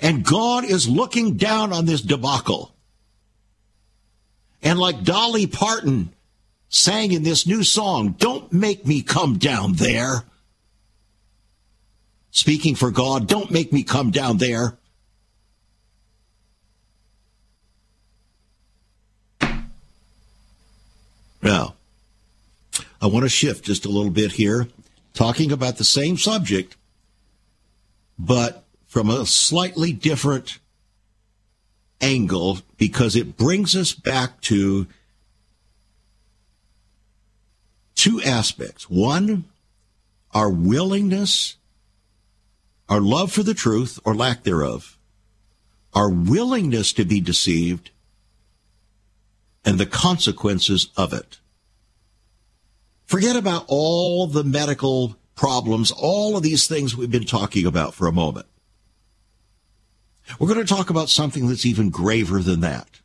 And 0.00 0.24
God 0.24 0.64
is 0.64 0.88
looking 0.88 1.36
down 1.36 1.72
on 1.72 1.84
this 1.84 2.00
debacle. 2.00 2.74
And 4.62 4.78
like 4.78 5.04
Dolly 5.04 5.46
Parton 5.46 6.12
sang 6.68 7.12
in 7.12 7.22
this 7.22 7.46
new 7.46 7.62
song, 7.62 8.12
Don't 8.18 8.52
Make 8.52 8.86
Me 8.86 9.02
Come 9.02 9.36
Down 9.36 9.74
There. 9.74 10.24
Speaking 12.30 12.74
for 12.74 12.90
God, 12.90 13.28
don't 13.28 13.52
make 13.52 13.72
me 13.72 13.84
come 13.84 14.10
down 14.10 14.38
there. 14.38 14.76
Now, 21.44 21.74
I 23.02 23.06
want 23.06 23.24
to 23.24 23.28
shift 23.28 23.66
just 23.66 23.84
a 23.84 23.90
little 23.90 24.10
bit 24.10 24.32
here, 24.32 24.66
talking 25.12 25.52
about 25.52 25.76
the 25.76 25.84
same 25.84 26.16
subject, 26.16 26.74
but 28.18 28.64
from 28.86 29.10
a 29.10 29.26
slightly 29.26 29.92
different 29.92 30.58
angle 32.00 32.60
because 32.78 33.14
it 33.14 33.36
brings 33.36 33.76
us 33.76 33.92
back 33.92 34.40
to 34.40 34.86
two 37.94 38.22
aspects. 38.22 38.88
One, 38.88 39.44
our 40.32 40.48
willingness, 40.48 41.56
our 42.88 43.02
love 43.02 43.32
for 43.32 43.42
the 43.42 43.54
truth 43.54 44.00
or 44.02 44.14
lack 44.14 44.44
thereof, 44.44 44.96
our 45.92 46.08
willingness 46.08 46.94
to 46.94 47.04
be 47.04 47.20
deceived, 47.20 47.90
and 49.64 49.78
the 49.78 49.86
consequences 49.86 50.88
of 50.96 51.12
it. 51.12 51.38
Forget 53.06 53.36
about 53.36 53.64
all 53.68 54.26
the 54.26 54.44
medical 54.44 55.16
problems, 55.34 55.90
all 55.90 56.36
of 56.36 56.42
these 56.42 56.66
things 56.66 56.96
we've 56.96 57.10
been 57.10 57.24
talking 57.24 57.66
about 57.66 57.94
for 57.94 58.06
a 58.06 58.12
moment. 58.12 58.46
We're 60.38 60.48
going 60.48 60.64
to 60.64 60.74
talk 60.74 60.90
about 60.90 61.10
something 61.10 61.48
that's 61.48 61.66
even 61.66 61.90
graver 61.90 62.40
than 62.40 62.60
that. 62.60 63.00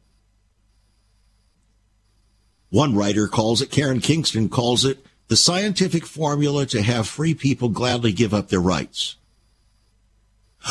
One 2.70 2.96
writer 2.96 3.28
calls 3.28 3.62
it, 3.62 3.72
Karen 3.72 4.00
Kingston 4.00 4.48
calls 4.48 4.86
it, 4.86 5.06
the 5.28 5.36
scientific 5.36 6.06
formula 6.06 6.66
to 6.68 6.82
have 6.82 7.08
free 7.08 7.34
people 7.34 7.70
gladly 7.70 8.12
give 8.12 8.34
up 8.34 8.50
their 8.50 8.60
rights. 8.60 9.16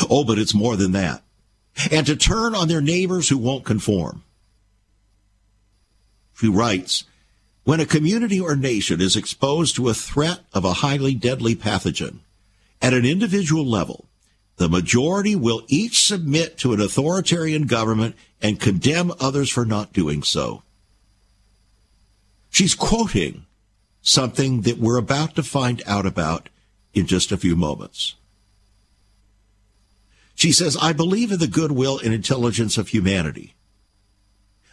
Oh, 0.09 0.23
but 0.23 0.39
it's 0.39 0.53
more 0.53 0.75
than 0.75 0.91
that. 0.93 1.23
And 1.91 2.05
to 2.07 2.15
turn 2.15 2.55
on 2.55 2.67
their 2.67 2.81
neighbors 2.81 3.29
who 3.29 3.37
won't 3.37 3.65
conform 3.65 4.23
who 6.39 6.51
writes, 6.51 7.05
when 7.63 7.79
a 7.79 7.85
community 7.85 8.39
or 8.39 8.55
nation 8.55 8.99
is 8.99 9.15
exposed 9.15 9.75
to 9.75 9.89
a 9.89 9.93
threat 9.93 10.39
of 10.53 10.65
a 10.65 10.73
highly 10.73 11.13
deadly 11.13 11.55
pathogen, 11.55 12.19
at 12.81 12.93
an 12.93 13.05
individual 13.05 13.65
level, 13.65 14.05
the 14.57 14.69
majority 14.69 15.35
will 15.35 15.63
each 15.67 16.03
submit 16.03 16.57
to 16.57 16.73
an 16.73 16.81
authoritarian 16.81 17.63
government 17.63 18.15
and 18.41 18.59
condemn 18.59 19.11
others 19.19 19.49
for 19.49 19.65
not 19.65 19.93
doing 19.93 20.23
so. 20.23 20.63
She's 22.49 22.75
quoting 22.75 23.45
something 24.01 24.61
that 24.61 24.77
we're 24.77 24.97
about 24.97 25.35
to 25.35 25.43
find 25.43 25.81
out 25.85 26.05
about 26.05 26.49
in 26.93 27.05
just 27.05 27.31
a 27.31 27.37
few 27.37 27.55
moments. 27.55 28.15
She 30.35 30.51
says, 30.51 30.77
I 30.81 30.93
believe 30.93 31.31
in 31.31 31.39
the 31.39 31.47
goodwill 31.47 31.99
and 31.99 32.13
intelligence 32.13 32.77
of 32.77 32.87
humanity. 32.87 33.55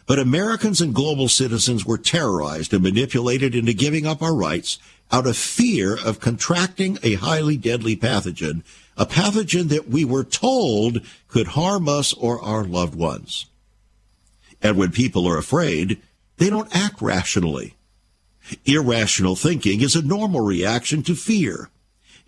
But 0.07 0.19
Americans 0.19 0.79
and 0.79 0.95
global 0.95 1.27
citizens 1.27 1.85
were 1.85 1.97
terrorized 1.97 2.73
and 2.73 2.81
manipulated 2.81 3.53
into 3.53 3.73
giving 3.73 4.07
up 4.07 4.23
our 4.23 4.33
rights 4.33 4.79
out 5.11 5.27
of 5.27 5.37
fear 5.37 5.97
of 6.03 6.21
contracting 6.21 6.97
a 7.03 7.15
highly 7.15 7.57
deadly 7.57 7.95
pathogen, 7.95 8.63
a 8.95 9.05
pathogen 9.05 9.67
that 9.67 9.89
we 9.89 10.05
were 10.05 10.23
told 10.23 11.01
could 11.27 11.47
harm 11.49 11.89
us 11.89 12.13
or 12.13 12.41
our 12.41 12.63
loved 12.63 12.95
ones. 12.95 13.45
And 14.61 14.77
when 14.77 14.91
people 14.91 15.27
are 15.27 15.37
afraid, 15.37 16.01
they 16.37 16.49
don't 16.49 16.73
act 16.75 17.01
rationally. 17.01 17.75
Irrational 18.65 19.35
thinking 19.35 19.81
is 19.81 19.95
a 19.95 20.01
normal 20.01 20.41
reaction 20.41 21.03
to 21.03 21.15
fear. 21.15 21.69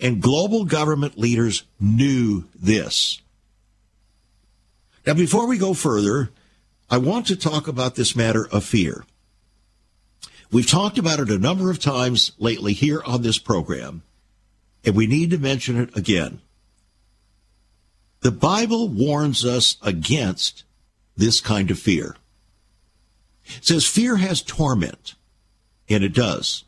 And 0.01 0.21
global 0.21 0.65
government 0.65 1.17
leaders 1.17 1.63
knew 1.79 2.45
this. 2.55 3.21
Now, 5.05 5.13
before 5.13 5.47
we 5.47 5.57
go 5.57 5.73
further, 5.73 6.29
I 6.91 6.97
want 6.97 7.27
to 7.27 7.35
talk 7.35 7.67
about 7.67 7.95
this 7.95 8.15
matter 8.15 8.47
of 8.51 8.63
fear. 8.63 9.05
We've 10.51 10.67
talked 10.67 10.97
about 10.97 11.19
it 11.19 11.29
a 11.29 11.37
number 11.37 11.69
of 11.69 11.79
times 11.79 12.31
lately 12.39 12.73
here 12.73 13.03
on 13.05 13.21
this 13.21 13.37
program, 13.37 14.01
and 14.83 14.95
we 14.95 15.05
need 15.05 15.29
to 15.29 15.37
mention 15.37 15.79
it 15.79 15.95
again. 15.95 16.41
The 18.21 18.31
Bible 18.31 18.87
warns 18.87 19.45
us 19.45 19.77
against 19.83 20.63
this 21.15 21.39
kind 21.39 21.69
of 21.69 21.77
fear. 21.77 22.15
It 23.45 23.65
says 23.65 23.85
fear 23.85 24.17
has 24.17 24.41
torment, 24.41 25.13
and 25.87 26.03
it 26.03 26.13
does. 26.13 26.63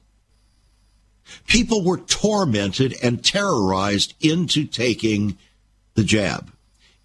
People 1.47 1.83
were 1.83 1.97
tormented 1.97 2.95
and 3.01 3.23
terrorized 3.23 4.13
into 4.19 4.65
taking 4.65 5.37
the 5.95 6.03
jab, 6.03 6.51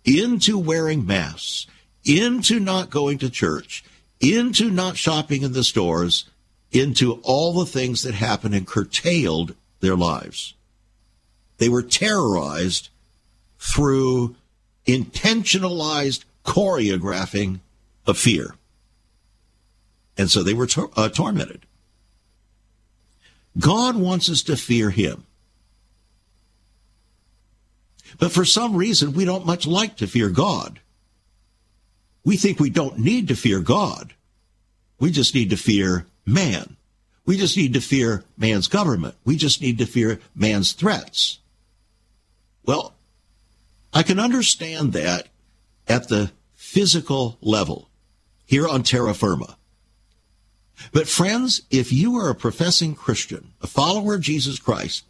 into 0.04 0.58
wearing 0.58 1.06
masks, 1.06 1.66
into 2.06 2.60
not 2.60 2.88
going 2.88 3.18
to 3.18 3.28
church, 3.28 3.84
into 4.20 4.70
not 4.70 4.96
shopping 4.96 5.42
in 5.42 5.52
the 5.52 5.64
stores, 5.64 6.30
into 6.70 7.20
all 7.22 7.52
the 7.52 7.66
things 7.66 8.02
that 8.02 8.14
happened 8.14 8.54
and 8.54 8.66
curtailed 8.66 9.54
their 9.80 9.96
lives. 9.96 10.54
They 11.58 11.68
were 11.68 11.82
terrorized 11.82 12.90
through 13.58 14.36
intentionalized 14.86 16.24
choreographing 16.44 17.60
of 18.06 18.16
fear. 18.16 18.54
And 20.16 20.30
so 20.30 20.42
they 20.42 20.54
were 20.54 20.66
tor- 20.66 20.90
uh, 20.96 21.08
tormented. 21.08 21.66
God 23.58 23.96
wants 23.96 24.30
us 24.30 24.42
to 24.42 24.56
fear 24.56 24.90
him. 24.90 25.24
But 28.18 28.32
for 28.32 28.44
some 28.44 28.76
reason, 28.76 29.12
we 29.12 29.24
don't 29.24 29.46
much 29.46 29.66
like 29.66 29.96
to 29.96 30.06
fear 30.06 30.30
God. 30.30 30.80
We 32.26 32.36
think 32.36 32.58
we 32.58 32.70
don't 32.70 32.98
need 32.98 33.28
to 33.28 33.36
fear 33.36 33.60
God. 33.60 34.12
We 34.98 35.12
just 35.12 35.32
need 35.32 35.50
to 35.50 35.56
fear 35.56 36.06
man. 36.26 36.76
We 37.24 37.36
just 37.36 37.56
need 37.56 37.74
to 37.74 37.80
fear 37.80 38.24
man's 38.36 38.66
government. 38.66 39.14
We 39.24 39.36
just 39.36 39.62
need 39.62 39.78
to 39.78 39.86
fear 39.86 40.18
man's 40.34 40.72
threats. 40.72 41.38
Well, 42.64 42.94
I 43.92 44.02
can 44.02 44.18
understand 44.18 44.92
that 44.94 45.28
at 45.86 46.08
the 46.08 46.32
physical 46.52 47.38
level 47.40 47.90
here 48.44 48.66
on 48.66 48.82
terra 48.82 49.14
firma. 49.14 49.56
But 50.92 51.06
friends, 51.06 51.62
if 51.70 51.92
you 51.92 52.16
are 52.16 52.28
a 52.28 52.34
professing 52.34 52.96
Christian, 52.96 53.52
a 53.62 53.68
follower 53.68 54.16
of 54.16 54.20
Jesus 54.20 54.58
Christ, 54.58 55.04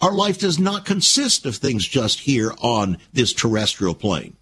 our 0.00 0.12
life 0.12 0.40
does 0.40 0.58
not 0.58 0.84
consist 0.84 1.46
of 1.46 1.54
things 1.54 1.86
just 1.86 2.20
here 2.20 2.52
on 2.58 2.98
this 3.12 3.32
terrestrial 3.32 3.94
plane. 3.94 4.36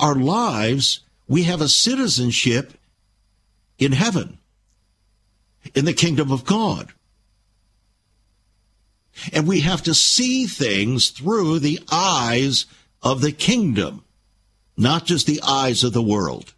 Our 0.00 0.14
lives, 0.14 1.00
we 1.28 1.44
have 1.44 1.60
a 1.60 1.68
citizenship 1.68 2.72
in 3.78 3.92
heaven, 3.92 4.38
in 5.74 5.84
the 5.84 5.92
kingdom 5.92 6.32
of 6.32 6.44
God. 6.44 6.88
And 9.32 9.46
we 9.46 9.60
have 9.60 9.82
to 9.84 9.94
see 9.94 10.46
things 10.46 11.10
through 11.10 11.58
the 11.58 11.80
eyes 11.90 12.66
of 13.02 13.20
the 13.20 13.32
kingdom, 13.32 14.04
not 14.76 15.04
just 15.04 15.26
the 15.26 15.40
eyes 15.46 15.84
of 15.84 15.92
the 15.92 16.02
world. 16.02 16.54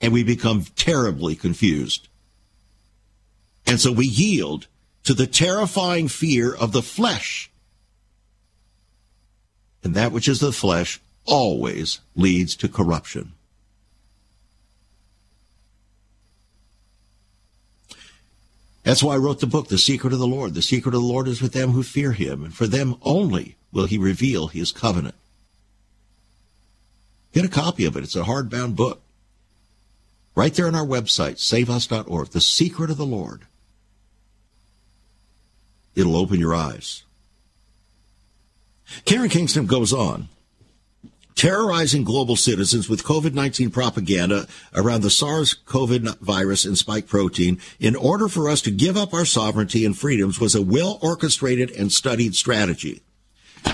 And 0.00 0.12
we 0.12 0.22
become 0.22 0.64
terribly 0.76 1.34
confused. 1.34 2.08
And 3.66 3.80
so 3.80 3.90
we 3.90 4.06
yield 4.06 4.66
to 5.04 5.14
the 5.14 5.26
terrifying 5.26 6.08
fear 6.08 6.54
of 6.54 6.72
the 6.72 6.82
flesh. 6.82 7.50
And 9.82 9.94
that 9.94 10.12
which 10.12 10.28
is 10.28 10.40
the 10.40 10.52
flesh 10.52 11.00
always 11.26 12.00
leads 12.14 12.56
to 12.56 12.68
corruption. 12.68 13.32
That's 18.82 19.02
why 19.02 19.14
I 19.14 19.18
wrote 19.18 19.40
the 19.40 19.48
book, 19.48 19.66
The 19.66 19.78
Secret 19.78 20.12
of 20.12 20.20
the 20.20 20.28
Lord. 20.28 20.54
The 20.54 20.62
secret 20.62 20.94
of 20.94 21.00
the 21.00 21.06
Lord 21.06 21.26
is 21.26 21.42
with 21.42 21.52
them 21.52 21.72
who 21.72 21.82
fear 21.82 22.12
him, 22.12 22.44
and 22.44 22.54
for 22.54 22.68
them 22.68 22.94
only 23.02 23.56
will 23.72 23.86
he 23.86 23.98
reveal 23.98 24.46
his 24.46 24.70
covenant. 24.70 25.16
Get 27.32 27.44
a 27.44 27.48
copy 27.48 27.84
of 27.84 27.96
it. 27.96 28.04
It's 28.04 28.14
a 28.14 28.22
hardbound 28.22 28.76
book. 28.76 29.02
Right 30.36 30.54
there 30.54 30.68
on 30.68 30.76
our 30.76 30.86
website, 30.86 31.38
saveus.org. 31.38 32.28
The 32.28 32.40
Secret 32.40 32.90
of 32.90 32.96
the 32.96 33.04
Lord. 33.04 33.42
It'll 35.96 36.16
open 36.16 36.38
your 36.38 36.54
eyes. 36.54 37.02
Karen 39.04 39.28
Kingston 39.28 39.66
goes 39.66 39.92
on 39.92 40.28
terrorizing 41.36 42.02
global 42.02 42.34
citizens 42.34 42.88
with 42.88 43.04
COVID 43.04 43.34
19 43.34 43.70
propaganda 43.70 44.48
around 44.74 45.02
the 45.02 45.10
SARS 45.10 45.54
CoV 45.54 46.18
virus 46.18 46.64
and 46.64 46.76
spike 46.76 47.06
protein 47.06 47.60
in 47.78 47.94
order 47.94 48.26
for 48.26 48.48
us 48.48 48.60
to 48.62 48.70
give 48.70 48.96
up 48.96 49.14
our 49.14 49.26
sovereignty 49.26 49.84
and 49.84 49.96
freedoms 49.96 50.40
was 50.40 50.54
a 50.54 50.62
well 50.62 50.98
orchestrated 51.02 51.70
and 51.70 51.92
studied 51.92 52.34
strategy. 52.34 53.02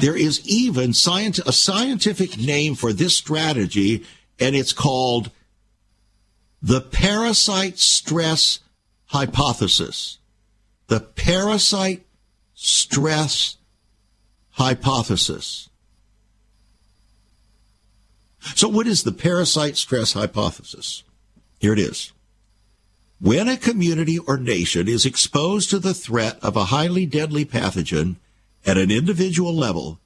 There 0.00 0.16
is 0.16 0.46
even 0.46 0.90
a 0.90 1.52
scientific 1.52 2.38
name 2.38 2.74
for 2.74 2.92
this 2.92 3.14
strategy, 3.14 4.04
and 4.40 4.56
it's 4.56 4.72
called 4.72 5.30
the 6.60 6.80
parasite 6.80 7.78
stress 7.78 8.60
hypothesis. 9.06 10.18
The 10.88 11.00
parasite 11.00 12.04
stress 12.54 13.56
hypothesis. 14.50 15.68
So, 18.54 18.68
what 18.68 18.86
is 18.86 19.02
the 19.02 19.12
parasite 19.12 19.76
stress 19.76 20.12
hypothesis? 20.12 21.04
Here 21.58 21.72
it 21.72 21.78
is. 21.78 22.12
When 23.20 23.48
a 23.48 23.56
community 23.56 24.18
or 24.18 24.36
nation 24.36 24.88
is 24.88 25.06
exposed 25.06 25.70
to 25.70 25.78
the 25.78 25.94
threat 25.94 26.38
of 26.42 26.56
a 26.56 26.66
highly 26.66 27.06
deadly 27.06 27.44
pathogen 27.44 28.16
at 28.66 28.76
an 28.76 28.90
individual 28.90 29.54
level, 29.54 30.00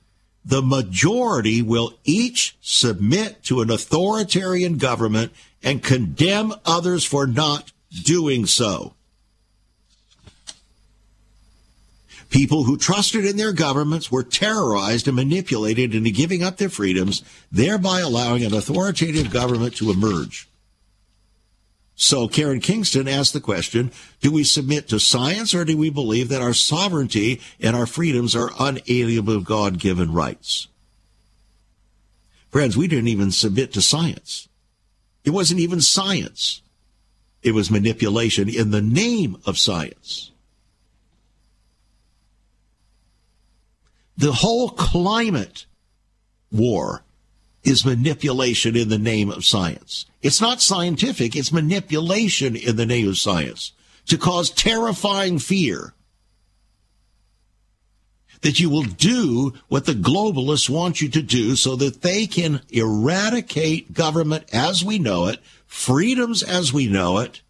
the 0.44 0.60
majority 0.60 1.62
will 1.62 1.94
each 2.04 2.56
submit 2.60 3.42
to 3.44 3.62
an 3.62 3.70
authoritarian 3.70 4.76
government 4.76 5.32
and 5.62 5.82
condemn 5.82 6.52
others 6.66 7.04
for 7.04 7.26
not 7.26 7.72
doing 8.04 8.44
so. 8.44 8.95
People 12.28 12.64
who 12.64 12.76
trusted 12.76 13.24
in 13.24 13.36
their 13.36 13.52
governments 13.52 14.10
were 14.10 14.22
terrorized 14.22 15.06
and 15.06 15.16
manipulated 15.16 15.94
into 15.94 16.10
giving 16.10 16.42
up 16.42 16.56
their 16.56 16.68
freedoms, 16.68 17.22
thereby 17.52 18.00
allowing 18.00 18.44
an 18.44 18.54
authoritative 18.54 19.30
government 19.30 19.76
to 19.76 19.90
emerge. 19.90 20.48
So 21.94 22.28
Karen 22.28 22.60
Kingston 22.60 23.08
asked 23.08 23.32
the 23.32 23.40
question, 23.40 23.90
do 24.20 24.30
we 24.30 24.44
submit 24.44 24.88
to 24.88 25.00
science 25.00 25.54
or 25.54 25.64
do 25.64 25.78
we 25.78 25.88
believe 25.88 26.28
that 26.28 26.42
our 26.42 26.52
sovereignty 26.52 27.40
and 27.58 27.74
our 27.74 27.86
freedoms 27.86 28.36
are 28.36 28.50
unalienable 28.58 29.40
God-given 29.40 30.12
rights? 30.12 30.68
Friends, 32.50 32.76
we 32.76 32.86
didn't 32.86 33.08
even 33.08 33.30
submit 33.30 33.72
to 33.72 33.80
science. 33.80 34.48
It 35.24 35.30
wasn't 35.30 35.60
even 35.60 35.80
science. 35.80 36.60
It 37.42 37.52
was 37.52 37.70
manipulation 37.70 38.48
in 38.48 38.72
the 38.72 38.82
name 38.82 39.38
of 39.46 39.58
science. 39.58 40.32
The 44.16 44.32
whole 44.32 44.70
climate 44.70 45.66
war 46.50 47.02
is 47.62 47.84
manipulation 47.84 48.76
in 48.76 48.88
the 48.88 48.98
name 48.98 49.30
of 49.30 49.44
science. 49.44 50.06
It's 50.22 50.40
not 50.40 50.62
scientific, 50.62 51.36
it's 51.36 51.52
manipulation 51.52 52.56
in 52.56 52.76
the 52.76 52.86
name 52.86 53.08
of 53.08 53.18
science 53.18 53.72
to 54.06 54.16
cause 54.16 54.50
terrifying 54.50 55.38
fear 55.38 55.92
that 58.42 58.60
you 58.60 58.70
will 58.70 58.84
do 58.84 59.52
what 59.68 59.86
the 59.86 59.92
globalists 59.92 60.70
want 60.70 61.00
you 61.00 61.08
to 61.08 61.22
do 61.22 61.56
so 61.56 61.74
that 61.76 62.02
they 62.02 62.26
can 62.26 62.60
eradicate 62.70 63.92
government 63.92 64.44
as 64.52 64.84
we 64.84 64.98
know 64.98 65.26
it, 65.26 65.40
freedoms 65.66 66.42
as 66.42 66.72
we 66.72 66.86
know 66.86 67.18
it, 67.18 67.42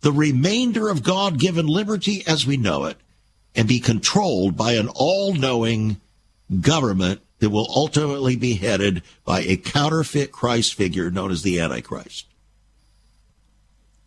the 0.00 0.12
remainder 0.12 0.88
of 0.88 1.04
God 1.04 1.38
given 1.38 1.66
liberty 1.66 2.24
as 2.26 2.46
we 2.46 2.56
know 2.56 2.86
it, 2.86 2.96
and 3.54 3.68
be 3.68 3.80
controlled 3.80 4.56
by 4.56 4.72
an 4.72 4.88
all 4.94 5.34
knowing, 5.34 6.00
government 6.60 7.20
that 7.38 7.50
will 7.50 7.66
ultimately 7.74 8.36
be 8.36 8.54
headed 8.54 9.02
by 9.24 9.40
a 9.40 9.56
counterfeit 9.56 10.30
Christ 10.30 10.74
figure 10.74 11.10
known 11.10 11.30
as 11.30 11.42
the 11.42 11.60
Antichrist. 11.60 12.26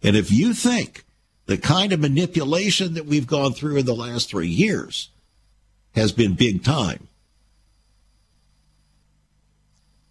And 0.01 0.15
if 0.15 0.31
you 0.31 0.53
think 0.53 1.03
the 1.45 1.57
kind 1.57 1.91
of 1.91 1.99
manipulation 1.99 2.93
that 2.93 3.05
we've 3.05 3.27
gone 3.27 3.53
through 3.53 3.77
in 3.77 3.85
the 3.85 3.95
last 3.95 4.29
three 4.29 4.47
years 4.47 5.09
has 5.95 6.11
been 6.11 6.33
big 6.35 6.63
time, 6.63 7.07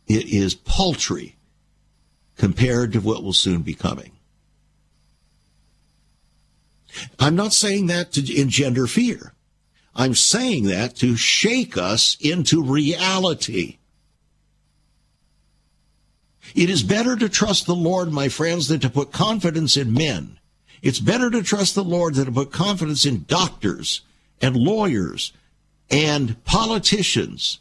it 0.06 0.26
is 0.26 0.54
paltry 0.54 1.36
compared 2.36 2.92
to 2.92 3.00
what 3.00 3.22
will 3.22 3.32
soon 3.32 3.62
be 3.62 3.74
coming. 3.74 4.10
I'm 7.18 7.36
not 7.36 7.52
saying 7.52 7.86
that 7.86 8.12
to 8.12 8.40
engender 8.40 8.86
fear. 8.86 9.32
I'm 9.94 10.14
saying 10.14 10.64
that 10.64 10.96
to 10.96 11.16
shake 11.16 11.76
us 11.76 12.16
into 12.20 12.62
reality. 12.62 13.78
It 16.54 16.68
is 16.70 16.82
better 16.82 17.16
to 17.16 17.28
trust 17.28 17.66
the 17.66 17.74
Lord, 17.74 18.12
my 18.12 18.28
friends, 18.28 18.68
than 18.68 18.80
to 18.80 18.90
put 18.90 19.12
confidence 19.12 19.76
in 19.76 19.92
men. 19.92 20.38
It's 20.82 21.00
better 21.00 21.30
to 21.30 21.42
trust 21.42 21.74
the 21.74 21.84
Lord 21.84 22.14
than 22.14 22.26
to 22.26 22.32
put 22.32 22.52
confidence 22.52 23.06
in 23.06 23.24
doctors 23.24 24.02
and 24.40 24.56
lawyers 24.56 25.32
and 25.90 26.42
politicians 26.44 27.58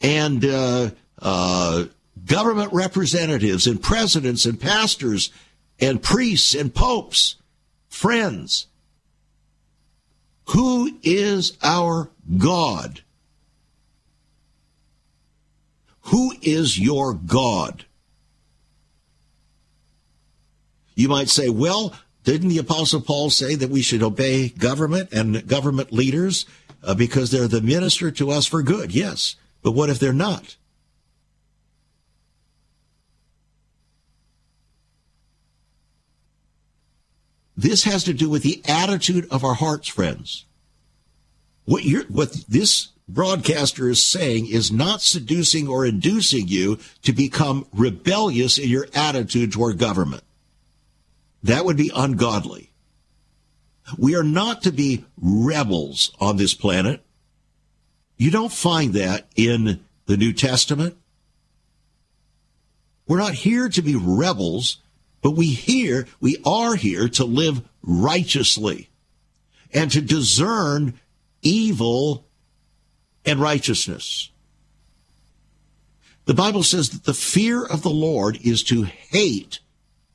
and 0.00 0.44
uh, 0.44 0.90
uh, 1.20 1.84
government 2.24 2.72
representatives 2.72 3.66
and 3.66 3.82
presidents 3.82 4.44
and 4.44 4.60
pastors 4.60 5.30
and 5.78 6.02
priests 6.02 6.54
and 6.54 6.74
popes, 6.74 7.36
friends. 7.96 8.66
Who 10.50 10.98
is 11.02 11.56
our 11.62 12.10
God? 12.36 13.02
Who 16.02 16.34
is 16.42 16.78
your 16.78 17.14
God? 17.14 17.86
You 20.94 21.08
might 21.08 21.28
say, 21.28 21.48
well, 21.48 21.94
didn't 22.22 22.48
the 22.48 22.58
Apostle 22.58 23.00
Paul 23.00 23.30
say 23.30 23.54
that 23.56 23.70
we 23.70 23.82
should 23.82 24.02
obey 24.02 24.50
government 24.50 25.12
and 25.12 25.46
government 25.46 25.92
leaders 25.92 26.46
uh, 26.82 26.94
because 26.94 27.30
they're 27.30 27.48
the 27.48 27.60
minister 27.60 28.10
to 28.12 28.30
us 28.30 28.46
for 28.46 28.62
good? 28.62 28.94
Yes. 28.94 29.36
But 29.62 29.72
what 29.72 29.90
if 29.90 29.98
they're 29.98 30.12
not? 30.12 30.56
This 37.56 37.84
has 37.84 38.04
to 38.04 38.12
do 38.12 38.28
with 38.28 38.42
the 38.42 38.62
attitude 38.68 39.26
of 39.30 39.44
our 39.44 39.54
hearts, 39.54 39.88
friends. 39.88 40.44
What 41.64 41.84
you're, 41.84 42.04
what 42.04 42.32
this 42.48 42.88
broadcaster 43.08 43.88
is 43.88 44.02
saying 44.02 44.46
is 44.46 44.70
not 44.70 45.00
seducing 45.00 45.68
or 45.68 45.86
inducing 45.86 46.48
you 46.48 46.78
to 47.02 47.12
become 47.12 47.66
rebellious 47.72 48.58
in 48.58 48.68
your 48.68 48.88
attitude 48.94 49.52
toward 49.52 49.78
government. 49.78 50.22
That 51.42 51.64
would 51.64 51.76
be 51.76 51.90
ungodly. 51.94 52.72
We 53.96 54.16
are 54.16 54.24
not 54.24 54.62
to 54.62 54.72
be 54.72 55.04
rebels 55.20 56.12
on 56.20 56.36
this 56.36 56.54
planet. 56.54 57.02
You 58.16 58.30
don't 58.30 58.52
find 58.52 58.94
that 58.94 59.26
in 59.36 59.84
the 60.06 60.16
New 60.16 60.32
Testament. 60.32 60.96
We're 63.06 63.18
not 63.18 63.34
here 63.34 63.68
to 63.68 63.82
be 63.82 63.94
rebels, 63.94 64.78
but 65.22 65.32
we 65.32 65.46
here, 65.46 66.06
we 66.20 66.38
are 66.44 66.74
here 66.74 67.08
to 67.10 67.24
live 67.24 67.62
righteously 67.82 68.90
and 69.72 69.90
to 69.90 70.00
discern 70.00 70.94
evil 71.42 72.26
and 73.24 73.40
righteousness. 73.40 74.30
The 76.26 76.34
Bible 76.34 76.62
says 76.62 76.90
that 76.90 77.04
the 77.04 77.14
fear 77.14 77.64
of 77.64 77.82
the 77.82 77.90
Lord 77.90 78.38
is 78.42 78.62
to 78.64 78.82
hate 78.82 79.60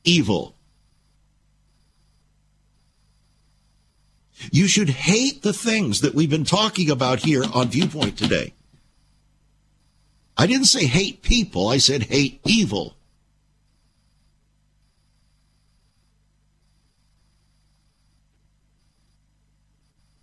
evil. 0.04 0.54
You 4.50 4.66
should 4.66 4.88
hate 4.88 5.42
the 5.42 5.52
things 5.52 6.00
that 6.00 6.14
we've 6.14 6.28
been 6.28 6.44
talking 6.44 6.90
about 6.90 7.20
here 7.20 7.44
on 7.54 7.68
Viewpoint 7.68 8.18
today. 8.18 8.52
I 10.36 10.46
didn't 10.46 10.66
say 10.66 10.86
hate 10.86 11.22
people, 11.22 11.68
I 11.68 11.78
said 11.78 12.04
hate 12.04 12.40
evil. 12.44 12.96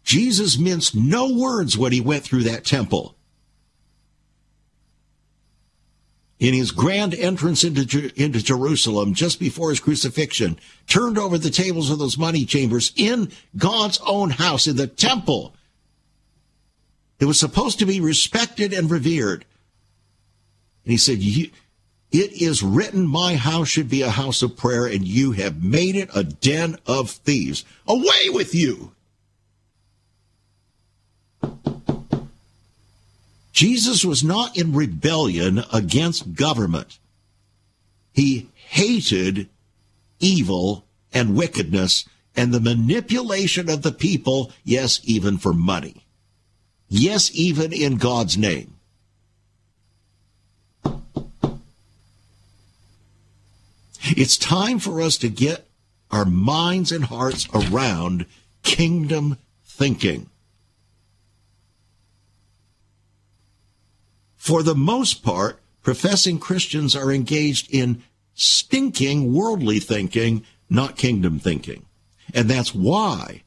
Jesus 0.09 0.57
minced 0.57 0.95
no 0.95 1.31
words 1.31 1.77
when 1.77 1.91
he 1.91 2.01
went 2.01 2.23
through 2.23 2.41
that 2.45 2.65
temple. 2.65 3.15
in 6.39 6.53
his 6.53 6.71
grand 6.71 7.13
entrance 7.13 7.63
into, 7.63 8.11
into 8.19 8.41
Jerusalem 8.41 9.13
just 9.13 9.39
before 9.39 9.69
his 9.69 9.79
crucifixion, 9.79 10.57
turned 10.87 11.19
over 11.19 11.37
the 11.37 11.51
tables 11.51 11.91
of 11.91 11.99
those 11.99 12.17
money 12.17 12.43
chambers 12.43 12.91
in 12.95 13.29
God's 13.55 13.99
own 14.07 14.31
house, 14.31 14.65
in 14.65 14.77
the 14.77 14.87
temple. 14.87 15.53
It 17.19 17.25
was 17.25 17.39
supposed 17.39 17.77
to 17.77 17.85
be 17.85 18.01
respected 18.01 18.73
and 18.73 18.89
revered. 18.89 19.45
And 20.85 20.91
he 20.91 20.97
said, 20.97 21.19
It 21.19 21.51
is 22.11 22.63
written, 22.63 23.05
My 23.05 23.35
house 23.35 23.67
should 23.67 23.89
be 23.89 24.01
a 24.01 24.09
house 24.09 24.41
of 24.41 24.57
prayer, 24.57 24.87
and 24.87 25.05
you 25.05 25.33
have 25.33 25.61
made 25.61 25.95
it 25.95 26.09
a 26.15 26.23
den 26.23 26.77
of 26.87 27.11
thieves. 27.11 27.63
Away 27.85 28.29
with 28.29 28.55
you! 28.55 28.93
Jesus 33.59 34.05
was 34.05 34.23
not 34.23 34.55
in 34.55 34.71
rebellion 34.71 35.65
against 35.73 36.33
government. 36.33 36.97
He 38.13 38.47
hated 38.53 39.49
evil 40.21 40.85
and 41.11 41.35
wickedness 41.35 42.07
and 42.37 42.53
the 42.53 42.61
manipulation 42.61 43.69
of 43.69 43.81
the 43.81 43.91
people, 43.91 44.53
yes, 44.63 45.01
even 45.03 45.37
for 45.37 45.51
money. 45.51 46.05
Yes, 46.87 47.31
even 47.33 47.73
in 47.73 47.97
God's 47.97 48.37
name. 48.37 48.75
It's 54.03 54.37
time 54.37 54.79
for 54.79 55.01
us 55.01 55.17
to 55.17 55.27
get 55.27 55.67
our 56.11 56.23
minds 56.23 56.93
and 56.93 57.03
hearts 57.03 57.45
around 57.53 58.25
kingdom 58.63 59.37
thinking. 59.65 60.29
For 64.39 64.63
the 64.63 64.73
most 64.73 65.21
part, 65.21 65.59
professing 65.83 66.39
Christians 66.39 66.95
are 66.95 67.11
engaged 67.11 67.67
in 67.69 68.01
stinking 68.33 69.33
worldly 69.33 69.79
thinking, 69.79 70.45
not 70.69 70.95
kingdom 70.95 71.39
thinking. 71.39 71.85
And 72.33 72.49
that's 72.49 72.73
why 72.73 73.43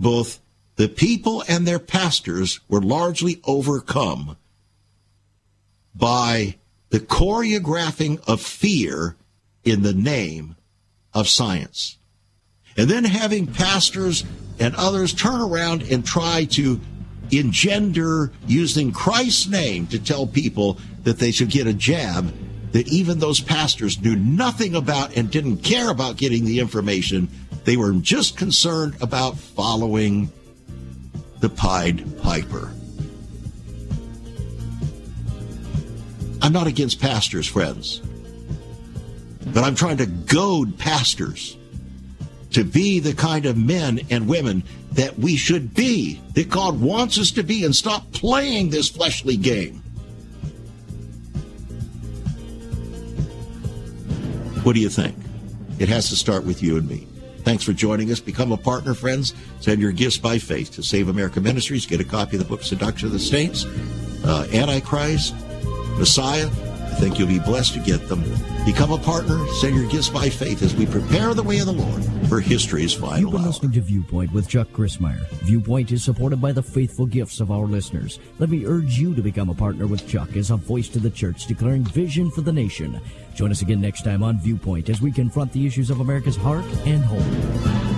both 0.00 0.40
the 0.76 0.88
people 0.88 1.44
and 1.46 1.66
their 1.66 1.78
pastors 1.78 2.60
were 2.66 2.80
largely 2.80 3.40
overcome 3.44 4.38
by 5.94 6.56
the 6.88 7.00
choreographing 7.00 8.26
of 8.26 8.40
fear 8.40 9.16
in 9.64 9.82
the 9.82 9.92
name 9.92 10.56
of 11.12 11.28
science. 11.28 11.98
And 12.76 12.88
then 12.88 13.04
having 13.04 13.46
pastors 13.46 14.24
and 14.58 14.74
others 14.76 15.12
turn 15.12 15.42
around 15.42 15.82
and 15.82 16.04
try 16.06 16.44
to 16.52 16.80
engender 17.38 18.32
using 18.46 18.92
Christ's 18.92 19.48
name 19.48 19.86
to 19.88 19.98
tell 19.98 20.26
people 20.26 20.78
that 21.04 21.18
they 21.18 21.30
should 21.30 21.50
get 21.50 21.66
a 21.66 21.72
jab 21.72 22.32
that 22.72 22.88
even 22.88 23.20
those 23.20 23.40
pastors 23.40 24.00
knew 24.00 24.16
nothing 24.16 24.74
about 24.74 25.16
and 25.16 25.30
didn't 25.30 25.58
care 25.58 25.90
about 25.90 26.16
getting 26.16 26.44
the 26.44 26.58
information. 26.58 27.28
They 27.64 27.76
were 27.76 27.92
just 27.92 28.36
concerned 28.36 28.96
about 29.00 29.38
following 29.38 30.30
the 31.38 31.48
Pied 31.48 32.18
Piper. 32.20 32.72
I'm 36.42 36.52
not 36.52 36.66
against 36.66 37.00
pastors, 37.00 37.46
friends, 37.46 38.00
but 39.46 39.62
I'm 39.62 39.76
trying 39.76 39.98
to 39.98 40.06
goad 40.06 40.76
pastors 40.76 41.56
to 42.50 42.64
be 42.64 42.98
the 42.98 43.14
kind 43.14 43.46
of 43.46 43.56
men 43.56 44.00
and 44.10 44.28
women 44.28 44.62
that 44.94 45.18
we 45.18 45.36
should 45.36 45.74
be, 45.74 46.20
that 46.34 46.48
God 46.48 46.80
wants 46.80 47.18
us 47.18 47.30
to 47.32 47.42
be, 47.42 47.64
and 47.64 47.74
stop 47.74 48.10
playing 48.12 48.70
this 48.70 48.88
fleshly 48.88 49.36
game. 49.36 49.82
What 54.62 54.74
do 54.74 54.80
you 54.80 54.88
think? 54.88 55.16
It 55.78 55.88
has 55.88 56.08
to 56.08 56.16
start 56.16 56.44
with 56.44 56.62
you 56.62 56.76
and 56.76 56.88
me. 56.88 57.06
Thanks 57.42 57.64
for 57.64 57.74
joining 57.74 58.10
us. 58.10 58.20
Become 58.20 58.52
a 58.52 58.56
partner, 58.56 58.94
friends. 58.94 59.34
Send 59.60 59.82
your 59.82 59.92
gifts 59.92 60.16
by 60.16 60.38
faith 60.38 60.72
to 60.76 60.82
Save 60.82 61.08
America 61.08 61.40
Ministries. 61.40 61.84
Get 61.84 62.00
a 62.00 62.04
copy 62.04 62.36
of 62.36 62.42
the 62.42 62.48
book 62.48 62.62
Seduction 62.62 63.06
of 63.06 63.12
the 63.12 63.18
Saints, 63.18 63.66
uh, 64.24 64.46
Antichrist, 64.52 65.34
Messiah, 65.98 66.48
I 66.94 66.96
think 66.96 67.18
you'll 67.18 67.26
be 67.26 67.40
blessed 67.40 67.74
to 67.74 67.80
get 67.80 68.06
them. 68.08 68.22
Become 68.64 68.92
a 68.92 68.98
partner. 68.98 69.44
Send 69.54 69.74
your 69.74 69.88
gifts 69.88 70.08
by 70.08 70.28
faith 70.30 70.62
as 70.62 70.76
we 70.76 70.86
prepare 70.86 71.34
the 71.34 71.42
way 71.42 71.58
of 71.58 71.66
the 71.66 71.72
Lord 71.72 72.04
for 72.28 72.40
history's 72.40 72.94
final 72.94 73.18
You've 73.18 73.32
been 73.32 73.40
hour. 73.40 73.48
listening 73.48 73.72
to 73.72 73.80
Viewpoint 73.80 74.32
with 74.32 74.46
Chuck 74.46 74.68
Crismier. 74.68 75.26
Viewpoint 75.42 75.90
is 75.90 76.04
supported 76.04 76.40
by 76.40 76.52
the 76.52 76.62
faithful 76.62 77.04
gifts 77.06 77.40
of 77.40 77.50
our 77.50 77.64
listeners. 77.66 78.20
Let 78.38 78.48
me 78.48 78.64
urge 78.64 78.96
you 78.96 79.12
to 79.16 79.22
become 79.22 79.50
a 79.50 79.54
partner 79.54 79.88
with 79.88 80.06
Chuck 80.06 80.36
as 80.36 80.52
a 80.52 80.56
voice 80.56 80.88
to 80.90 81.00
the 81.00 81.10
church 81.10 81.46
declaring 81.46 81.82
vision 81.82 82.30
for 82.30 82.42
the 82.42 82.52
nation. 82.52 83.00
Join 83.34 83.50
us 83.50 83.60
again 83.60 83.80
next 83.80 84.04
time 84.04 84.22
on 84.22 84.38
Viewpoint 84.38 84.88
as 84.88 85.02
we 85.02 85.10
confront 85.10 85.52
the 85.52 85.66
issues 85.66 85.90
of 85.90 85.98
America's 85.98 86.36
heart 86.36 86.64
and 86.86 87.04
home. 87.04 87.93